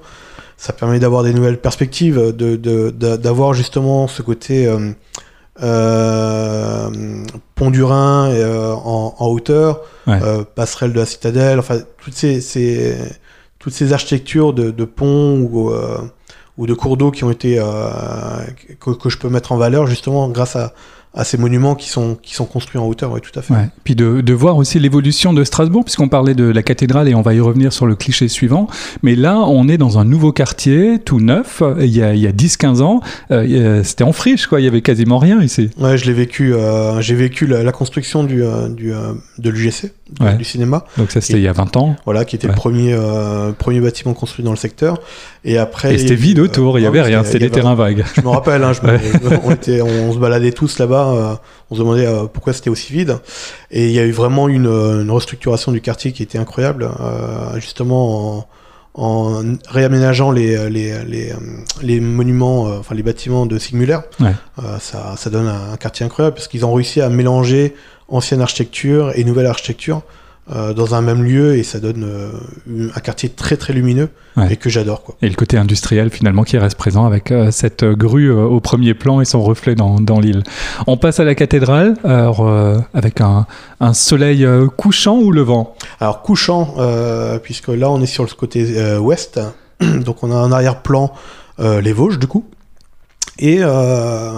Ça 0.57 0.71
permet 0.73 0.99
d'avoir 0.99 1.23
des 1.23 1.33
nouvelles 1.33 1.59
perspectives, 1.59 2.17
de 2.17 2.55
de- 2.55 2.89
de- 2.91 3.15
d'avoir 3.17 3.53
justement 3.53 4.07
ce 4.07 4.21
côté 4.21 4.67
euh, 4.67 4.91
euh, 5.63 6.89
pont 7.55 7.71
du 7.71 7.83
Rhin 7.83 8.29
euh, 8.29 8.71
en, 8.73 9.15
en 9.17 9.27
hauteur, 9.27 9.81
Ouais. 10.07 10.19
passerelle 10.55 10.93
de 10.93 10.99
la 10.99 11.05
citadelle, 11.05 11.59
enfin 11.59 11.79
toutes 12.03 12.13
ces, 12.15 12.39
ces 12.41 12.95
toutes 13.59 13.73
ces 13.73 13.91
architectures 13.93 14.53
de, 14.53 14.69
de 14.71 14.86
ponts 14.86 15.39
ou 15.39 15.71
ou 16.57 16.67
de 16.67 16.73
cours 16.73 16.95
d'eau 16.97 17.11
qui 17.11 17.23
ont 17.23 17.31
été 17.31 17.55
que, 18.79 18.91
que 18.91 19.09
je 19.09 19.17
peux 19.17 19.29
mettre 19.29 19.51
en 19.51 19.57
valeur 19.57 19.88
justement 19.88 20.29
grâce 20.29 20.55
à, 20.55 20.73
à 21.16 21.24
ces 21.24 21.38
monuments 21.38 21.76
qui 21.76 21.89
sont 21.89 22.18
qui 22.22 22.34
sont 22.36 22.45
construits 22.45 22.80
en 22.80 22.86
hauteur, 22.86 23.11
oui, 23.11 23.22
tout 23.22 23.38
à 23.39 23.41
fait. 23.41 23.53
Ouais. 23.53 23.70
Puis 23.84 23.95
de, 23.95 24.22
de 24.22 24.34
voir 24.34 24.57
aussi 24.57 24.80
l'évolution 24.80 25.32
de 25.34 25.43
Strasbourg, 25.43 25.84
puisqu'on 25.86 26.09
parlait 26.09 26.34
de 26.36 26.43
la 26.45 26.61
cathédrale 26.61 27.07
et 27.07 27.16
on 27.16 27.22
va 27.22 27.34
y 27.34 27.39
revenir 27.39 27.72
sur 27.74 27.86
le 27.86 27.95
cliché 27.95 28.28
suivant. 28.28 28.68
Mais 29.01 29.16
là, 29.16 29.39
on 29.39 29.68
est 29.70 29.78
dans 29.78 29.97
un 29.97 30.05
nouveau 30.05 30.32
quartier, 30.34 30.99
tout 30.99 31.20
neuf, 31.22 31.63
il 31.80 31.86
y 31.95 32.03
a, 32.03 32.13
il 32.13 32.20
y 32.22 32.28
a 32.28 32.32
10-15 32.32 32.82
ans. 32.82 32.99
Euh, 33.32 33.82
C'était 33.84 34.03
en 34.03 34.11
friche, 34.13 34.47
quoi. 34.47 34.59
Il 34.59 34.66
y 34.66 34.68
avait 34.68 34.82
quasiment 34.82 35.18
rien 35.18 35.41
ici. 35.41 35.70
Ouais, 35.80 35.97
je 35.97 36.05
l'ai 36.05 36.13
vécu. 36.13 36.53
euh, 36.53 36.99
j'ai 37.01 37.16
vécu 37.16 37.47
la, 37.47 37.63
la 37.63 37.72
construction 37.72 38.24
du, 38.24 38.43
euh, 38.43 38.68
du 38.70 38.91
de 39.38 39.49
l'UGC, 39.49 39.93
du, 40.09 40.24
Ouais. 40.26 40.36
du 40.36 40.43
cinéma, 40.43 40.86
Donc 40.97 41.11
ça, 41.11 41.22
c'était 41.22 41.39
il 41.39 41.43
y 41.43 41.47
a 41.47 41.53
20 41.53 41.78
ans. 41.78 41.95
voilà, 42.05 42.26
qui 42.26 42.36
était 42.36 42.47
Ouais. 42.47 42.53
le 42.53 42.57
premier 42.59 42.95
premier 43.57 43.80
bâtiment 43.80 44.13
construit 44.13 44.43
dans 44.43 44.51
le 44.51 44.57
secteur. 44.57 44.99
Et 45.43 45.57
après, 45.57 45.93
Et 45.95 45.97
c'était 45.97 46.16
vide 46.16 46.39
autour, 46.39 46.80
il 46.80 46.82
y 46.82 46.86
ah 46.86 46.89
avait 46.89 47.01
rien, 47.01 47.24
c'était- 47.24 47.39
des 47.39 47.49
terrains 47.51 47.76
vagues. 47.76 48.03
Je 48.16 48.22
me 48.22 48.30
rappelle, 48.30 48.63
hein, 48.63 48.74
je 48.74 48.82
me- 48.86 48.93
Ouais. 49.30 49.39
on, 49.43 49.51
était, 49.51 49.82
on, 49.82 50.09
on 50.09 50.13
se 50.13 50.18
baladait 50.18 50.51
tous 50.51 50.80
là-bas, 50.80 51.05
euh, 51.14 51.36
on 51.70 51.76
se 51.76 51.80
demandait 51.80 52.08
euh, 52.08 52.26
pourquoi 52.26 52.53
c'était 52.53 52.70
aussi 52.70 52.91
vide. 52.93 53.20
Et 53.72 53.86
il 53.88 53.91
y 53.91 53.99
a 53.99 54.03
eu 54.03 54.12
vraiment 54.12 54.47
une, 54.47 54.68
euh, 54.68 55.01
une 55.01 55.12
restructuration 55.12 55.72
du 55.72 55.82
quartier 55.82 56.12
qui 56.12 56.24
était 56.24 56.38
incroyable, 56.38 56.89
justement 57.56 58.39
en, 58.39 58.47
en 58.97 59.43
réaménageant 59.68 60.32
les, 60.32 60.70
les, 60.70 61.03
les, 61.06 61.34
les 61.82 61.99
monuments, 61.99 62.68
euh, 62.68 62.80
enfin 62.80 62.95
les 62.95 63.03
bâtiments 63.03 63.45
de 63.45 63.58
Sigmuller. 63.60 63.99
Ouais. 64.20 64.34
Euh, 64.60 64.80
ça, 64.80 65.16
ça 65.18 65.30
donne 65.30 65.47
un, 65.47 65.74
un 65.74 65.78
quartier 65.78 66.06
incroyable 66.06 66.36
parce 66.36 66.47
qu'ils 66.47 66.66
ont 66.66 66.74
réussi 66.74 67.01
à 67.01 67.10
mélanger 67.10 67.76
ancienne 68.08 68.41
architecture 68.41 69.12
et 69.16 69.24
nouvelle 69.24 69.47
architecture. 69.47 70.01
Euh, 70.52 70.74
dans 70.74 70.93
un 70.93 71.02
même 71.02 71.24
lieu 71.24 71.56
et 71.58 71.64
ça 71.64 71.80
donne 71.80 72.04
euh, 72.04 72.89
un 72.96 73.00
quartier 73.00 73.30
très 73.30 73.58
très 73.58 73.74
lumineux 73.74 74.10
Ouais. 74.38 74.52
et 74.54 74.58
que 74.58 74.70
j'adore 74.70 75.02
quoi. 75.02 75.16
Et 75.22 75.30
le 75.30 75.34
côté 75.36 75.58
industriel 75.58 76.10
finalement 76.10 76.43
qui 76.43 76.58
reste 76.58 76.78
présent 76.78 77.06
avec 77.06 77.32
euh, 77.32 77.52
cette 77.52 77.86
grue 77.86 78.30
au 78.32 78.60
premier 78.60 78.93
plan 78.93 79.22
et 79.22 79.26
son 79.26 79.41
reflet 79.41 79.76
dans, 79.76 80.00
dans 80.00 80.20
l'île. 80.20 80.43
On 80.88 80.98
passe 80.98 81.20
à 81.20 81.24
la 81.24 81.36
cathédrale, 81.36 81.96
alors 82.04 82.46
avec 82.93 83.22
un, 83.22 83.48
un 83.80 83.93
soleil 83.93 84.46
couchant 84.78 85.18
ou 85.20 85.32
levant? 85.32 85.76
Alors 86.02 86.22
couchant, 86.22 86.76
puisque 87.43 87.70
là 87.70 87.89
on 87.89 88.02
est 88.02 88.06
sur 88.06 88.24
le 88.24 88.30
côté 88.36 88.98
ouest, 88.98 89.39
donc 89.82 90.22
on 90.24 90.32
a 90.32 90.36
en 90.36 90.52
arrière-plan 90.52 91.14
les 91.60 91.93
Vosges 91.93 92.20
du 92.20 92.28
coup. 92.28 92.46
Et 93.39 93.62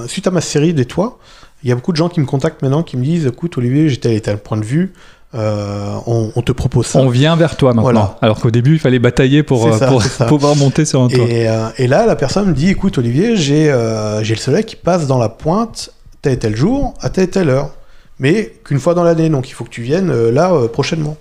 suite 0.07 0.27
à 0.27 0.31
ma 0.31 0.41
série 0.41 0.73
des 0.75 0.85
toits, 0.85 1.17
il 1.63 1.69
y 1.69 1.71
a 1.71 1.75
beaucoup 1.75 1.91
de 1.91 1.97
gens 1.97 2.09
qui 2.09 2.19
me 2.19 2.25
contactent 2.27 2.61
maintenant 2.61 2.83
qui 2.83 2.97
me 2.97 3.03
disent 3.03 3.25
écoute 3.25 3.57
Olivier, 3.57 3.89
j'étais 3.89 4.15
à 4.15 4.19
tel 4.19 4.37
point 4.37 4.57
de 4.57 4.65
vue, 4.65 4.93
euh, 5.35 5.97
on, 6.05 6.31
on 6.35 6.41
te 6.41 6.51
propose 6.51 6.87
ça. 6.87 6.99
On 6.99 7.09
vient 7.09 7.35
vers 7.35 7.57
toi 7.57 7.73
maintenant. 7.73 7.83
Voilà. 7.91 8.17
Alors 8.21 8.39
qu'au 8.39 8.51
début, 8.51 8.73
il 8.73 8.79
fallait 8.79 8.99
batailler 8.99 9.43
pour, 9.43 9.67
euh, 9.67 9.77
ça, 9.77 9.87
pour 9.87 10.01
pouvoir 10.27 10.55
monter 10.55 10.85
sur 10.85 11.01
un 11.01 11.09
toit. 11.09 11.25
Et, 11.27 11.49
euh, 11.49 11.67
et 11.77 11.87
là, 11.87 12.05
la 12.05 12.15
personne 12.15 12.47
me 12.47 12.53
dit 12.53 12.69
écoute 12.69 12.97
Olivier, 12.97 13.35
j'ai 13.35 13.69
euh, 13.69 14.21
le 14.21 14.35
soleil 14.35 14.63
qui 14.63 14.77
passe 14.77 15.05
dans 15.05 15.17
la 15.17 15.29
pointe 15.29 15.91
tel 16.21 16.33
et 16.33 16.39
tel 16.39 16.55
jour, 16.55 16.93
à 17.01 17.09
telle 17.09 17.25
et 17.25 17.29
telle 17.29 17.49
heure. 17.49 17.71
Mais 18.19 18.53
qu'une 18.63 18.79
fois 18.79 18.93
dans 18.95 19.03
l'année, 19.03 19.29
donc 19.29 19.49
il 19.49 19.51
faut 19.51 19.63
que 19.63 19.69
tu 19.69 19.83
viennes 19.83 20.29
là 20.29 20.51
prochainement. 20.73 21.17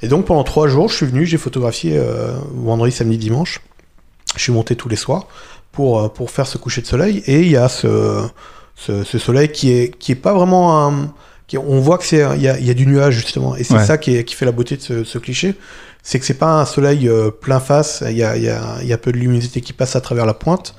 Et 0.00 0.08
donc 0.08 0.24
pendant 0.24 0.42
trois 0.42 0.66
jours, 0.66 0.88
je 0.88 0.96
suis 0.96 1.06
venu, 1.06 1.24
j'ai 1.24 1.36
photographié 1.38 2.00
vendredi, 2.52 2.90
samedi, 2.90 3.16
dimanche. 3.16 3.60
Je 4.34 4.42
suis 4.42 4.52
monté 4.52 4.74
tous 4.74 4.88
les 4.88 4.96
soirs 4.96 5.28
pour, 5.70 6.12
pour 6.12 6.32
faire 6.32 6.48
ce 6.48 6.58
coucher 6.58 6.80
de 6.80 6.86
soleil. 6.88 7.22
Et 7.26 7.42
il 7.42 7.48
y 7.48 7.56
a 7.56 7.68
ce, 7.68 8.26
ce, 8.74 9.04
ce 9.04 9.18
soleil 9.18 9.50
qui 9.52 9.70
est, 9.70 9.96
qui 9.96 10.10
est 10.10 10.16
pas 10.16 10.32
vraiment 10.34 10.84
un. 10.84 11.12
On 11.58 11.80
voit 11.80 11.98
que 11.98 12.04
c'est 12.04 12.24
il 12.36 12.42
y 12.42 12.48
a, 12.48 12.58
il 12.58 12.66
y 12.66 12.70
a 12.70 12.74
du 12.74 12.86
nuage 12.86 13.14
justement. 13.14 13.56
Et 13.56 13.64
c'est 13.64 13.74
Ouais. 13.74 13.84
ça 13.84 13.98
qui, 13.98 14.16
est- 14.16 14.24
qui 14.24 14.34
fait 14.34 14.44
la 14.46 14.52
beauté 14.52 14.76
de 14.76 14.82
ce, 14.82 15.04
ce 15.04 15.18
cliché. 15.18 15.54
C'est 16.02 16.18
que 16.18 16.24
c'est 16.26 16.34
pas 16.38 16.60
un 16.60 16.64
soleil 16.64 17.08
euh, 17.08 17.30
plein 17.30 17.60
face. 17.60 18.02
Il 18.08 18.16
y 18.16 18.24
a, 18.24 18.36
il 18.36 18.42
y, 18.42 18.48
a, 18.48 18.78
il 18.82 18.88
y 18.88 18.92
a 18.92 18.98
peu 18.98 19.12
de 19.12 19.18
luminosité 19.18 19.60
qui 19.60 19.72
passe 19.72 19.94
à 19.96 20.00
travers 20.00 20.26
la 20.26 20.34
pointe. 20.34 20.74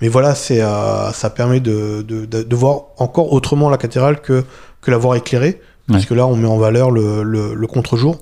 Mais 0.00 0.06
voilà, 0.08 0.34
c'est 0.36 0.60
euh, 0.62 1.10
ça 1.12 1.30
permet 1.30 1.58
de, 1.60 2.02
de, 2.06 2.24
de, 2.26 2.42
de 2.44 2.56
voir 2.56 2.82
encore 2.98 3.32
autrement 3.32 3.70
la 3.70 3.76
cathédrale 3.78 4.20
que, 4.20 4.44
que 4.80 4.90
la 4.92 4.96
voir 4.98 5.16
éclairée. 5.16 5.60
Ouais. 5.88 5.94
Puisque 5.96 6.10
là, 6.12 6.26
on 6.26 6.36
met 6.36 6.46
en 6.46 6.58
valeur 6.58 6.90
le, 6.92 7.22
le, 7.24 7.54
le 7.54 7.66
contre-jour. 7.66 8.20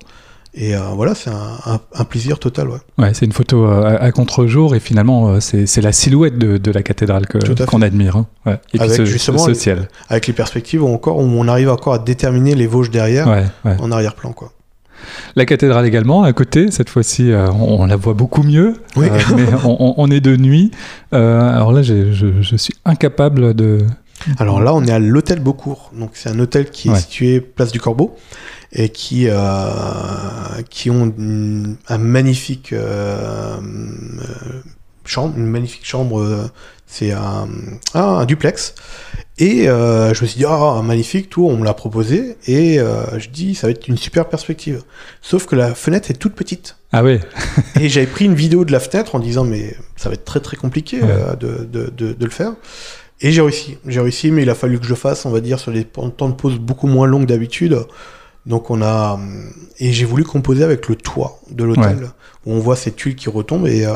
Et 0.59 0.75
euh, 0.75 0.79
voilà, 0.95 1.13
c'est 1.13 1.29
un, 1.29 1.51
un, 1.67 1.79
un 1.93 2.03
plaisir 2.03 2.39
total. 2.39 2.69
Ouais. 2.69 2.79
Ouais, 2.97 3.13
c'est 3.13 3.25
une 3.27 3.31
photo 3.31 3.65
euh, 3.65 3.83
à, 3.83 4.03
à 4.05 4.11
contre-jour 4.11 4.73
et 4.73 4.79
finalement, 4.79 5.29
euh, 5.29 5.39
c'est 5.39 5.81
la 5.81 5.91
silhouette 5.91 6.39
de, 6.39 6.57
de 6.57 6.71
la 6.71 6.81
cathédrale 6.81 7.25
qu'on 7.67 7.81
admire. 7.83 8.15
hein. 8.15 8.25
Ouais. 8.47 8.53
Et 8.73 8.79
puis 8.79 8.81
Avec 8.81 8.95
ce, 8.97 9.05
justement 9.05 9.37
ce 9.37 9.53
ciel. 9.53 9.87
Avec 10.09 10.25
les 10.25 10.33
perspectives 10.33 10.81
où, 10.83 10.87
encore, 10.87 11.17
où 11.17 11.21
on 11.21 11.47
arrive 11.47 11.69
encore 11.69 11.93
à 11.93 11.99
déterminer 11.99 12.55
les 12.55 12.65
Vosges 12.65 12.89
derrière 12.89 13.27
Ouais, 13.27 13.45
en 13.79 13.91
arrière-plan. 13.91 14.31
quoi. 14.33 14.51
La 15.35 15.45
cathédrale 15.45 15.85
également, 15.85 16.23
à 16.23 16.33
côté, 16.33 16.71
cette 16.71 16.89
fois-ci, 16.89 17.31
euh, 17.31 17.51
on, 17.51 17.83
on 17.83 17.85
la 17.85 17.95
voit 17.95 18.15
beaucoup 18.15 18.41
mieux, 18.41 18.73
Oui. 18.95 19.07
euh, 19.11 19.19
mais 19.35 19.45
on, 19.63 20.09
est 20.09 20.21
de 20.21 20.35
nuit. 20.35 20.71
Euh, 21.13 21.39
alors 21.55 21.71
là, 21.71 21.83
je, 21.83 22.11
je 22.11 22.55
suis 22.57 22.73
incapable 22.83 23.53
de... 23.53 23.77
Alors 24.39 24.59
là, 24.59 24.73
on 24.73 24.83
est 24.83 24.91
à 24.91 24.97
l'hôtel 24.97 25.39
Beaucourt. 25.39 25.91
Donc 25.95 26.11
c'est 26.13 26.29
un 26.29 26.39
hôtel 26.39 26.71
qui 26.71 26.87
est 26.87 26.91
Ouais. 26.91 26.99
situé 26.99 27.39
place 27.39 27.71
du 27.71 27.79
Corbeau 27.79 28.15
et 28.73 28.89
qui 28.89 29.27
euh, 29.29 29.35
qui 30.69 30.89
ont 30.89 31.05
une- 31.17 31.77
un 31.87 31.97
magnifique 31.97 32.73
euh, 32.73 33.57
euh, 33.57 34.61
chambre, 35.05 35.37
une 35.37 35.45
magnifique 35.47 35.85
chambre. 35.85 36.49
c'est 36.89 37.11
un, 37.11 37.47
ah, 37.93 38.19
un 38.21 38.25
duplex. 38.25 38.73
Et 39.39 39.67
euh, 39.69 40.13
je 40.13 40.21
me 40.23 40.27
suis 40.27 40.37
dit 40.39 40.45
ah 40.47 40.81
magnifique 40.83 41.29
tout, 41.29 41.45
on 41.47 41.57
me 41.57 41.65
l'a 41.65 41.73
proposé 41.73 42.37
et 42.47 42.79
euh, 42.79 43.19
je 43.19 43.29
dis 43.29 43.55
ça 43.55 43.67
va 43.67 43.71
être 43.71 43.87
une 43.87 43.97
super 43.97 44.27
perspective. 44.29 44.81
Sauf 45.21 45.45
que 45.45 45.55
la 45.55 45.75
fenêtre 45.75 46.09
est 46.11 46.15
toute 46.15 46.33
petite. 46.33 46.77
Ah 46.91 47.03
ouais, 47.03 47.19
Et 47.79 47.89
j'avais 47.89 48.07
pris 48.07 48.25
une 48.25 48.33
vidéo 48.35 48.63
de 48.65 48.71
la 48.71 48.79
fenêtre 48.79 49.15
en 49.15 49.19
disant 49.19 49.43
mais 49.43 49.75
ça 49.95 50.09
va 50.09 50.13
être 50.15 50.25
très 50.25 50.39
très 50.39 50.55
compliqué 50.57 51.01
Ouais. 51.01 51.09
euh, 51.09 51.35
de, 51.35 51.65
de, 51.65 51.89
de, 51.95 52.13
de 52.13 52.25
le 52.25 52.31
faire. 52.31 52.53
Et 53.19 53.31
j'ai 53.31 53.41
réussi, 53.41 53.77
j'ai 53.87 53.99
réussi, 53.99 54.31
mais 54.31 54.43
il 54.43 54.49
a 54.49 54.55
fallu 54.55 54.77
que 54.79 54.85
je 54.85 54.89
le 54.89 54.95
fasse, 54.95 55.25
on 55.25 55.31
va 55.31 55.39
dire, 55.41 55.59
sur 55.59 55.71
des 55.71 55.83
temps 55.83 56.29
de 56.29 56.35
pause 56.35 56.57
beaucoup 56.59 56.85
moins 56.87 57.07
longs 57.07 57.21
que 57.21 57.25
d'habitude. 57.25 57.77
Donc 58.47 58.69
on 58.71 58.81
a 58.81 59.19
et 59.79 59.91
j'ai 59.91 60.05
voulu 60.05 60.23
composer 60.23 60.63
avec 60.63 60.87
le 60.87 60.95
toit 60.95 61.39
de 61.51 61.63
l'hôtel 61.63 62.09
où 62.45 62.53
on 62.53 62.59
voit 62.59 62.75
ces 62.77 62.91
tuiles 62.91 63.15
qui 63.15 63.29
retombent 63.29 63.67
et 63.67 63.85
euh, 63.85 63.93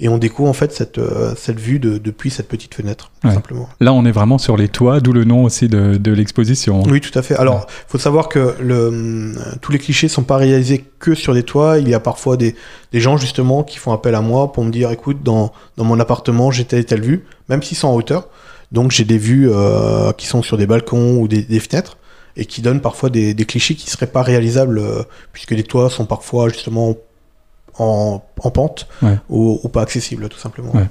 et 0.00 0.08
on 0.08 0.18
découvre 0.18 0.48
en 0.48 0.52
fait 0.52 0.72
cette 0.72 0.98
euh, 0.98 1.34
cette 1.36 1.60
vue 1.60 1.78
de, 1.78 1.96
depuis 1.96 2.28
cette 2.30 2.48
petite 2.48 2.74
fenêtre 2.74 3.12
tout 3.20 3.28
Ouais. 3.28 3.34
simplement. 3.34 3.68
là 3.78 3.92
on 3.92 4.04
est 4.04 4.10
vraiment 4.10 4.38
sur 4.38 4.56
les 4.56 4.66
toits, 4.68 4.98
d'où 4.98 5.12
le 5.12 5.22
nom 5.24 5.44
aussi 5.44 5.68
de, 5.68 5.96
de 5.96 6.12
l'exposition. 6.12 6.82
Oui, 6.88 7.00
tout 7.00 7.16
à 7.16 7.22
fait. 7.22 7.36
Alors, 7.36 7.68
faut 7.86 7.98
savoir 7.98 8.28
que 8.28 8.56
le, 8.60 8.88
hum, 8.88 9.38
tous 9.60 9.70
les 9.70 9.78
clichés 9.78 10.08
sont 10.08 10.24
pas 10.24 10.38
réalisés 10.38 10.84
que 10.98 11.14
sur 11.14 11.32
des 11.34 11.44
toits. 11.44 11.78
Il 11.78 11.88
y 11.88 11.94
a 11.94 12.00
parfois 12.00 12.36
des, 12.36 12.56
des 12.92 13.00
gens 13.00 13.16
justement 13.16 13.62
qui 13.62 13.78
font 13.78 13.92
appel 13.92 14.16
à 14.16 14.22
moi 14.22 14.50
pour 14.52 14.64
me 14.64 14.72
dire, 14.72 14.90
écoute, 14.90 15.22
dans, 15.22 15.52
dans 15.76 15.84
mon 15.84 16.00
appartement, 16.00 16.50
j'ai 16.50 16.64
telle 16.64 16.80
et 16.80 16.84
telle 16.84 17.02
vue, 17.02 17.24
même 17.48 17.62
s'ils 17.62 17.76
sont 17.76 17.88
en 17.88 17.94
hauteur. 17.94 18.26
Donc, 18.72 18.90
j'ai 18.90 19.04
des 19.04 19.18
vues 19.18 19.48
euh, 19.52 20.10
qui 20.14 20.26
sont 20.26 20.42
sur 20.42 20.56
des 20.56 20.66
balcons 20.66 21.18
ou 21.20 21.28
des, 21.28 21.42
des 21.42 21.60
fenêtres 21.60 21.96
et 22.36 22.46
qui 22.46 22.62
donnent 22.62 22.80
parfois 22.80 23.10
des, 23.10 23.34
des 23.34 23.44
clichés 23.44 23.74
qui 23.74 23.90
seraient 23.90 24.06
pas 24.06 24.22
réalisables 24.22 24.78
euh, 24.78 25.02
puisque 25.32 25.50
les 25.52 25.64
toits 25.64 25.90
sont 25.90 26.06
parfois 26.06 26.48
justement 26.48 26.96
en, 27.78 28.22
en 28.42 28.50
pente 28.50 28.86
Ouais. 29.02 29.16
ou, 29.28 29.60
ou 29.62 29.68
pas 29.68 29.82
accessibles, 29.82 30.28
tout 30.28 30.38
simplement. 30.38 30.72
Ouais. 30.74 30.86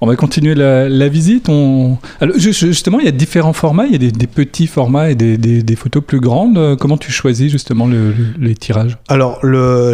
On 0.00 0.06
va 0.06 0.16
continuer 0.16 0.54
la, 0.54 0.88
la 0.88 1.08
visite. 1.08 1.48
On... 1.48 1.96
Alors, 2.20 2.36
justement, 2.38 2.98
il 3.00 3.06
y 3.06 3.08
a 3.08 3.12
différents 3.12 3.52
formats. 3.52 3.86
Il 3.86 3.92
y 3.92 3.94
a 3.94 3.98
des, 3.98 4.12
des 4.12 4.26
petits 4.26 4.66
formats 4.66 5.10
et 5.10 5.14
des, 5.14 5.38
des- 5.38 5.62
des 5.62 5.76
photos 5.76 6.02
plus 6.06 6.20
grandes. 6.20 6.58
Euh, 6.58 6.76
Comment 6.76 6.98
tu 6.98 7.10
choisis 7.12 7.50
justement 7.50 7.86
le- 7.86 8.12
le- 8.12 8.34
les 8.38 8.54
tirages? 8.54 8.98
Alors, 9.08 9.40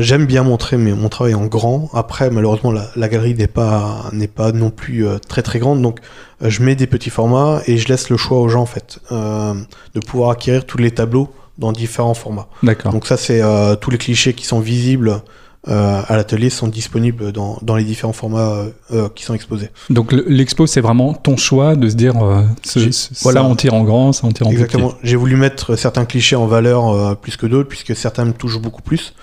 j'aime 0.00 0.26
bien 0.26 0.42
montrer 0.42 0.76
mes- 0.76 0.92
mon 0.94 1.08
travail 1.08 1.34
en 1.34 1.46
grand. 1.46 1.88
Après, 1.94 2.30
malheureusement, 2.30 2.72
la, 2.72 2.88
la 2.96 3.08
galerie 3.08 3.34
n'est 3.34 3.46
pas, 3.46 4.10
non 4.52 4.70
plus 4.70 5.06
euh, 5.06 5.18
très 5.18 5.42
très 5.42 5.58
grande. 5.58 5.82
Donc, 5.82 6.00
euh, 6.42 6.50
je 6.50 6.62
mets 6.62 6.74
des 6.74 6.86
petits 6.86 7.10
formats 7.10 7.62
et 7.66 7.78
je 7.78 7.88
laisse 7.88 8.10
le 8.10 8.16
choix 8.16 8.40
aux 8.40 8.48
gens, 8.48 8.62
en 8.62 8.66
fait, 8.66 8.98
euh, 9.12 9.54
de 9.94 10.00
pouvoir 10.00 10.30
acquérir 10.30 10.64
tous 10.66 10.78
les 10.78 10.90
tableaux 10.90 11.28
dans 11.58 11.70
différents 11.70 12.14
formats. 12.14 12.48
D'accord. 12.62 12.92
Donc, 12.92 13.06
ça, 13.06 13.16
c'est 13.16 13.40
euh, 13.42 13.76
tous 13.76 13.90
les 13.90 13.98
clichés 13.98 14.32
qui 14.32 14.46
sont 14.46 14.60
visibles 14.60 15.22
euh, 15.68 16.02
à 16.08 16.16
l'atelier 16.16 16.50
sont 16.50 16.66
disponibles 16.66 17.30
dans, 17.30 17.58
dans 17.62 17.76
les 17.76 17.84
différents 17.84 18.12
formats 18.12 18.50
euh, 18.50 18.70
euh, 18.92 19.08
qui 19.14 19.22
sont 19.24 19.32
exposés. 19.34 19.70
Donc 19.90 20.10
le- 20.12 20.24
l'expo, 20.26 20.66
c'est 20.66 20.80
vraiment 20.80 21.14
ton 21.14 21.36
choix 21.36 21.76
de 21.76 21.88
se 21.88 21.94
dire 21.94 22.20
euh, 22.24 22.42
ce- 22.64 22.80
J'ai- 22.80 22.92
ce- 22.92 23.10
voilà. 23.22 23.42
ça 23.42 23.46
on 23.46 23.54
tire 23.54 23.74
en 23.74 23.84
grand, 23.84 24.12
ça 24.12 24.26
on 24.26 24.32
tire 24.32 24.46
en 24.46 24.50
petit. 24.50 24.56
Exactement. 24.60 24.92
J'ai 25.04 25.14
voulu 25.16 25.36
mettre 25.36 25.76
certains 25.76 26.04
clichés 26.04 26.34
en 26.36 26.46
valeur 26.46 26.88
euh, 26.88 27.14
plus 27.14 27.36
que 27.36 27.46
d'autres, 27.46 27.68
puisque 27.68 27.94
certains 27.94 28.24
me 28.24 28.32
touchent 28.32 28.58
beaucoup 28.60 28.82
plus. 28.82 29.14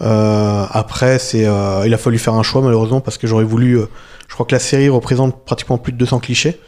Euh, 0.00 0.64
après, 0.70 1.18
c'est, 1.18 1.44
euh, 1.46 1.82
il 1.86 1.92
a 1.92 1.98
fallu 1.98 2.18
faire 2.18 2.32
un 2.34 2.42
choix 2.42 2.62
malheureusement 2.62 3.02
parce 3.02 3.18
que 3.18 3.26
j'aurais 3.26 3.44
voulu. 3.44 3.78
euh, 3.78 3.86
je 4.28 4.34
crois 4.34 4.46
que 4.46 4.54
la 4.54 4.60
série 4.60 4.88
représente 4.88 5.44
pratiquement 5.44 5.76
plus 5.76 5.92
de 5.92 5.98
200 5.98 6.20
clichés. 6.20 6.58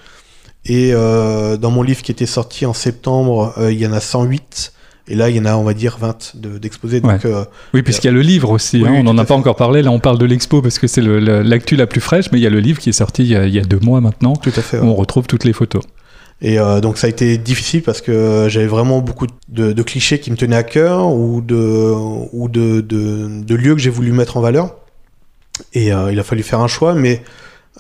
Et 0.66 0.90
euh, 0.92 1.56
dans 1.56 1.70
mon 1.70 1.82
livre 1.82 2.02
qui 2.02 2.12
était 2.12 2.26
sorti 2.26 2.66
en 2.66 2.74
septembre, 2.74 3.54
euh, 3.56 3.72
il 3.72 3.78
y 3.80 3.86
en 3.86 3.92
a 3.94 4.00
108. 4.00 4.73
Et 5.06 5.14
là, 5.14 5.28
il 5.28 5.36
y 5.36 5.40
en 5.40 5.44
a, 5.44 5.54
on 5.56 5.64
va 5.64 5.74
dire, 5.74 5.98
20 6.00 6.32
de- 6.36 6.56
d'exposés. 6.58 7.00
Donc, 7.00 7.24
euh, 7.26 7.44
Oui, 7.74 7.82
puisqu'il 7.82 8.06
y 8.06 8.10
a 8.10 8.12
le 8.12 8.22
livre 8.22 8.50
aussi. 8.50 8.78
Oui, 8.78 8.88
hein, 8.88 8.92
oui, 8.92 8.98
on 9.00 9.04
n'en 9.04 9.18
a 9.18 9.24
pas 9.26 9.34
encore 9.34 9.56
parlé. 9.56 9.82
Là, 9.82 9.90
on 9.90 9.98
parle 10.00 10.18
de 10.18 10.24
l'expo 10.24 10.62
parce 10.62 10.78
que 10.78 10.86
c'est 10.86 11.02
l'actu 11.02 11.76
la 11.76 11.86
plus 11.86 12.00
fraîche, 12.00 12.26
mais 12.32 12.38
il 12.38 12.42
y 12.42 12.46
a 12.46 12.50
le 12.50 12.60
livre 12.60 12.78
qui 12.80 12.88
est 12.88 12.92
sorti 12.94 13.22
il 13.22 13.28
y 13.28 13.36
a, 13.36 13.46
il 13.46 13.54
y 13.54 13.58
a 13.58 13.64
deux 13.64 13.80
mois 13.80 14.00
maintenant, 14.00 14.34
tout 14.34 14.52
à 14.56 14.62
fait. 14.62 14.78
où 14.78 14.84
on 14.84 14.94
retrouve 14.94 15.26
toutes 15.26 15.44
les 15.44 15.52
photos. 15.52 15.82
Et 16.42 16.58
euh, 16.58 16.80
donc 16.80 16.98
ça 16.98 17.06
a 17.06 17.10
été 17.10 17.38
difficile 17.38 17.82
parce 17.82 18.00
que 18.00 18.46
j'avais 18.50 18.66
vraiment 18.66 19.00
beaucoup 19.00 19.26
de, 19.48 19.72
de 19.72 19.82
clichés 19.82 20.18
qui 20.18 20.30
me 20.30 20.36
tenaient 20.36 20.56
à 20.56 20.62
cœur 20.64 21.06
ou 21.12 21.40
de, 21.40 21.92
ou 22.32 22.48
de, 22.48 22.80
de, 22.80 23.42
de 23.42 23.54
lieux 23.54 23.74
que 23.74 23.80
j'ai 23.80 23.90
voulu 23.90 24.10
mettre 24.12 24.36
en 24.36 24.40
valeur. 24.40 24.74
Et 25.74 25.92
euh, 25.92 26.10
il 26.12 26.18
a 26.18 26.24
fallu 26.24 26.42
faire 26.42 26.60
un 26.60 26.66
choix, 26.66 26.94
mais 26.94 27.22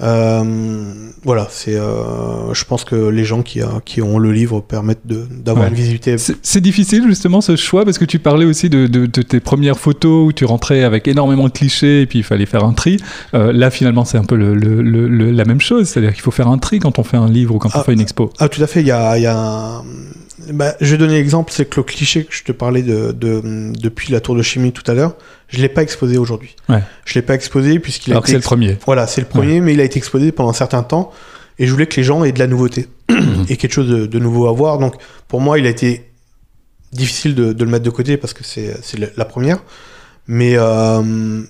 euh, 0.00 0.92
voilà, 1.22 1.46
c'est, 1.50 1.76
euh, 1.76 2.52
je 2.52 2.64
pense 2.64 2.84
que 2.84 2.96
les 2.96 3.24
gens 3.24 3.42
qui, 3.42 3.62
euh, 3.62 3.66
qui 3.84 4.02
ont 4.02 4.18
le 4.18 4.32
livre 4.32 4.60
permettent 4.60 5.06
d'avoir 5.06 5.64
Ouais. 5.64 5.70
une 5.70 5.76
visibilité. 5.76 6.16
C'est 6.18 6.60
difficile 6.60 7.04
justement 7.06 7.40
ce 7.40 7.54
choix 7.56 7.84
parce 7.84 7.98
que 7.98 8.04
tu 8.04 8.18
parlais 8.18 8.44
aussi 8.44 8.68
de, 8.68 8.86
de- 8.86 9.06
de 9.06 9.22
tes 9.22 9.40
premières 9.40 9.78
photos 9.78 10.28
où 10.28 10.32
tu 10.32 10.44
rentrais 10.44 10.82
avec 10.82 11.06
énormément 11.06 11.44
de 11.44 11.52
clichés 11.52 12.02
et 12.02 12.06
puis 12.06 12.18
il 12.18 12.24
fallait 12.24 12.46
faire 12.46 12.64
un 12.64 12.72
tri. 12.72 12.96
Euh, 13.34 13.52
là, 13.52 13.70
finalement, 13.70 14.04
c'est 14.04 14.18
un 14.18 14.24
peu 14.24 14.34
le- 14.36 14.54
le- 14.54 14.82
le- 14.82 15.30
la 15.30 15.44
même 15.44 15.60
chose. 15.60 15.88
C'est-à-dire 15.88 16.12
qu'il 16.12 16.22
faut 16.22 16.30
faire 16.32 16.48
un 16.48 16.58
tri 16.58 16.80
quand 16.80 16.98
on 16.98 17.04
fait 17.04 17.16
un 17.16 17.28
livre 17.28 17.54
ou 17.54 17.58
quand 17.58 17.68
on 17.74 17.80
Ah, 17.80 17.84
fait 17.84 17.92
une 17.92 18.00
expo. 18.00 18.30
Ah, 18.38 18.48
tout 18.48 18.62
à 18.62 18.66
fait. 18.66 18.80
Il 18.80 18.86
y 18.88 18.92
a, 18.92 19.16
il 19.16 19.22
y 19.22 19.26
a 19.26 19.36
un- 19.38 19.84
bah, 20.52 20.74
je 20.80 20.90
vais 20.90 20.98
donner 20.98 21.14
l'exemple, 21.14 21.52
c'est 21.54 21.64
que 21.66 21.76
le 21.80 21.84
cliché 21.84 22.24
que 22.24 22.34
je 22.34 22.42
te 22.42 22.52
parlais 22.52 22.82
de, 22.82 23.12
de- 23.12 23.72
depuis 23.80 24.12
la 24.12 24.20
tour 24.20 24.34
de 24.34 24.42
chimie 24.42 24.72
tout 24.72 24.82
à 24.90 24.94
l'heure, 24.94 25.14
je 25.54 25.60
l'ai 25.62 25.68
pas 25.68 25.82
exposé 25.82 26.18
aujourd'hui. 26.18 26.54
Ouais. 26.68 26.82
Je 27.04 27.14
l'ai 27.14 27.22
pas 27.22 27.34
exposé 27.34 27.78
puisqu'il 27.78 28.12
a 28.12 28.14
Alors 28.14 28.24
été 28.24 28.32
c'est 28.32 28.38
le 28.38 28.42
premier. 28.42 28.78
Voilà, 28.86 29.06
c'est 29.06 29.20
le 29.20 29.26
premier, 29.26 29.60
mais 29.60 29.72
il 29.74 29.80
a 29.80 29.84
été 29.84 29.98
exposé 29.98 30.32
pendant 30.32 30.50
un 30.50 30.54
certain 30.54 30.82
temps. 30.82 31.10
Et 31.58 31.66
je 31.66 31.72
voulais 31.72 31.86
que 31.86 31.96
les 31.96 32.02
gens 32.04 32.24
aient 32.24 32.32
de 32.32 32.38
la 32.38 32.46
nouveauté 32.48 32.88
et 33.48 33.56
quelque 33.56 33.72
chose 33.72 33.88
de, 33.88 34.06
de 34.06 34.18
nouveau 34.18 34.48
à 34.48 34.52
voir. 34.52 34.78
Donc, 34.78 34.94
pour 35.28 35.40
moi, 35.40 35.58
il 35.58 35.66
a 35.66 35.70
été 35.70 36.10
difficile 36.92 37.34
de, 37.34 37.52
de 37.52 37.64
le 37.64 37.70
mettre 37.70 37.84
de 37.84 37.90
côté 37.90 38.16
parce 38.16 38.32
que 38.32 38.44
c'est 38.44 38.74
c'est 38.82 38.98
la- 39.16 39.24
première. 39.24 39.58
Mais, 40.26 40.54
euh, 40.56 41.02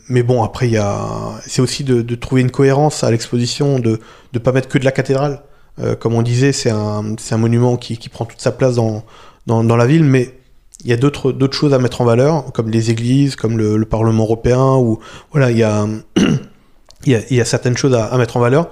mais 0.08 0.22
bon, 0.24 0.42
après, 0.42 0.68
y 0.68 0.76
a, 0.76 0.98
c'est 1.46 1.62
aussi 1.62 1.84
de, 1.84 2.02
de 2.02 2.14
trouver 2.16 2.40
une 2.40 2.50
cohérence 2.50 3.04
à 3.04 3.10
l'exposition, 3.10 3.78
de 3.78 4.00
ne 4.32 4.38
pas 4.40 4.50
mettre 4.52 4.68
que 4.68 4.78
de 4.78 4.84
la 4.84 4.90
cathédrale. 4.90 5.42
Euh, 5.80 5.94
comme 5.94 6.14
on 6.14 6.22
disait, 6.22 6.52
c'est 6.52 6.70
un, 6.70 7.14
c'est 7.18 7.34
un 7.34 7.38
monument 7.38 7.76
qui, 7.76 7.98
qui 7.98 8.08
prend 8.08 8.24
toute 8.24 8.40
sa 8.40 8.50
place 8.52 8.74
dans, 8.74 9.04
dans, 9.46 9.62
dans 9.62 9.76
la 9.76 9.86
ville, 9.86 10.04
mais 10.04 10.34
il 10.84 10.90
y 10.90 10.92
a 10.92 10.96
d'autres, 10.96 11.32
d'autres 11.32 11.56
choses 11.56 11.72
à 11.74 11.78
mettre 11.78 12.00
en 12.00 12.04
valeur, 12.04 12.52
comme 12.52 12.70
les 12.70 12.90
églises, 12.90 13.36
comme 13.36 13.56
le, 13.58 13.76
le 13.76 13.86
Parlement 13.86 14.24
européen, 14.24 14.74
ou 14.76 14.98
voilà, 15.32 15.50
il 15.50 15.58
y 15.58 15.62
a, 15.62 15.86
il 17.06 17.12
y 17.12 17.14
a, 17.14 17.20
il 17.30 17.36
y 17.36 17.40
a 17.40 17.44
certaines 17.44 17.76
choses 17.76 17.94
à, 17.94 18.06
à 18.06 18.18
mettre 18.18 18.36
en 18.36 18.40
valeur. 18.40 18.68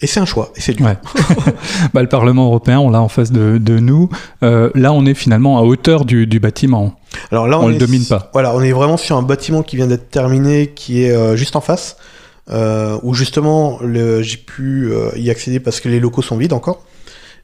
Et 0.00 0.08
c'est 0.08 0.18
un 0.18 0.24
choix, 0.26 0.50
et 0.56 0.60
c'est 0.60 0.72
dur. 0.74 0.84
Ouais. 0.86 0.98
Bah, 1.94 2.02
le 2.02 2.08
Parlement 2.08 2.46
européen, 2.46 2.80
on 2.80 2.90
l'a 2.90 3.00
en 3.00 3.08
face 3.08 3.30
de, 3.30 3.56
de 3.58 3.78
nous. 3.78 4.08
Euh, 4.42 4.70
là, 4.74 4.92
on 4.92 5.06
est 5.06 5.14
finalement 5.14 5.58
à 5.58 5.62
hauteur 5.62 6.04
du, 6.04 6.26
du 6.26 6.40
bâtiment. 6.40 6.94
Alors 7.30 7.46
là, 7.46 7.60
On 7.60 7.68
le 7.68 7.76
est- 7.76 7.78
domine 7.78 8.04
pas. 8.04 8.28
Voilà, 8.32 8.52
on 8.54 8.60
est 8.62 8.72
vraiment 8.72 8.96
sur 8.96 9.16
un 9.16 9.22
bâtiment 9.22 9.62
qui 9.62 9.76
vient 9.76 9.86
d'être 9.86 10.10
terminé, 10.10 10.72
qui 10.74 11.04
est 11.04 11.12
euh, 11.12 11.36
juste 11.36 11.54
en 11.54 11.60
face, 11.60 11.96
euh, 12.50 12.98
où 13.04 13.14
justement 13.14 13.78
le- 13.80 14.22
j'ai 14.22 14.38
pu 14.38 14.92
y 15.16 15.30
accéder 15.30 15.60
parce 15.60 15.78
que 15.80 15.88
les 15.88 16.00
locaux 16.00 16.22
sont 16.22 16.36
vides 16.36 16.52
encore. 16.52 16.82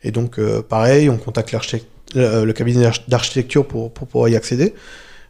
Et 0.03 0.11
donc, 0.11 0.41
pareil, 0.69 1.09
on 1.11 1.17
contacte 1.17 1.53
l'architecte- 1.53 1.87
euh, 2.17 2.45
le 2.45 2.53
cabinet 2.53 2.83
d'arch- 2.83 3.09
d'architecture 3.09 3.67
pour, 3.67 3.93
pour 3.93 4.07
pouvoir 4.09 4.29
y 4.29 4.37
accéder. 4.37 4.75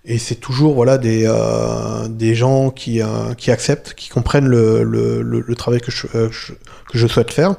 Et 0.05 0.17
c'est 0.19 0.37
toujours 0.37 0.75
voilà 0.75 0.97
des, 0.97 1.25
euh, 1.27 2.09
des 2.09 2.35
gens 2.35 2.71
qui, 2.71 3.03
euh, 3.03 3.35
qui 3.37 3.51
acceptent, 3.51 3.95
qui 3.95 4.09
comprennent 4.09 4.47
le, 4.47 4.83
le, 4.85 5.23
le, 5.23 5.55
travail 5.55 5.81
que 5.81 5.91
je, 5.91 6.07
je- 6.31 6.53
que 6.91 6.97
je 6.99 7.07
souhaite 7.07 7.31
faire. 7.33 7.57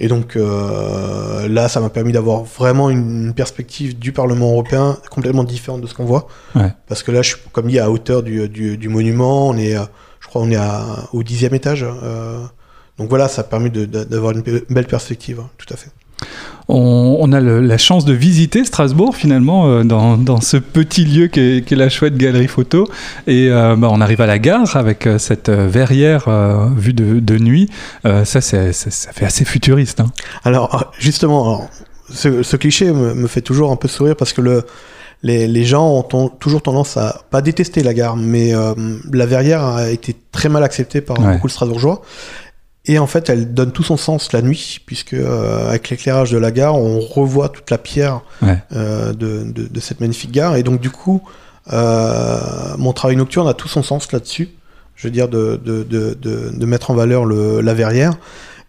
Et 0.00 0.06
donc 0.08 0.36
euh, 0.36 1.48
là, 1.48 1.68
ça 1.68 1.80
m'a 1.80 1.88
permis 1.90 2.12
d'avoir 2.12 2.42
vraiment 2.44 2.90
une 2.90 3.32
perspective 3.34 3.98
du 3.98 4.12
Parlement 4.12 4.50
européen 4.52 4.98
complètement 5.10 5.44
différente 5.44 5.80
de 5.80 5.86
ce 5.86 5.94
qu'on 5.94 6.04
voit. 6.04 6.28
Ouais. 6.54 6.72
Parce 6.88 7.02
que 7.02 7.10
là, 7.10 7.22
je 7.22 7.30
suis 7.30 7.38
comme 7.52 7.68
dit 7.68 7.78
à 7.78 7.90
hauteur 7.90 8.22
du, 8.22 8.48
du, 8.48 8.76
du 8.76 8.88
monument. 8.88 9.48
On 9.48 9.56
est, 9.56 9.74
je 10.20 10.26
crois, 10.28 10.42
on 10.42 10.50
est 10.50 10.56
à, 10.56 10.84
au 11.12 11.22
dixième 11.22 11.54
étage. 11.54 11.84
euh, 11.84 12.44
donc 12.98 13.08
voilà, 13.08 13.28
ça 13.28 13.42
a 13.42 13.44
permis 13.44 13.70
d'avoir 13.70 14.32
une 14.32 14.40
be- 14.42 14.64
belle 14.68 14.86
perspective, 14.86 15.38
hein, 15.40 15.48
tout 15.56 15.72
à 15.72 15.76
fait. 15.76 15.90
On, 16.70 17.16
on 17.20 17.32
a 17.32 17.40
le- 17.40 17.60
la 17.60 17.78
chance 17.78 18.04
de 18.04 18.12
visiter 18.12 18.62
Strasbourg 18.64 19.16
finalement 19.16 19.68
euh, 19.68 19.84
dans, 19.84 20.18
dans 20.18 20.40
ce 20.42 20.58
petit 20.58 21.04
lieu 21.06 21.28
qu'est 21.28 21.64
qu'est 21.66 21.76
la 21.76 21.88
chouette 21.88 22.16
galerie 22.16 22.46
photo. 22.48 22.86
Et 23.26 23.48
euh, 23.50 23.74
bah, 23.76 23.88
on 23.90 24.00
arrive 24.02 24.20
à 24.20 24.26
la 24.26 24.38
gare 24.38 24.76
avec 24.76 25.06
euh, 25.06 25.18
cette 25.18 25.48
verrière 25.48 26.28
euh, 26.28 26.68
vue 26.76 26.92
de, 26.92 27.20
de 27.20 27.38
nuit. 27.38 27.70
Euh, 28.04 28.24
ça, 28.26 28.40
c'est- 28.42 28.72
ça, 28.72 28.90
ça 28.90 29.12
fait 29.12 29.24
assez 29.24 29.44
futuriste. 29.46 30.00
hein. 30.00 30.12
Alors 30.44 30.92
justement, 30.98 31.42
alors, 31.56 31.68
ce, 32.10 32.42
ce 32.42 32.56
cliché 32.56 32.92
me, 32.92 33.14
me 33.14 33.26
fait 33.28 33.40
toujours 33.42 33.70
un 33.72 33.76
peu 33.76 33.88
sourire 33.88 34.16
parce 34.16 34.32
que 34.34 34.40
le, 34.42 34.64
les, 35.22 35.48
les 35.48 35.64
gens 35.64 35.88
ont 35.90 36.02
ton- 36.02 36.28
toujours 36.28 36.60
tendance 36.62 36.96
à 36.98 37.22
pas 37.30 37.40
détester 37.40 37.82
la 37.82 37.94
gare, 37.94 38.16
mais 38.16 38.54
euh, 38.54 38.74
la 39.12 39.24
verrière 39.26 39.64
a 39.64 39.90
été 39.90 40.14
très 40.32 40.48
mal 40.50 40.62
acceptée 40.64 41.00
par 41.00 41.18
Ouais. 41.18 41.32
beaucoup 41.34 41.46
de 41.48 41.52
Strasbourgeois. 41.52 42.02
Et 42.90 42.98
en 42.98 43.06
fait, 43.06 43.28
elle 43.28 43.52
donne 43.52 43.70
tout 43.70 43.82
son 43.82 43.96
sens 43.98 44.32
la 44.32 44.40
nuit, 44.42 44.80
puisque 44.86 45.12
euh, 45.14 45.68
avec 45.68 45.90
l'éclairage 45.90 46.30
de 46.30 46.38
la 46.38 46.50
gare, 46.50 46.74
on 46.76 47.00
revoit 47.00 47.50
toute 47.50 47.70
la 47.70 47.76
pierre 47.78 48.22
Ouais. 48.42 48.56
euh, 48.74 49.12
de, 49.12 49.44
de- 49.44 49.66
de 49.68 49.80
cette 49.80 50.00
magnifique 50.00 50.32
gare. 50.32 50.56
Et 50.56 50.62
donc, 50.62 50.80
du 50.80 50.88
coup, 50.90 51.22
euh, 51.72 52.40
mon 52.78 52.92
travail 52.92 53.16
nocturne 53.16 53.46
a 53.48 53.54
tout 53.54 53.68
son 53.68 53.82
sens 53.82 54.10
là-dessus. 54.12 54.48
Je 54.96 55.06
veux 55.06 55.12
dire, 55.12 55.28
de, 55.28 55.60
de, 55.64 56.64
mettre 56.66 56.90
en 56.90 56.94
valeur 56.94 57.24
le, 57.24 57.60
la 57.60 57.74
verrière. 57.74 58.14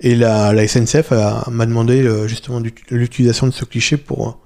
Et 0.02 0.16
la, 0.16 0.54
la 0.54 0.68
SNCF 0.68 1.12
m'a 1.50 1.66
demandé 1.66 2.08
justement 2.28 2.62
l'utilisation 2.92 3.48
de 3.48 3.52
ce 3.52 3.66
cliché 3.66 3.98
pour, 3.98 4.38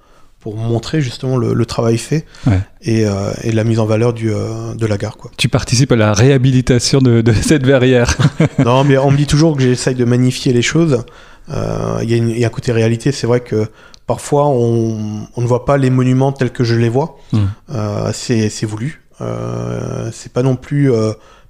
pour 0.44 0.58
montrer 0.58 1.00
justement 1.00 1.38
le, 1.38 1.54
le 1.54 1.64
travail 1.66 1.96
fait 1.96 2.26
Ouais. 2.46 2.60
et, 2.82 3.06
euh, 3.06 3.32
et 3.42 3.50
la 3.50 3.64
mise 3.64 3.80
en 3.80 3.86
valeur 3.86 4.12
du, 4.12 4.30
euh, 4.30 4.74
de 4.74 4.84
la 4.84 4.98
gare. 4.98 5.16
Quoi. 5.16 5.30
Tu 5.38 5.48
participes 5.48 5.90
à 5.90 5.96
la 5.96 6.12
réhabilitation 6.12 6.98
de, 7.00 7.22
de 7.22 7.32
cette 7.32 7.64
verrière. 7.64 8.14
non, 8.62 8.84
mais 8.84 8.98
on 8.98 9.10
me 9.10 9.16
dit 9.16 9.26
toujours 9.26 9.56
que 9.56 9.62
j'essaye 9.62 9.94
de 9.94 10.04
magnifier 10.04 10.52
les 10.52 10.60
choses. 10.60 11.02
Euh, 11.48 11.98
Il 12.02 12.10
y, 12.10 12.14
a 12.14 12.38
y 12.40 12.44
un 12.44 12.50
côté 12.50 12.72
réalité. 12.72 13.10
C'est 13.10 13.26
vrai 13.26 13.40
que 13.40 13.68
parfois 14.06 14.46
on, 14.48 15.26
on 15.34 15.40
ne 15.40 15.46
voit 15.46 15.64
pas 15.64 15.78
les 15.78 15.88
monuments 15.88 16.30
tels 16.32 16.50
que 16.52 16.62
je 16.62 16.74
les 16.74 16.90
vois. 16.90 17.16
Mm. 17.32 17.38
Euh, 17.72 18.10
c'est 18.12 18.66
voulu. 18.66 19.00
C'est 20.12 20.32
pas 20.34 20.42
non 20.42 20.56
plus 20.56 20.90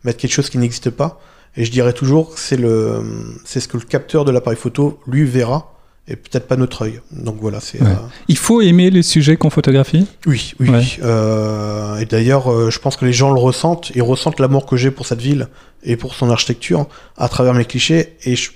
mettre 0.04 0.18
quelque 0.18 0.32
chose 0.32 0.50
qui 0.50 0.58
n'existe 0.58 0.90
pas. 0.90 1.20
Et 1.56 1.64
je 1.64 1.72
dirais 1.72 1.92
toujours 1.94 2.32
que 2.32 2.38
c'est 2.38 3.60
ce 3.60 3.66
que 3.68 3.76
le 3.76 3.84
capteur 3.84 4.24
de 4.24 4.30
l'appareil 4.30 4.56
photo 4.58 5.00
lui 5.08 5.24
verra 5.24 5.73
et 6.06 6.16
peut-être 6.16 6.46
pas 6.46 6.56
notre 6.56 6.82
œil. 6.82 7.00
Donc 7.12 7.36
voilà, 7.40 7.60
c'est. 7.60 7.80
Ouais. 7.80 7.88
euh, 7.88 7.94
Il 8.28 8.36
faut 8.36 8.60
aimer 8.60 8.90
les 8.90 9.02
sujets 9.02 9.36
qu'on 9.36 9.50
photographie? 9.50 10.06
Oui, 10.26 10.54
oui. 10.60 10.68
Ouais. 10.68 10.84
Euh, 11.02 11.96
et 11.98 12.04
d'ailleurs, 12.04 12.52
euh, 12.52 12.70
je 12.70 12.78
pense 12.78 12.96
que 12.96 13.04
les 13.06 13.12
gens 13.12 13.32
le 13.32 13.40
ressentent. 13.40 13.90
Ils 13.94 14.02
ressentent 14.02 14.38
l'amour 14.40 14.66
que 14.66 14.76
j'ai 14.76 14.90
pour 14.90 15.06
cette 15.06 15.20
ville 15.20 15.48
et 15.82 15.96
pour 15.96 16.14
son 16.14 16.30
architecture 16.30 16.86
à 17.16 17.28
travers 17.28 17.54
mes 17.54 17.64
clichés. 17.64 18.16
Et, 18.24 18.36
je- 18.36 18.50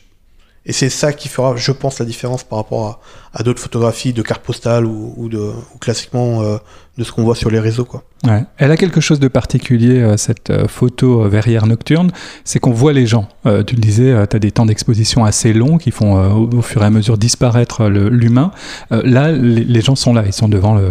et 0.69 0.73
c'est 0.73 0.91
ça 0.91 1.13
qui 1.13 1.29
fera, 1.29 1.57
je 1.57 1.73
pense, 1.73 1.99
la 1.99 2.07
différence 2.07 2.45
par 2.45 2.59
rapport 2.59 2.87
à, 2.87 3.01
à 3.33 3.43
d'autres 3.43 3.61
photographies 3.61 4.13
de 4.13 4.23
cartes 4.23 4.45
postales 4.45 4.85
ou, 4.85 5.15
ou 5.17 5.29
de, 5.29 5.39
ou 5.39 5.79
classiquement 5.81 6.43
euh, 6.43 6.59
de 6.97 7.05
ce 7.05 7.11
qu'on 7.11 7.25
voit 7.25 7.35
sur 7.35 7.51
les 7.51 7.59
réseaux. 7.59 7.85
Quoi. 7.85 8.05
Ouais. 8.25 8.45
Elle 8.59 8.71
a 8.71 8.77
quelque 8.77 9.01
chose 9.01 9.19
de 9.19 9.29
particulier, 9.29 10.01
euh, 10.01 10.17
cette 10.17 10.51
euh, 10.51 10.69
photo 10.69 11.29
verrière 11.29 11.67
nocturne, 11.67 12.11
c'est 12.45 12.61
qu'on 12.61 12.73
voit 12.73 12.93
les 12.93 13.07
gens. 13.07 13.27
Tu 13.45 13.75
le 13.75 13.81
disais, 13.81 14.27
tu 14.29 14.37
as 14.37 14.39
des 14.39 14.53
temps 14.53 14.67
d'exposition 14.67 15.25
assez 15.25 15.53
longs 15.53 15.79
qui 15.79 15.91
font 15.91 16.17
au, 16.17 16.59
au 16.59 16.63
fur 16.63 16.83
et 16.83 16.87
à 16.87 16.91
mesure 16.91 17.17
disparaître 17.17 17.87
l'humain. 17.89 18.51
Là, 18.91 19.33
les, 19.33 19.65
les 19.65 19.81
gens 19.81 19.97
sont 19.97 20.13
là, 20.13 20.23
ils 20.27 20.33
sont 20.33 20.49
devant 20.49 20.75
le... 20.75 20.91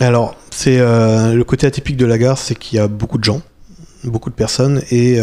Alors, 0.00 0.36
c'est 0.50 0.78
le 0.78 1.42
côté 1.44 1.66
atypique 1.66 1.96
de 1.96 2.04
la 2.04 2.18
gare, 2.18 2.36
c'est 2.36 2.54
qu'il 2.54 2.76
y 2.76 2.80
a 2.80 2.88
beaucoup 2.88 3.16
de 3.16 3.24
gens, 3.24 3.40
beaucoup 4.04 4.28
de 4.28 4.34
personnes, 4.34 4.82
et 4.90 5.18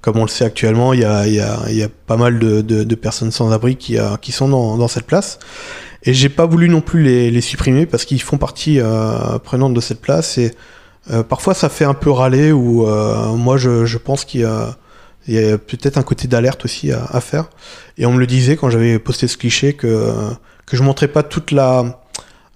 comme 0.00 0.16
on 0.18 0.22
le 0.22 0.28
sait 0.28 0.44
actuellement, 0.44 0.92
il 0.92 1.00
y 1.00 1.04
a, 1.04 1.26
y 1.26 1.40
a- 1.40 1.70
y 1.70 1.82
a 1.82 1.88
pas 2.06 2.16
mal 2.16 2.38
de, 2.38 2.60
de- 2.62 2.84
de 2.84 2.94
personnes 2.94 3.30
sans 3.30 3.52
abri 3.52 3.76
qui, 3.76 3.98
euh, 3.98 4.16
qui 4.16 4.32
sont 4.32 4.48
dans, 4.48 4.76
dans 4.78 4.88
cette 4.88 5.06
place. 5.06 5.38
Et 6.04 6.14
j'ai 6.14 6.28
pas 6.30 6.46
voulu 6.46 6.68
non 6.68 6.80
plus 6.80 7.02
les, 7.02 7.30
les 7.30 7.40
supprimer 7.42 7.84
parce 7.86 8.04
qu'ils 8.06 8.22
font 8.22 8.38
partie 8.38 8.80
euh, 8.80 9.38
prenante 9.38 9.74
de 9.74 9.80
cette 9.80 10.00
place. 10.00 10.38
Et 10.38 10.54
euh, 11.10 11.22
parfois, 11.22 11.52
ça 11.54 11.68
fait 11.68 11.84
un 11.84 11.92
peu 11.94 12.10
râler. 12.10 12.52
Ou 12.52 12.86
euh, 12.86 13.34
moi, 13.34 13.58
je, 13.58 13.84
je 13.84 13.98
pense 13.98 14.24
qu'il 14.24 14.40
y 14.40 14.44
a, 14.44 14.76
il 15.28 15.34
y 15.34 15.38
a 15.52 15.58
peut-être 15.58 15.98
un 15.98 16.02
côté 16.02 16.26
d'alerte 16.28 16.64
aussi 16.64 16.90
à, 16.92 17.04
à 17.04 17.20
faire. 17.20 17.50
Et 17.98 18.06
on 18.06 18.12
me 18.12 18.18
le 18.18 18.26
disait 18.26 18.56
quand 18.56 18.70
j'avais 18.70 18.98
posté 18.98 19.28
ce 19.28 19.36
cliché 19.36 19.74
que 19.74 20.12
que 20.64 20.76
je 20.76 20.82
montrais 20.84 21.08
pas 21.08 21.22
toute 21.24 21.50
la 21.50 22.00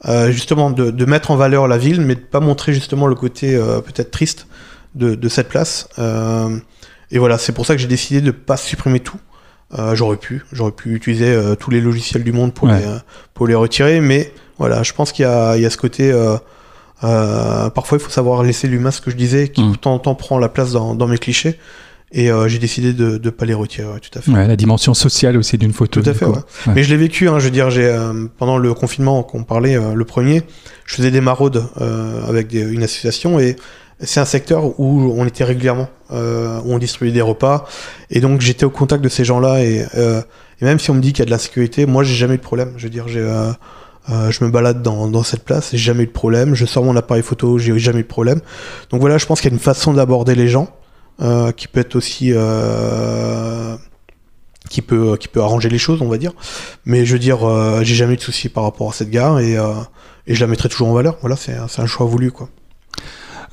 euh, 0.06 0.30
justement 0.30 0.70
de, 0.70 0.90
de 0.90 1.04
mettre 1.04 1.30
en 1.32 1.36
valeur 1.36 1.66
la 1.68 1.78
ville, 1.78 2.00
mais 2.00 2.14
de 2.14 2.20
pas 2.20 2.40
montrer 2.40 2.72
justement 2.72 3.06
le 3.06 3.14
côté 3.16 3.56
euh, 3.56 3.80
peut-être 3.80 4.10
triste 4.10 4.46
de, 4.94 5.14
de 5.16 5.28
cette 5.28 5.48
place. 5.48 5.88
Euh, 5.98 6.56
et 7.10 7.18
voilà, 7.18 7.38
c'est 7.38 7.52
pour 7.52 7.66
ça 7.66 7.74
que 7.74 7.80
j'ai 7.80 7.86
décidé 7.88 8.20
de 8.20 8.30
pas 8.30 8.56
supprimer 8.56 9.00
tout. 9.00 9.18
Euh, 9.78 9.94
j'aurais 9.94 10.16
pu, 10.18 10.44
j'aurais 10.52 10.72
pu 10.72 10.94
utiliser 10.94 11.26
euh, 11.32 11.54
tous 11.54 11.70
les 11.70 11.80
logiciels 11.80 12.22
du 12.22 12.32
monde 12.32 12.52
pour, 12.54 12.68
Ouais. 12.68 12.78
les, 12.80 12.86
euh, 12.86 12.98
pour 13.32 13.46
les 13.46 13.54
retirer, 13.54 14.00
mais 14.00 14.32
voilà, 14.58 14.82
je 14.82 14.92
pense 14.92 15.10
qu'il 15.12 15.24
y 15.24 15.28
a, 15.28 15.56
il 15.56 15.62
y 15.62 15.66
a 15.66 15.70
ce 15.70 15.76
côté. 15.78 16.12
euh, 16.12 17.70
parfois, 17.70 17.98
il 17.98 18.00
faut 18.00 18.10
savoir 18.10 18.42
laisser 18.42 18.68
l'humain, 18.68 18.90
ce 18.90 19.00
que 19.00 19.10
je 19.10 19.16
disais, 19.16 19.48
qui 19.48 19.62
Mm. 19.62 19.72
de 19.72 19.76
temps 19.76 19.94
en 19.94 19.98
temps 19.98 20.14
prend 20.14 20.38
la 20.38 20.48
place 20.48 20.72
dans, 20.72 20.94
dans 20.94 21.06
mes 21.06 21.18
clichés. 21.18 21.58
Et 22.12 22.30
euh, 22.30 22.46
j'ai 22.46 22.60
décidé 22.60 22.92
de 22.92 23.18
ne 23.22 23.30
pas 23.30 23.44
les 23.44 23.54
retirer, 23.54 23.88
ouais, 23.88 23.98
tout 23.98 24.16
à 24.16 24.22
fait. 24.22 24.30
Ouais, 24.30 24.46
la 24.46 24.54
dimension 24.54 24.94
sociale 24.94 25.36
aussi 25.36 25.58
d'une 25.58 25.72
photo. 25.72 26.00
Tout 26.00 26.08
à 26.08 26.14
fait, 26.14 26.24
ouais. 26.26 26.38
Mais 26.68 26.84
je 26.84 26.90
l'ai 26.90 26.96
vécu, 26.96 27.28
hein, 27.28 27.40
je 27.40 27.46
veux 27.46 27.50
dire, 27.50 27.70
j'ai 27.70 27.86
euh, 27.86 28.26
pendant 28.38 28.56
le 28.56 28.72
confinement 28.72 29.24
qu'on 29.24 29.42
parlait, 29.42 29.76
le 29.94 30.04
premier, 30.04 30.42
je 30.86 30.94
faisais 30.94 31.10
des 31.10 31.20
maraudes 31.20 31.64
avec 32.28 32.46
des- 32.46 32.60
une 32.60 32.84
association 32.84 33.40
et 33.40 33.56
c'est 34.00 34.20
un 34.20 34.24
secteur 34.24 34.78
où 34.80 35.14
on 35.16 35.24
était 35.26 35.44
régulièrement, 35.44 35.88
euh, 36.10 36.60
où 36.64 36.72
on 36.74 36.78
distribuait 36.78 37.12
des 37.12 37.22
repas 37.22 37.64
et 38.10 38.20
donc 38.20 38.40
j'étais 38.40 38.64
au 38.64 38.70
contact 38.70 39.02
de 39.02 39.08
ces 39.08 39.24
gens-là 39.24 39.62
et, 39.62 39.86
euh, 39.96 40.20
et 40.60 40.64
même 40.64 40.78
si 40.78 40.90
on 40.90 40.94
me 40.94 41.00
dit 41.00 41.12
qu'il 41.12 41.20
y 41.20 41.22
a 41.22 41.26
de 41.26 41.30
l'insécurité, 41.30 41.86
moi 41.86 42.02
j'ai 42.04 42.14
jamais 42.14 42.34
eu 42.34 42.38
de 42.38 42.42
problème. 42.42 42.72
Je 42.76 42.84
veux 42.84 42.90
dire, 42.90 43.06
euh, 43.08 43.52
je 44.30 44.44
me 44.44 44.50
balade 44.50 44.82
dans, 44.82 45.22
cette 45.22 45.44
place, 45.44 45.70
j'ai 45.72 45.78
jamais 45.78 46.02
eu 46.04 46.06
de 46.06 46.12
problème. 46.12 46.54
Je 46.54 46.66
sors 46.66 46.84
mon 46.84 46.96
appareil 46.96 47.22
photo, 47.22 47.58
j'ai 47.58 47.78
jamais 47.78 48.00
eu 48.00 48.02
de 48.02 48.08
problème. 48.08 48.40
Donc 48.90 49.00
voilà, 49.00 49.18
je 49.18 49.26
pense 49.26 49.40
qu'il 49.40 49.50
y 49.50 49.54
a 49.54 49.56
une 49.56 49.60
façon 49.62 49.92
d'aborder 49.94 50.34
les 50.34 50.48
gens 50.48 50.68
qui 51.56 51.68
peut 51.68 51.80
être 51.80 51.96
aussi 51.96 52.32
qui 54.70 54.82
peut 54.82 55.16
arranger 55.36 55.68
les 55.68 55.78
choses, 55.78 56.02
on 56.02 56.08
va 56.08 56.18
dire. 56.18 56.32
Mais 56.84 57.04
je 57.06 57.12
veux 57.14 57.18
dire, 57.18 57.38
j'ai 57.82 57.94
jamais 57.94 58.14
eu 58.14 58.16
de 58.16 58.22
soucis 58.22 58.48
par 58.48 58.64
rapport 58.64 58.90
à 58.90 58.92
cette 58.92 59.10
gare 59.10 59.40
et 59.40 59.56
et 60.26 60.34
je 60.34 60.40
la 60.40 60.46
mettrai 60.46 60.68
toujours 60.68 60.88
en 60.88 60.94
valeur. 60.94 61.16
Voilà, 61.20 61.36
c'est 61.36 61.52
un- 61.54 61.68
c'est 61.68 61.82
un 61.82 61.86
choix 61.86 62.06
voulu 62.06 62.30
quoi. 62.30 62.48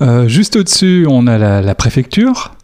Euh, 0.02 0.28
juste 0.28 0.56
au-dessus, 0.56 1.06
on 1.08 1.26
a 1.26 1.38
la, 1.38 1.62
la 1.62 1.74
préfecture. 1.74 2.54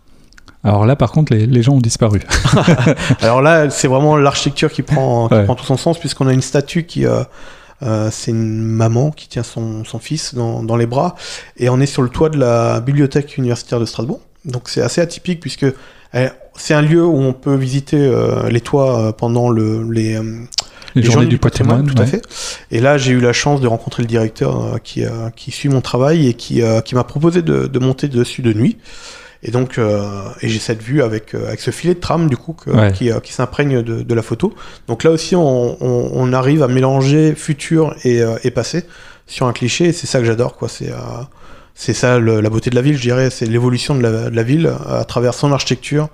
Alors 0.65 0.85
là, 0.87 0.97
par 0.97 1.13
contre, 1.13 1.33
les, 1.33 1.47
les 1.47 1.63
gens 1.63 1.75
ont 1.75 1.81
disparu. 1.81 2.21
Alors 3.23 3.41
là, 3.43 3.71
c'est 3.71 3.89
vraiment 3.89 4.17
l'architecture 4.17 4.71
qui 4.73 4.83
prend 4.83 5.29
qui 5.29 5.35
Ouais. 5.35 5.45
prend 5.45 5.55
tout 5.55 5.65
son 5.65 5.77
sens 5.77 5.99
puisqu'on 5.99 6.27
a 6.27 6.33
une 6.33 6.43
statue 6.43 6.85
qui 6.85 7.07
euh, 7.07 7.23
euh, 7.83 8.09
c'est 8.11 8.33
une 8.33 8.61
maman 8.63 9.11
qui 9.13 9.29
tient 9.29 9.45
son, 9.45 9.85
son 9.85 9.99
fils 10.01 10.35
dans, 10.35 10.63
dans 10.65 10.77
les 10.77 10.87
bras 10.87 11.15
et 11.59 11.69
on 11.69 11.79
est 11.81 11.87
sur 11.87 12.03
le 12.03 12.09
toit 12.09 12.29
de 12.29 12.39
la 12.39 12.81
bibliothèque 12.81 13.37
universitaire 13.39 13.79
de 13.79 13.85
Strasbourg. 13.85 14.21
Donc 14.45 14.69
c'est 14.69 14.83
assez 14.83 15.01
atypique 15.01 15.39
puisque 15.41 15.65
euh, 16.15 16.29
c'est 16.57 16.75
un 16.75 16.83
lieu 16.83 17.05
où 17.07 17.17
on 17.21 17.33
peut 17.33 17.55
visiter 17.55 18.11
les 18.51 18.61
toits 18.61 19.17
pendant 19.17 19.49
le, 19.49 19.85
les, 19.89 20.19
euh, 20.97 21.01
Les, 21.01 21.03
journées, 21.03 21.27
du 21.27 21.39
patrimoine. 21.39 21.87
tout 21.87 22.01
à 22.03 22.07
fait. 22.07 22.23
Et 22.71 22.81
là, 22.81 22.99
j'ai 22.99 23.13
eu 23.13 23.21
la 23.21 23.33
chance 23.33 23.61
de 23.61 23.67
rencontrer 23.67 24.03
le 24.03 24.09
directeur 24.09 24.65
euh, 24.75 24.79
qui, 24.83 25.05
euh, 25.05 25.31
qui 25.37 25.51
suit 25.51 25.69
mon 25.69 25.81
travail 25.81 26.29
et 26.29 26.35
qui, 26.35 26.63
euh, 26.63 26.81
qui 26.81 26.95
m'a 26.95 27.05
proposé 27.05 27.43
de, 27.43 27.67
de 27.67 27.79
monter 27.79 28.09
dessus 28.09 28.43
de 28.43 28.53
nuit. 28.53 28.79
Et 29.45 29.53
donc, 29.53 29.79
euh, 29.79 30.03
et 30.43 30.49
j'ai 30.49 30.59
cette 30.59 30.83
vue 30.83 31.01
avec, 31.01 31.35
euh, 31.35 31.47
avec 31.47 31.61
ce 31.61 31.71
filet 31.71 31.95
de 31.95 32.01
trame 32.01 32.29
du 32.29 32.37
coup 32.37 32.55
que- 32.55 32.71
Ouais. 32.71 32.91
qui, 32.93 33.13
euh, 33.13 33.21
qui 33.21 33.33
s'imprègne 33.33 33.83
de, 33.83 34.03
de 34.03 34.15
la 34.15 34.23
photo. 34.23 34.53
Donc 34.89 35.05
là 35.05 35.11
aussi, 35.13 35.37
on, 35.37 35.77
on, 35.81 36.11
on 36.13 36.33
arrive 36.33 36.63
à 36.65 36.69
mélanger 36.69 37.35
futur 37.37 37.95
et, 38.03 38.21
euh, 38.21 38.37
et 38.43 38.51
passé 38.51 38.85
sur 39.29 39.47
un 39.47 39.53
cliché. 39.53 39.85
Et 39.87 39.93
c'est 39.93 40.09
ça 40.09 40.19
que 40.19 40.25
j'adore, 40.25 40.57
quoi. 40.57 40.69
C'est 40.69 40.91
euh, 40.91 40.97
c'est 41.81 41.93
ça 41.95 42.19
le- 42.19 42.41
la 42.41 42.51
beauté 42.51 42.71
de 42.71 42.75
la 42.75 42.83
ville, 42.83 42.97
je 42.97 43.03
dirais. 43.03 43.31
C'est 43.31 43.47
l'évolution 43.47 43.95
de 43.95 44.03
la, 44.03 44.31
de 44.31 44.35
la 44.35 44.43
ville 44.43 44.73
à 44.89 45.05
travers 45.05 45.35
son 45.35 45.53
architecture 45.53 46.09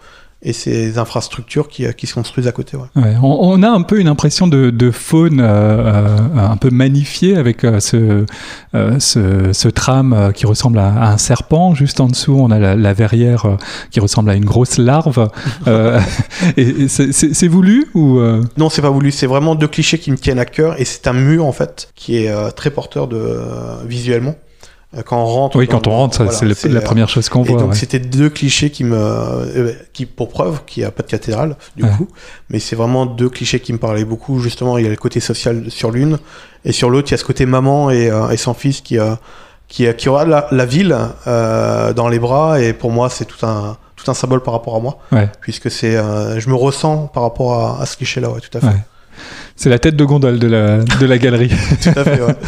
et 0.44 0.52
ses 0.52 0.98
infrastructures 0.98 1.68
qui, 1.68 1.86
qui 1.96 2.06
se 2.06 2.14
construisent 2.14 2.46
à 2.46 2.52
côté. 2.52 2.76
Ouais. 2.76 2.84
Ouais, 2.96 3.14
on, 3.22 3.38
on 3.40 3.62
a 3.62 3.68
un 3.70 3.82
peu 3.82 3.98
une 3.98 4.08
impression 4.08 4.46
de, 4.46 4.70
de 4.70 4.90
faune 4.90 5.40
euh, 5.40 5.44
euh, 5.46 6.18
un 6.36 6.56
peu 6.56 6.70
magnifiée 6.70 7.36
avec 7.36 7.64
euh, 7.64 7.80
ce, 7.80 8.26
euh, 8.74 8.98
ce, 9.00 9.52
ce 9.52 9.68
tram 9.68 10.12
euh, 10.12 10.32
qui 10.32 10.46
ressemble 10.46 10.78
à, 10.78 10.88
à 10.92 11.12
un 11.12 11.18
serpent. 11.18 11.74
Juste 11.74 12.00
en 12.00 12.06
dessous, 12.08 12.36
on 12.38 12.50
a 12.50 12.58
la, 12.58 12.76
la 12.76 12.92
verrière 12.92 13.46
euh, 13.46 13.56
qui 13.90 14.00
ressemble 14.00 14.30
à 14.30 14.34
une 14.34 14.44
grosse 14.44 14.78
larve. 14.78 15.28
Euh, 15.66 15.98
et 16.58 16.62
et 16.84 16.88
c'est- 16.88 17.48
voulu 17.48 17.86
ou 17.94 18.18
euh, 18.18 18.42
Non, 18.58 18.68
c'est 18.68 18.82
pas 18.82 18.90
voulu. 18.90 19.10
C'est 19.12 19.26
vraiment 19.26 19.54
deux 19.54 19.68
clichés 19.68 19.98
qui 19.98 20.10
me 20.10 20.16
tiennent 20.18 20.38
à 20.38 20.44
cœur 20.44 20.78
et 20.80 20.84
c'est 20.84 21.06
un 21.06 21.12
mur 21.14 21.46
en 21.46 21.52
fait 21.52 21.88
qui 21.94 22.16
est 22.18 22.28
euh, 22.30 22.50
très 22.50 22.70
porteur 22.70 23.08
de 23.08 23.16
euh, 23.16 23.76
visuellement. 23.86 24.34
Euh, 24.96 25.02
Quand 25.04 25.22
on 25.22 25.26
rentre. 25.26 25.56
Oui, 25.56 25.66
quand 25.68 25.86
on 25.86 25.90
rentre, 25.92 26.22
voilà, 26.24 26.32
c'est 26.54 26.68
la 26.68 26.80
euh, 26.80 26.82
première 26.82 27.08
chose 27.08 27.28
qu'on 27.28 27.42
voit. 27.42 27.58
donc 27.58 27.70
ouais. 27.70 27.74
c'était 27.76 27.98
deux 27.98 28.30
clichés 28.30 28.70
qui 28.70 28.84
me, 28.84 28.96
euh, 28.96 29.72
qui 29.92 30.06
pour 30.06 30.28
preuve 30.28 30.60
qu'il 30.66 30.82
n'y 30.82 30.86
a 30.86 30.90
pas 30.90 31.02
de 31.02 31.08
cathédrale 31.08 31.56
du 31.76 31.82
Ouais. 31.84 31.90
coup, 31.96 32.08
mais 32.50 32.58
c'est 32.60 32.76
vraiment 32.76 33.06
deux 33.06 33.28
clichés 33.28 33.60
qui 33.60 33.72
me 33.72 33.78
parlaient 33.78 34.04
beaucoup. 34.04 34.38
Justement, 34.40 34.78
il 34.78 34.84
y 34.84 34.86
a 34.86 34.90
le 34.90 34.96
côté 34.96 35.20
social 35.20 35.64
sur 35.70 35.90
l'une 35.90 36.18
et 36.64 36.72
sur 36.72 36.90
l'autre 36.90 37.08
il 37.08 37.12
y 37.12 37.14
a 37.14 37.18
ce 37.18 37.24
côté 37.24 37.46
maman 37.46 37.90
et, 37.90 38.10
et 38.30 38.36
son 38.36 38.54
fils 38.54 38.80
qui 38.80 38.98
qui, 39.68 39.86
qui 39.94 40.08
aura 40.08 40.24
la, 40.26 40.46
la 40.50 40.66
ville 40.66 40.96
euh, 41.26 41.92
dans 41.94 42.08
les 42.08 42.18
bras 42.18 42.60
et 42.60 42.72
pour 42.74 42.90
moi 42.90 43.08
c'est 43.10 43.24
tout 43.24 43.44
un 43.46 43.76
tout 43.96 44.10
un 44.10 44.14
symbole 44.14 44.42
par 44.42 44.52
rapport 44.54 44.76
à 44.76 44.80
moi 44.80 44.98
Ouais. 45.10 45.28
puisque 45.40 45.70
c'est 45.70 45.96
euh, 45.96 46.38
je 46.38 46.48
me 46.50 46.54
ressens 46.54 47.06
par 47.14 47.22
rapport 47.22 47.54
à, 47.54 47.82
à 47.82 47.86
ce 47.86 47.96
cliché 47.96 48.20
là 48.20 48.28
ouais 48.30 48.40
tout 48.40 48.56
à 48.58 48.60
fait. 48.60 48.76
C'est 49.56 49.70
la 49.70 49.78
tête 49.78 49.96
de 49.96 50.04
gondole 50.04 50.38
de 50.38 50.46
la, 50.48 50.78
de 50.78 51.06
la 51.06 51.16
galerie. 51.18 51.50
tout 51.82 51.90
à 51.96 52.04
fait 52.04 52.20
ouais. 52.22 52.34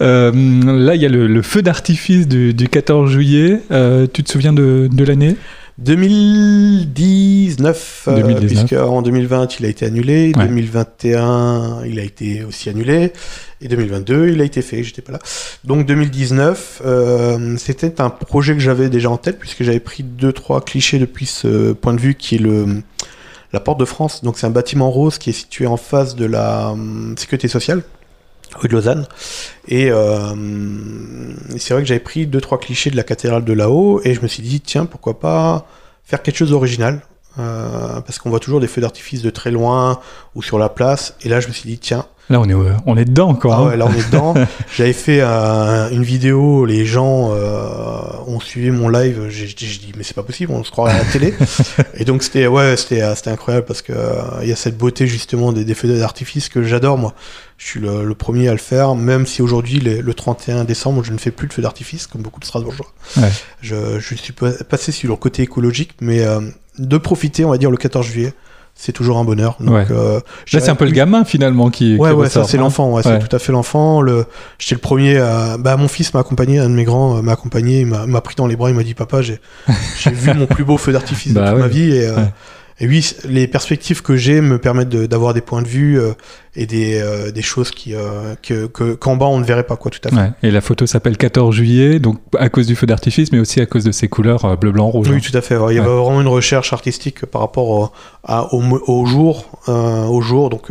Euh, 0.00 0.32
là, 0.32 0.94
il 0.94 1.02
y 1.02 1.06
a 1.06 1.08
le, 1.08 1.26
le 1.26 1.42
feu 1.42 1.60
d'artifice 1.62 2.26
du, 2.26 2.54
du 2.54 2.68
14 2.68 3.10
juillet. 3.10 3.60
Euh, 3.70 4.06
tu 4.12 4.22
te 4.24 4.30
souviens 4.32 4.52
de, 4.54 4.88
de 4.90 5.04
l'année? 5.04 5.36
2019, 5.78 8.04
euh, 8.08 8.16
2019. 8.16 8.66
puisque 8.66 8.72
en 8.80 9.02
2020 9.02 9.58
il 9.60 9.66
a 9.66 9.68
été 9.68 9.84
annulé, 9.86 10.32
Ouais. 10.36 10.46
2021 10.46 11.84
il 11.86 11.98
a 11.98 12.02
été 12.02 12.44
aussi 12.44 12.68
annulé, 12.70 13.12
et 13.60 13.68
2022 13.68 14.30
il 14.30 14.40
a 14.40 14.44
été 14.44 14.62
fait, 14.62 14.82
j'étais 14.82 15.02
pas 15.02 15.12
là. 15.12 15.18
Donc 15.64 15.86
2019, 15.86 16.82
euh, 16.84 17.56
c'était 17.58 18.00
un 18.00 18.10
projet 18.10 18.54
que 18.54 18.60
j'avais 18.60 18.88
déjà 18.88 19.10
en 19.10 19.16
tête, 19.16 19.38
puisque 19.38 19.62
j'avais 19.62 19.80
pris 19.80 20.02
deux 20.02 20.32
trois 20.32 20.64
clichés 20.64 20.98
depuis 20.98 21.26
ce 21.26 21.72
point 21.72 21.94
de 21.94 22.00
vue 22.00 22.14
qui 22.14 22.36
est 22.36 22.40
le 22.40 22.82
la 23.52 23.60
Porte 23.60 23.78
de 23.78 23.84
France. 23.84 24.22
Donc 24.24 24.38
c'est 24.38 24.46
un 24.46 24.50
bâtiment 24.50 24.90
rose 24.90 25.18
qui 25.18 25.30
est 25.30 25.34
situé 25.34 25.66
en 25.66 25.76
face 25.76 26.14
de 26.14 26.26
la 26.26 26.70
hum, 26.70 27.14
sécurité 27.18 27.48
sociale, 27.48 27.82
rue 28.56 28.68
de 28.68 28.72
Lausanne. 28.72 29.06
Et 29.68 29.90
euh, 29.90 30.34
c'est 31.58 31.74
vrai 31.74 31.82
que 31.82 31.88
j'avais 31.88 32.00
pris 32.00 32.26
deux 32.26 32.40
trois 32.40 32.58
clichés 32.58 32.90
de 32.90 32.96
la 32.96 33.04
cathédrale 33.04 33.44
de 33.44 33.52
là-haut 33.52 34.00
et 34.04 34.14
je 34.14 34.20
me 34.22 34.28
suis 34.28 34.42
dit 34.42 34.60
tiens 34.60 34.86
pourquoi 34.86 35.20
pas 35.20 35.66
faire 36.04 36.22
quelque 36.22 36.36
chose 36.36 36.50
d'original. 36.50 37.02
Euh, 37.38 38.02
parce 38.02 38.18
qu'on 38.18 38.28
voit 38.28 38.40
toujours 38.40 38.60
des 38.60 38.66
feux 38.66 38.82
d'artifice 38.82 39.22
de 39.22 39.30
très 39.30 39.50
loin 39.50 40.00
ou 40.34 40.42
sur 40.42 40.58
la 40.58 40.68
place. 40.68 41.14
Et 41.22 41.30
là, 41.30 41.40
je 41.40 41.48
me 41.48 41.52
suis 41.52 41.66
dit, 41.68 41.78
tiens, 41.78 42.04
Là, 42.30 42.40
on 42.40 42.48
est, 42.48 42.54
euh, 42.54 42.72
on 42.86 42.96
est 42.96 43.04
dedans, 43.04 43.34
quoi. 43.34 43.54
ah 43.54 43.58
hein. 43.58 43.66
ouais, 43.68 43.76
là 43.76 43.86
on 43.86 43.92
est 43.92 44.06
dedans. 44.06 44.32
J'avais 44.74 44.92
fait 44.94 45.18
euh, 45.20 45.90
une 45.90 46.02
vidéo, 46.04 46.64
les 46.64 46.86
gens 46.86 47.30
euh, 47.34 48.00
ont 48.26 48.40
suivi 48.40 48.70
mon 48.70 48.88
live. 48.88 49.26
J'ai 49.28 49.46
dit 49.48 49.92
mais 49.96 50.02
c'est 50.02 50.14
pas 50.14 50.22
possible, 50.22 50.52
on 50.52 50.64
se 50.64 50.70
croirait 50.70 50.92
à 50.94 50.98
la 50.98 51.04
télé. 51.04 51.34
Et 51.94 52.04
donc 52.04 52.22
c'était 52.22 52.46
ouais, 52.46 52.76
c'était 52.76 53.02
incroyable 53.26 53.66
parce 53.66 53.82
que 53.82 53.92
il 54.42 54.48
y 54.48 54.52
a 54.52 54.56
cette 54.56 54.78
beauté 54.78 55.06
justement 55.06 55.52
des, 55.52 55.64
des 55.64 55.74
feux 55.74 55.88
d'artifice 55.98 56.48
que 56.48 56.62
j'adore 56.62 56.96
moi. 56.96 57.12
Je 57.58 57.66
suis 57.66 57.80
le, 57.80 58.04
le 58.04 58.14
premier 58.14 58.48
à 58.48 58.52
le 58.52 58.58
faire, 58.58 58.94
même 58.94 59.26
si 59.26 59.42
aujourd'hui 59.42 59.78
le 59.80 60.14
31 60.14 60.64
décembre 60.64 61.04
je 61.04 61.12
ne 61.12 61.18
fais 61.18 61.30
plus 61.32 61.48
de 61.48 61.52
feux 61.52 61.62
d'artifice 61.62 62.06
comme 62.06 62.22
beaucoup 62.22 62.40
de 62.40 62.44
Strasbourgeois. 62.46 62.86
Ouais. 63.18 63.28
Je, 63.60 63.98
je 63.98 64.14
suis 64.14 64.32
pas- 64.32 64.52
passé 64.68 64.90
sur 64.90 65.10
le 65.10 65.16
côté 65.16 65.42
écologique, 65.42 65.92
mais 66.00 66.20
euh, 66.20 66.40
de 66.78 66.96
profiter, 66.98 67.44
on 67.44 67.50
va 67.50 67.58
dire 67.58 67.70
le 67.70 67.76
14 67.76 68.06
juillet, 68.06 68.32
c'est 68.74 68.92
toujours 68.92 69.18
un 69.18 69.24
bonheur. 69.24 69.56
Donc, 69.60 69.74
Ouais. 69.74 69.86
euh, 69.90 70.20
Là, 70.52 70.60
c'est 70.60 70.70
un 70.70 70.74
peu 70.74 70.84
le 70.84 70.90
gamin, 70.90 71.24
finalement, 71.24 71.70
qui. 71.70 71.96
Ouais, 71.96 72.10
qui 72.10 72.14
ouais, 72.16 72.28
ça 72.28 72.44
c'est 72.44 72.56
hein. 72.58 72.62
l'enfant, 72.62 72.90
ouais, 72.92 73.02
c'est 73.02 73.18
tout 73.20 73.34
à 73.34 73.38
fait 73.38 73.52
l'enfant. 73.52 74.00
Le... 74.00 74.24
J'étais 74.58 74.74
le 74.74 74.80
premier 74.80 75.18
à... 75.18 75.56
Bah, 75.58 75.76
mon 75.76 75.88
fils 75.88 76.12
m'a 76.14 76.20
accompagné, 76.20 76.58
un 76.58 76.68
de 76.68 76.74
mes 76.74 76.84
grands 76.84 77.18
euh, 77.18 77.22
m'a 77.22 77.32
accompagné, 77.32 77.80
il 77.80 77.86
m'a 77.86 78.06
m'a 78.06 78.20
pris 78.20 78.34
dans 78.34 78.46
les 78.46 78.56
bras, 78.56 78.70
il 78.70 78.74
m'a 78.76 78.82
dit 78.82 78.94
Papa, 78.94 79.22
j'ai 79.22 79.38
j'ai 79.98 80.10
vu 80.10 80.34
mon 80.36 80.46
plus 80.46 80.64
beau 80.64 80.78
feu 80.78 80.92
d'artifice 80.92 81.32
Bah 81.32 81.42
de 81.42 81.46
toute 81.46 81.56
ouais. 81.56 81.62
ma 81.62 81.68
vie. 81.68 81.92
Et, 81.92 82.06
euh. 82.06 82.16
Et 82.82 82.86
oui, 82.88 83.12
les 83.24 83.46
perspectives 83.46 84.02
que 84.02 84.16
j'ai 84.16 84.40
me 84.42 84.58
permettent 84.58 84.88
de- 84.90 85.06
d'avoir 85.06 85.32
des 85.32 85.40
points 85.40 85.62
de 85.62 85.68
vue 85.68 85.98
euh, 85.98 86.12
et 86.56 86.66
des, 86.66 87.00
euh, 87.00 87.30
des 87.30 87.40
choses 87.40 87.70
qui, 87.70 87.94
euh, 87.94 88.34
que 88.42 88.66
que- 88.66 88.94
qu'en 88.94 89.16
bas 89.16 89.26
on 89.26 89.38
ne 89.38 89.44
verrait 89.44 89.62
pas, 89.62 89.76
quoi, 89.76 89.90
tout 89.90 90.00
à 90.04 90.10
fait. 90.10 90.16
Ouais. 90.16 90.30
Et 90.42 90.50
la 90.50 90.60
photo 90.60 90.84
s'appelle 90.86 91.16
14 91.16 91.54
juillet, 91.54 91.98
donc 92.00 92.18
à 92.38 92.48
cause 92.48 92.66
du 92.66 92.74
feu 92.74 92.86
d'artifice, 92.86 93.32
mais 93.32 93.38
aussi 93.38 93.60
à 93.60 93.66
cause 93.66 93.84
de 93.84 93.92
ses 93.92 94.08
couleurs 94.08 94.58
bleu, 94.58 94.72
blanc, 94.72 94.88
rouge. 94.88 95.08
Oui, 95.08 95.16
hein. 95.16 95.20
tout 95.30 95.36
à 95.36 95.40
fait. 95.40 95.56
ouais. 95.56 95.72
Il 95.72 95.76
y 95.76 95.80
avait 95.80 95.88
vraiment 95.88 96.20
une 96.20 96.28
recherche 96.28 96.72
artistique 96.72 97.24
par 97.26 97.40
rapport 97.40 97.68
au, 97.68 97.88
à- 98.24 98.52
au, 98.52 99.06
jour, 99.06 99.46
au 99.68 100.20
jour. 100.20 100.50
Donc, 100.50 100.70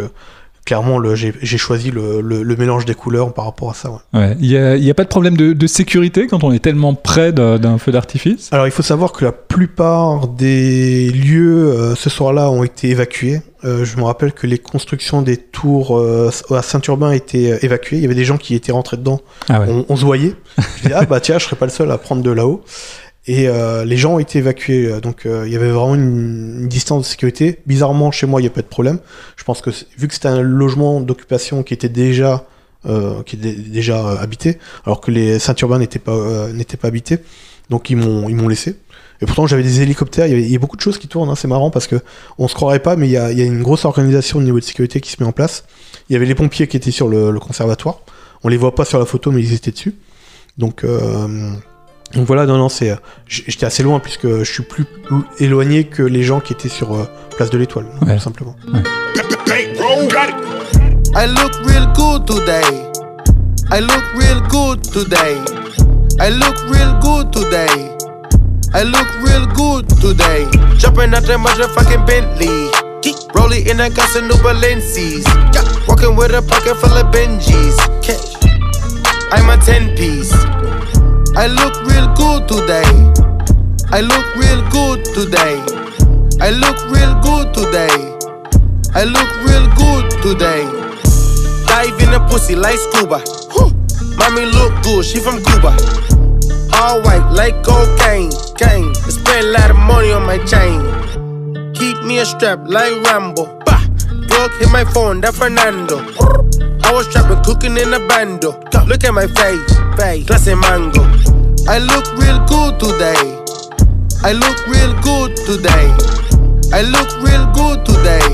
clairement, 0.66 1.00
j'ai 1.16 1.58
choisi 1.58 1.92
le, 1.92 2.22
le- 2.22 2.44
le 2.44 2.56
mélange 2.56 2.86
des 2.86 2.94
couleurs 2.94 3.34
par 3.34 3.46
rapport 3.46 3.72
à 3.72 3.74
ça. 3.74 3.90
Ouais. 4.14 4.36
Il 4.40 4.50
n'y 4.50 4.90
a, 4.90 4.94
pas 4.94 5.04
de 5.04 5.10
problème 5.10 5.36
de, 5.36 5.54
de 5.54 5.68
sécurité 5.68 6.28
quand 6.28 6.44
on 6.44 6.52
est 6.52 6.60
tellement 6.60 6.94
près 6.94 7.32
d'un 7.34 7.78
feu 7.78 7.92
d'artifice? 7.92 8.50
Alors, 8.52 8.68
il 8.68 8.72
faut 8.72 8.84
savoir 8.84 9.12
que 9.12 9.26
la 9.26 9.32
plupart 9.32 10.28
des 10.28 11.10
lieux 11.12 11.72
euh, 11.72 11.96
ce 11.96 12.10
soir-là 12.10 12.50
ont 12.52 12.64
été 12.64 12.90
évacués. 12.90 13.42
Euh, 13.64 13.86
je 13.86 13.98
me 13.98 14.04
rappelle 14.04 14.34
que 14.34 14.48
les 14.48 14.58
constructions 14.58 15.22
des 15.22 15.38
tours 15.38 15.98
euh, 15.98 16.32
à 16.50 16.62
Saint-Urbain 16.62 17.12
étaient 17.12 17.60
évacuées. 17.64 17.98
Il 17.98 18.02
y 18.02 18.06
avait 18.06 18.16
des 18.16 18.24
gens 18.26 18.38
qui 18.38 18.56
étaient 18.56 18.72
rentrés 18.72 18.98
dedans. 18.98 19.22
Ah 19.50 19.62
ouais. 19.62 19.68
On, 19.70 19.86
on 19.90 19.96
se 19.96 20.06
voyait. 20.06 20.34
Je 20.84 20.90
ah 20.94 21.06
bah 21.06 21.20
tiens, 21.20 21.38
je 21.38 21.46
serais 21.46 21.56
pas 21.56 21.66
le 21.66 21.72
seul 21.72 21.92
à 21.92 21.98
prendre 21.98 22.24
de 22.24 22.32
là-haut. 22.32 22.64
Et 23.28 23.48
euh, 23.48 23.86
les 23.86 23.98
gens 23.98 24.16
ont 24.16 24.20
été 24.20 24.40
évacués. 24.40 24.88
euh, 24.88 25.00
Donc, 25.00 25.26
euh, 25.26 25.44
il 25.46 25.54
y 25.54 25.56
avait 25.56 25.70
vraiment 25.70 25.94
une, 25.96 26.62
une 26.62 26.68
distance 26.68 27.04
de 27.04 27.08
sécurité. 27.08 27.60
Bizarrement, 27.68 28.12
chez 28.12 28.26
moi, 28.26 28.42
il 28.42 28.46
n'y 28.46 28.48
a 28.50 28.52
pas 28.54 28.62
de 28.64 28.68
problème. 28.68 29.00
Je 29.36 29.44
pense 29.44 29.62
que 29.62 29.70
vu 29.98 30.08
que 30.08 30.14
c'était 30.14 30.28
un 30.28 30.42
logement 30.42 31.02
d'occupation 31.02 31.62
qui 31.64 31.74
était 31.74 31.90
déjà 31.90 32.46
euh, 32.88 33.22
qui 33.24 33.36
était 33.36 33.54
déjà 33.54 34.04
euh, 34.04 34.18
habité, 34.18 34.58
alors 34.86 35.02
que 35.02 35.12
les 35.12 35.38
Saint-Urbain 35.38 35.78
n'étaient 35.78 36.00
pas 36.00 36.14
euh, 36.16 36.52
n'étaient 36.52 36.78
pas 36.78 36.88
habités, 36.88 37.20
donc 37.70 37.92
ils 37.92 37.96
m'ont 37.96 38.28
ils 38.28 38.36
m'ont 38.36 38.48
laissé. 38.48 38.78
Et 39.22 39.28
pourtant, 39.28 39.46
j'avais 39.46 39.62
des 39.62 39.82
hélicoptères. 39.82 40.26
Il 40.26 40.32
y, 40.32 40.34
avait, 40.34 40.50
y 40.50 40.56
a 40.56 40.60
beaucoup 40.60 40.78
de 40.78 40.82
choses 40.82 40.98
qui 40.98 41.08
tournent. 41.08 41.30
hein, 41.30 41.36
c'est 41.36 41.48
marrant 41.48 41.70
parce 41.70 41.86
que 41.86 41.98
on 42.40 42.48
se 42.48 42.56
croirait 42.56 42.80
pas, 42.82 42.96
mais 42.96 43.08
il 43.08 43.12
y 43.12 43.18
a, 43.18 43.32
il 43.32 43.38
y 43.38 43.44
a 43.44 43.46
une 43.46 43.62
grosse 43.62 43.86
organisation 43.86 44.40
au 44.40 44.42
niveau 44.42 44.60
de 44.60 44.64
sécurité 44.64 45.00
qui 45.00 45.12
se 45.12 45.22
met 45.22 45.30
en 45.30 45.32
place. 45.32 45.64
Il 46.10 46.14
y 46.14 46.16
avait 46.16 46.26
les 46.26 46.34
pompiers 46.34 46.66
qui 46.68 46.76
étaient 46.76 46.90
sur 46.90 47.08
le, 47.08 47.30
le 47.30 47.40
conservatoire. 47.40 48.00
On 48.44 48.48
les 48.50 48.58
voit 48.58 48.74
pas 48.74 48.84
sur 48.84 48.98
la 48.98 49.06
photo, 49.06 49.30
mais 49.30 49.42
ils 49.44 49.54
étaient 49.54 49.70
dessus. 49.70 49.94
Donc, 50.58 50.84
euh, 50.84 51.52
donc 52.14 52.26
voilà, 52.28 52.46
non, 52.46 52.58
non, 52.58 52.70
c'est. 52.70 52.92
euh, 52.92 52.96
J'étais 53.28 53.66
assez 53.66 53.84
loin 53.84 54.00
puisque 54.00 54.28
je 54.28 54.44
suis 54.52 54.64
plus 54.64 54.86
éloigné 55.40 55.86
que 55.86 56.04
les 56.04 56.24
gens 56.24 56.40
qui 56.40 56.54
étaient 56.54 56.70
sur 56.70 56.94
euh, 56.94 57.06
Place 57.38 57.50
de 57.50 57.58
l'Étoile, 57.58 57.86
Ouais. 58.06 58.16
tout 58.16 58.22
simplement. 58.24 58.56
I 61.14 61.26
look 61.28 61.54
real 61.66 61.88
good 61.94 62.26
today. 62.26 62.64
I 63.72 63.80
look 63.80 64.04
real 64.16 64.42
good 64.50 64.82
today. 64.92 65.38
I 66.20 66.30
look 66.30 66.56
real 66.70 66.94
good 67.02 67.32
today. 67.34 67.90
I 68.74 68.84
look 68.84 69.08
real 69.24 69.46
good 69.54 69.88
today. 70.00 70.46
Jumping 70.78 71.14
out 71.14 71.24
the 71.24 71.38
motherfucking 71.38 72.06
Bentley. 72.06 72.72
Rolling 73.36 73.68
in 73.68 73.80
a 73.82 73.90
got 73.90 74.08
some 74.10 74.28
new 74.28 74.36
Balenci's. 74.36 75.26
Walking 75.88 76.16
with 76.16 76.32
a 76.34 76.42
pocket 76.42 76.76
full 76.78 76.96
of 76.98 77.12
Benjis. 77.12 77.76
I'm 79.34 79.50
a 79.50 79.58
10 79.58 79.96
piece. 79.98 80.32
I 81.34 81.48
look 81.48 81.74
real 81.88 82.14
good 82.14 82.48
today. 82.50 82.84
I 83.90 84.02
look 84.02 84.36
real 84.36 84.62
good 84.70 85.06
today. 85.06 85.64
I 86.42 86.50
look 86.52 86.76
real 86.92 87.16
good 87.22 87.54
today. 87.54 87.88
I 88.94 89.06
look 89.06 89.30
real 89.48 89.66
good 89.80 90.12
today. 90.22 90.66
Dive 91.68 92.00
in 92.04 92.12
the 92.12 92.20
pussy 92.30 92.56
like 92.56 92.78
scuba. 92.78 93.24
Mommy 94.18 94.46
look 94.46 94.84
good, 94.84 95.06
she 95.06 95.20
from 95.20 95.42
Cuba. 95.42 95.72
All 96.76 97.02
white 97.02 97.26
like 97.32 97.64
cocaine, 97.64 98.32
gang. 98.58 98.90
I 98.90 99.10
spend 99.10 99.48
a 99.48 99.52
lot 99.52 99.72
of 99.72 99.78
money 99.78 100.12
on 100.12 100.26
my 100.26 100.38
chain. 100.44 101.74
Keep 101.74 102.04
me 102.04 102.20
a 102.20 102.26
strap 102.26 102.60
like 102.66 103.02
Rambo. 103.04 103.46
Bah. 103.66 103.88
Plug 104.28 104.52
hit 104.60 104.70
my 104.70 104.84
phone, 104.84 105.22
that 105.22 105.34
Fernando. 105.34 106.04
I 106.92 106.94
was 106.94 107.08
trapping, 107.08 107.42
cooking 107.46 107.78
in 107.78 107.94
a 107.94 108.06
bando. 108.06 108.52
Look 108.86 109.06
at 109.06 109.14
my 109.14 109.26
face, 109.26 109.64
face, 109.96 110.28
classy 110.28 110.56
mango. 110.56 111.00
I 111.64 111.80
look 111.80 112.04
real 112.20 112.44
good 112.52 112.84
today. 112.84 113.16
I 114.28 114.36
look 114.36 114.60
real 114.68 114.92
good 115.00 115.38
today. 115.48 115.88
I 116.76 116.84
look 116.84 117.08
real 117.24 117.48
good 117.56 117.86
today. 117.88 118.28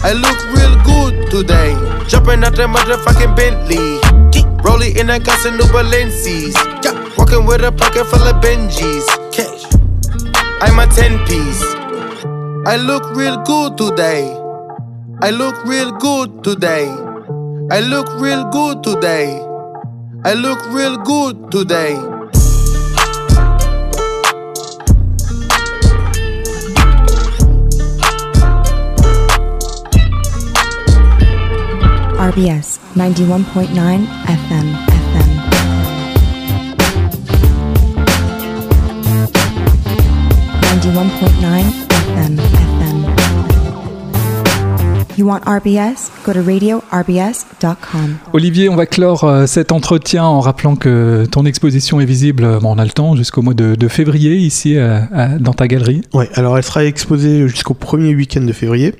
I 0.00 0.16
look 0.16 0.40
real 0.56 0.80
good 0.80 1.30
today. 1.30 1.76
Jumping 2.08 2.42
out 2.42 2.56
the 2.56 2.64
motherfucking 2.64 3.36
Bentley. 3.36 4.00
Rolling 4.64 4.96
in 4.96 5.10
a 5.10 5.18
got 5.18 5.44
new 5.52 5.68
Balenci's. 5.68 6.56
Walking 7.18 7.44
with 7.44 7.60
a 7.64 7.70
pocket 7.70 8.06
full 8.06 8.26
of 8.26 8.40
Benjis. 8.40 9.04
Cash. 9.30 9.68
I'm 10.62 10.78
a 10.78 10.86
10 10.86 11.18
piece. 11.26 11.62
I 12.66 12.76
look 12.76 13.14
real 13.14 13.36
good 13.42 13.76
today. 13.76 14.24
I 15.20 15.28
look 15.28 15.62
real 15.66 15.92
good 15.92 16.42
today. 16.42 17.07
I 17.70 17.80
look 17.80 18.08
real 18.20 18.44
good 18.50 18.82
today. 18.82 19.40
I 20.24 20.34
look 20.34 20.58
real 20.72 20.96
good 20.98 21.50
today. 21.50 21.94
RBS 32.18 32.78
91.9 32.94 33.68
FM 34.26 34.66
FM. 35.02 35.28
Ninety-one 40.62 41.10
point 41.18 41.40
nine 41.40 41.64
FM 42.16 42.36
FM. 42.36 42.77
You 45.18 45.26
want 45.26 45.40
RBS? 45.46 46.12
Go 46.24 46.32
to 46.32 46.40
radiorbs.com. 46.42 48.16
Olivier, 48.32 48.68
on 48.68 48.76
va 48.76 48.86
clore 48.86 49.24
euh, 49.24 49.46
cet 49.46 49.72
entretien 49.72 50.22
en 50.24 50.38
rappelant 50.38 50.76
que 50.76 51.26
ton 51.28 51.44
exposition 51.44 52.00
est 52.00 52.04
visible, 52.04 52.44
euh, 52.44 52.60
bon, 52.60 52.74
on 52.76 52.78
a 52.78 52.84
le 52.84 52.90
temps, 52.92 53.16
jusqu'au 53.16 53.42
mois 53.42 53.54
de, 53.54 53.74
de 53.74 53.88
février 53.88 54.36
ici 54.36 54.76
euh, 54.76 55.00
à- 55.12 55.38
dans 55.38 55.54
ta 55.54 55.66
galerie. 55.66 56.02
Ouais, 56.14 56.28
alors 56.34 56.56
elle 56.56 56.62
sera 56.62 56.84
exposée 56.84 57.48
jusqu'au 57.48 57.74
premier 57.74 58.14
week-end 58.14 58.42
de 58.42 58.52
février. 58.52 58.94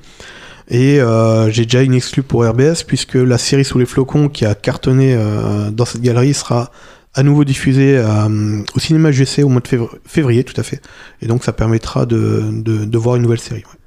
Et 0.69 1.01
euh, 1.01 1.51
j'ai 1.51 1.63
déjà 1.65 1.83
une 1.83 1.95
exclue 1.95 2.25
pour 2.25 2.45
RBS, 2.45 2.83
puisque 2.87 3.15
la 3.15 3.39
série 3.39 3.65
Sous 3.65 3.79
les 3.79 3.87
flocons 3.87 4.29
qui 4.29 4.45
a 4.45 4.55
cartonné 4.57 5.15
euh, 5.17 5.71
dans 5.71 5.85
cette 5.85 6.03
galerie 6.03 6.35
sera 6.35 6.71
à 7.15 7.23
nouveau 7.23 7.45
diffusée 7.45 7.97
euh, 7.97 8.61
au 8.75 8.81
cinéma 8.81 9.13
JC 9.13 9.45
au 9.45 9.49
mois 9.49 9.61
de 9.61 9.69
février, 9.69 9.91
février, 10.05 10.45
tout 10.45 10.61
à 10.61 10.65
fait. 10.65 10.83
Et 11.23 11.27
donc 11.27 11.45
ça 11.45 11.53
permettra 11.53 12.07
de, 12.07 12.43
de, 12.51 12.85
de 12.85 12.99
voir 12.99 13.15
une 13.17 13.23
nouvelle 13.23 13.39
série. 13.41 13.61
ouais. 13.61 13.78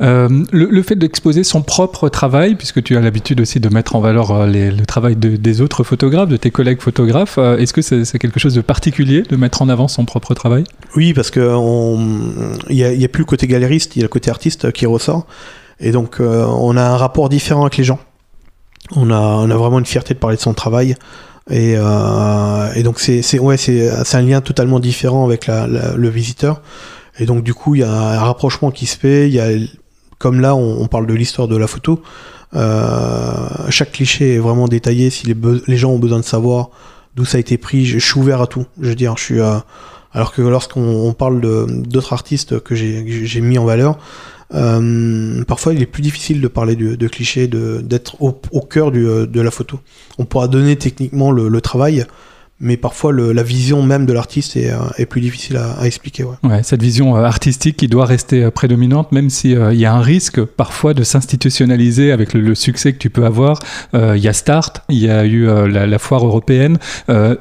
Euh, 0.00 0.28
le, 0.52 0.82
fait 0.82 0.96
d'exposer 0.96 1.44
son 1.44 1.62
propre 1.62 2.08
travail, 2.08 2.54
puisque 2.54 2.82
tu 2.82 2.96
as 2.96 3.00
l'habitude 3.00 3.40
aussi 3.40 3.60
de 3.60 3.68
mettre 3.68 3.96
en 3.96 4.00
valeur 4.00 4.30
euh, 4.30 4.46
le 4.46 4.86
travail 4.86 5.16
de- 5.16 5.36
des 5.36 5.60
autres 5.60 5.84
photographes, 5.84 6.28
de 6.28 6.36
tes 6.36 6.50
collègues 6.50 6.80
photographes, 6.80 7.38
euh, 7.38 7.56
est-ce 7.58 7.72
que 7.72 7.82
c'est 7.82 8.18
quelque 8.18 8.40
chose 8.40 8.54
de 8.54 8.60
particulier 8.60 9.22
de 9.22 9.36
mettre 9.36 9.62
en 9.62 9.68
avant 9.68 9.88
son 9.88 10.04
propre 10.04 10.34
travail? 10.34 10.64
Oui, 10.96 11.14
parce 11.14 11.30
que 11.30 11.40
on- 11.40 11.98
il 12.68 12.76
n'y 12.76 12.84
a, 12.84 12.88
a 12.88 13.08
plus 13.08 13.20
le 13.22 13.26
côté 13.26 13.46
galériste, 13.46 13.96
il 13.96 14.00
y 14.00 14.02
a 14.02 14.04
le 14.04 14.08
côté 14.08 14.30
artiste 14.30 14.72
qui 14.72 14.86
ressort. 14.86 15.26
Et 15.80 15.90
donc, 15.90 16.20
on 16.20 16.76
a 16.76 16.82
un 16.82 16.96
rapport 16.96 17.28
différent 17.28 17.62
avec 17.62 17.76
les 17.76 17.84
gens. 17.84 17.98
On 18.94 19.10
a, 19.10 19.46
vraiment 19.46 19.78
une 19.80 19.86
fierté 19.86 20.14
de 20.14 20.18
parler 20.18 20.36
de 20.36 20.40
son 20.42 20.54
travail. 20.54 20.94
Et, 21.50 21.76
donc, 22.84 23.00
c'est 23.00 23.38
ouais, 23.38 23.56
un 24.12 24.22
lien 24.22 24.40
totalement 24.40 24.78
différent 24.78 25.24
avec 25.26 25.48
le 25.48 26.08
visiteur. 26.08 26.62
Et 27.18 27.26
donc, 27.26 27.44
du 27.44 27.54
coup, 27.54 27.74
il 27.74 27.80
y 27.80 27.84
a 27.84 27.92
un 27.92 28.18
rapprochement 28.18 28.70
qui 28.70 28.86
se 28.86 28.96
fait. 28.96 29.30
Y 29.30 29.40
a, 29.40 29.48
comme 30.18 30.40
là, 30.40 30.54
on, 30.54 30.86
parle 30.86 31.06
de 31.06 31.14
l'histoire 31.14 31.48
de 31.48 31.56
la 31.56 31.66
photo. 31.66 32.02
Euh, 32.54 33.48
chaque 33.70 33.92
cliché 33.92 34.34
est 34.34 34.38
vraiment 34.38 34.68
détaillé. 34.68 35.10
Si 35.10 35.26
les, 35.26 35.76
gens 35.76 35.90
ont 35.90 35.98
besoin 35.98 36.18
de 36.18 36.24
savoir 36.24 36.70
d'où 37.14 37.24
ça 37.24 37.36
a 37.36 37.40
été 37.40 37.58
pris, 37.58 37.84
je, 37.84 37.98
suis 37.98 38.18
ouvert 38.18 38.40
à 38.40 38.46
tout. 38.46 38.66
Je 38.80 38.88
veux 38.88 38.94
dire, 38.94 39.16
je 39.16 39.22
suis. 39.22 39.40
euh, 39.40 39.58
alors 40.12 40.32
que 40.32 40.42
lorsqu'on 40.42 40.80
on 40.80 41.12
parle 41.12 41.40
d'autres 41.40 42.12
artistes 42.12 42.60
que 42.60 42.76
j'ai 42.76 43.40
mis 43.40 43.58
en 43.58 43.64
valeur, 43.64 43.98
euh, 44.54 45.42
parfois 45.44 45.74
il 45.74 45.82
est 45.82 45.86
plus 45.86 46.02
difficile 46.02 46.40
de 46.40 46.46
parler 46.46 46.76
de, 46.76 46.94
de 46.94 47.08
clichés, 47.08 47.48
d'être 47.48 48.22
au, 48.22 48.60
cœur 48.60 48.92
de 48.92 49.40
la 49.40 49.50
photo. 49.50 49.80
On 50.18 50.24
pourra 50.24 50.46
donner 50.46 50.76
techniquement 50.76 51.32
le 51.32 51.60
travail, 51.60 52.06
mais 52.64 52.76
parfois 52.76 53.12
le- 53.12 53.32
la 53.32 53.42
vision 53.44 53.82
même 53.82 54.06
de 54.06 54.12
l'artiste 54.12 54.56
est, 54.56 54.70
euh, 54.72 54.78
est 54.98 55.06
plus 55.06 55.20
difficile 55.20 55.56
à, 55.58 55.72
à 55.80 55.86
expliquer. 55.86 56.24
Ouais. 56.24 56.34
Ouais, 56.42 56.62
cette 56.62 56.82
vision 56.82 57.16
euh, 57.16 57.22
artistique 57.24 57.76
qui 57.76 57.86
doit 57.88 58.06
rester 58.06 58.42
euh, 58.42 58.50
prédominante, 58.50 59.12
même 59.12 59.30
si 59.30 59.54
euh, 59.54 59.72
il 59.72 59.78
y 59.78 59.84
a 59.86 59.92
un 59.94 60.00
risque 60.00 60.42
parfois 60.42 60.94
de 60.94 61.04
s'institutionnaliser 61.04 62.10
avec 62.12 62.32
le, 62.34 62.40
le 62.40 62.54
succès 62.54 62.92
que 62.92 62.98
tu 62.98 63.10
peux 63.10 63.24
avoir. 63.26 63.58
Euh, 63.94 64.16
Il 64.16 64.22
y 64.24 64.28
a 64.28 64.32
Start, 64.32 64.82
il 64.88 64.98
y 64.98 65.08
a 65.10 65.24
eu 65.24 65.46
euh, 65.46 65.68
la, 65.68 65.86
la 65.86 65.98
foire 65.98 66.24
européenne. 66.26 66.78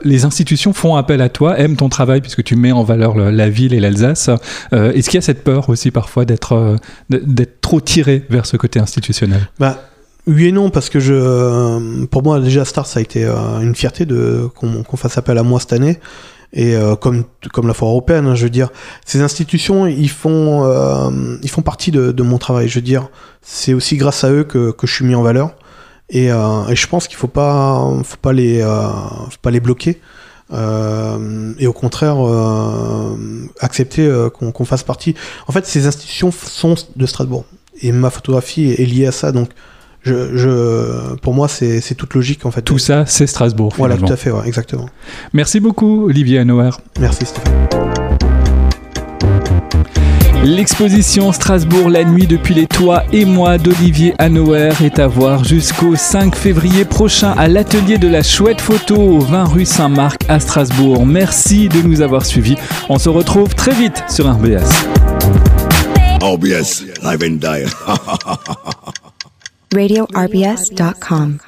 Les 0.03 0.25
institutions 0.25 0.73
font 0.73 0.95
appel 0.95 1.21
à 1.21 1.29
toi, 1.29 1.57
aiment 1.59 1.75
ton 1.77 1.89
travail 1.89 2.21
puisque 2.21 2.43
tu 2.43 2.55
mets 2.55 2.71
en 2.71 2.83
valeur 2.83 3.15
le- 3.15 3.31
la 3.31 3.49
ville 3.49 3.73
et 3.73 3.79
l'Alsace. 3.79 4.29
Est-ce 4.71 5.09
qu'il 5.09 5.17
y 5.17 5.17
a 5.17 5.21
cette 5.21 5.43
peur 5.43 5.69
aussi 5.69 5.89
parfois 5.91 6.25
d'être 6.25 6.77
d'être 7.09 7.61
trop 7.61 7.79
tiré 7.81 8.23
vers 8.29 8.45
ce 8.45 8.57
côté 8.57 8.79
institutionnel? 8.79 9.49
Bah, 9.59 9.81
oui 10.27 10.47
et 10.47 10.51
non, 10.51 10.69
parce 10.69 10.89
que 10.89 10.99
je, 10.99 11.13
euh, 11.13 12.05
pour 12.07 12.23
moi 12.23 12.39
déjà 12.39 12.65
Star, 12.65 12.85
ça 12.85 12.99
a 12.99 13.01
été 13.01 13.25
euh, 13.25 13.59
une 13.61 13.75
fierté 13.75 14.05
de 14.05 14.47
qu'on 14.55 14.97
fasse 14.97 15.17
appel 15.17 15.37
à 15.37 15.43
moi 15.43 15.59
cette 15.59 15.73
année. 15.73 15.99
Et 16.55 16.75
euh, 16.75 16.95
comme 16.95 17.23
comme 17.51 17.67
la 17.67 17.73
foire 17.73 17.89
européenne, 17.91 18.27
hein, 18.27 18.35
je 18.35 18.43
veux 18.43 18.51
dire, 18.51 18.69
ces 19.05 19.21
institutions, 19.21 19.87
ils 19.87 20.09
font 20.09 20.63
euh, 20.65 21.37
ils 21.41 21.49
font 21.49 21.63
partie 21.63 21.89
de, 21.91 22.11
de 22.11 22.23
mon 22.23 22.37
travail. 22.37 22.67
Je 22.67 22.75
veux 22.75 22.81
dire, 22.81 23.09
c'est 23.41 23.73
aussi 23.73 23.97
grâce 23.97 24.23
à 24.23 24.31
eux 24.31 24.43
que, 24.43 24.71
que 24.71 24.85
je 24.85 24.93
suis 24.93 25.05
mis 25.05 25.15
en 25.15 25.23
valeur. 25.23 25.55
Et, 26.09 26.31
euh, 26.31 26.67
et 26.67 26.75
je 26.75 26.87
pense 26.87 27.07
qu'il 27.07 27.17
faut 27.17 27.27
pas 27.27 27.83
faut 28.03 28.17
pas 28.17 28.33
les 28.33 28.61
euh, 28.61 28.87
faut 28.87 29.41
pas 29.41 29.51
les 29.51 29.59
bloquer. 29.59 29.99
Et 30.51 31.65
au 31.65 31.73
contraire 31.73 32.17
accepter 33.59 34.07
qu'on 34.33 34.65
fasse 34.65 34.83
partie. 34.83 35.15
En 35.47 35.51
fait, 35.51 35.65
ces 35.65 35.87
institutions 35.87 36.31
sont 36.31 36.75
de 36.95 37.05
Strasbourg 37.07 37.45
et 37.81 37.91
ma 37.91 38.11
photographie 38.11 38.69
est 38.71 38.85
liée 38.85 39.07
à 39.07 39.11
ça. 39.11 39.31
Donc, 39.31 39.49
je, 40.03 40.35
je, 40.37 41.15
pour 41.15 41.33
moi, 41.33 41.47
c'est 41.47 41.95
toute 41.95 42.13
logique 42.13 42.45
en 42.45 42.51
fait. 42.51 42.61
Tout 42.61 42.77
ça, 42.77 43.05
c'est 43.05 43.27
Strasbourg. 43.27 43.73
Voilà, 43.77 43.97
tout 43.97 44.11
à 44.11 44.17
fait, 44.17 44.31
ouais, 44.31 44.45
exactement. 44.45 44.87
Merci 45.31 45.59
beaucoup, 45.59 46.05
Olivier 46.05 46.39
Hanauer. 46.39 46.71
Merci 46.99 47.25
Stéphane. 47.25 47.53
L'exposition 50.43 51.31
Strasbourg 51.31 51.89
la 51.89 52.03
nuit 52.03 52.27
depuis 52.27 52.53
les 52.53 52.67
toits 52.67 53.03
et 53.13 53.23
moi 53.23 53.57
d'Olivier 53.57 54.13
Hanauer 54.19 54.71
est 54.83 54.99
à 54.99 55.07
voir 55.07 55.45
jusqu'au 55.45 55.95
5 55.95 56.35
février 56.35 56.83
prochain 56.83 57.31
à 57.37 57.47
l'atelier 57.47 57.97
de 57.97 58.09
la 58.09 58.23
chouette 58.23 58.59
photo 58.59 58.97
au 58.97 59.19
20 59.19 59.45
rue 59.45 59.65
Saint-Marc 59.65 60.25
à 60.27 60.41
Strasbourg. 60.41 61.05
Merci 61.05 61.69
de 61.69 61.81
nous 61.81 62.01
avoir 62.01 62.25
suivis. 62.25 62.57
On 62.89 62.99
se 62.99 63.07
retrouve 63.07 63.55
très 63.55 63.73
vite 63.73 64.03
sur 64.09 64.29
RBS. 64.29 64.85
OBS, 66.21 66.83
live 67.03 67.23
and 67.23 67.37
die. 67.39 68.93
RadioRBS.com. 69.73 71.39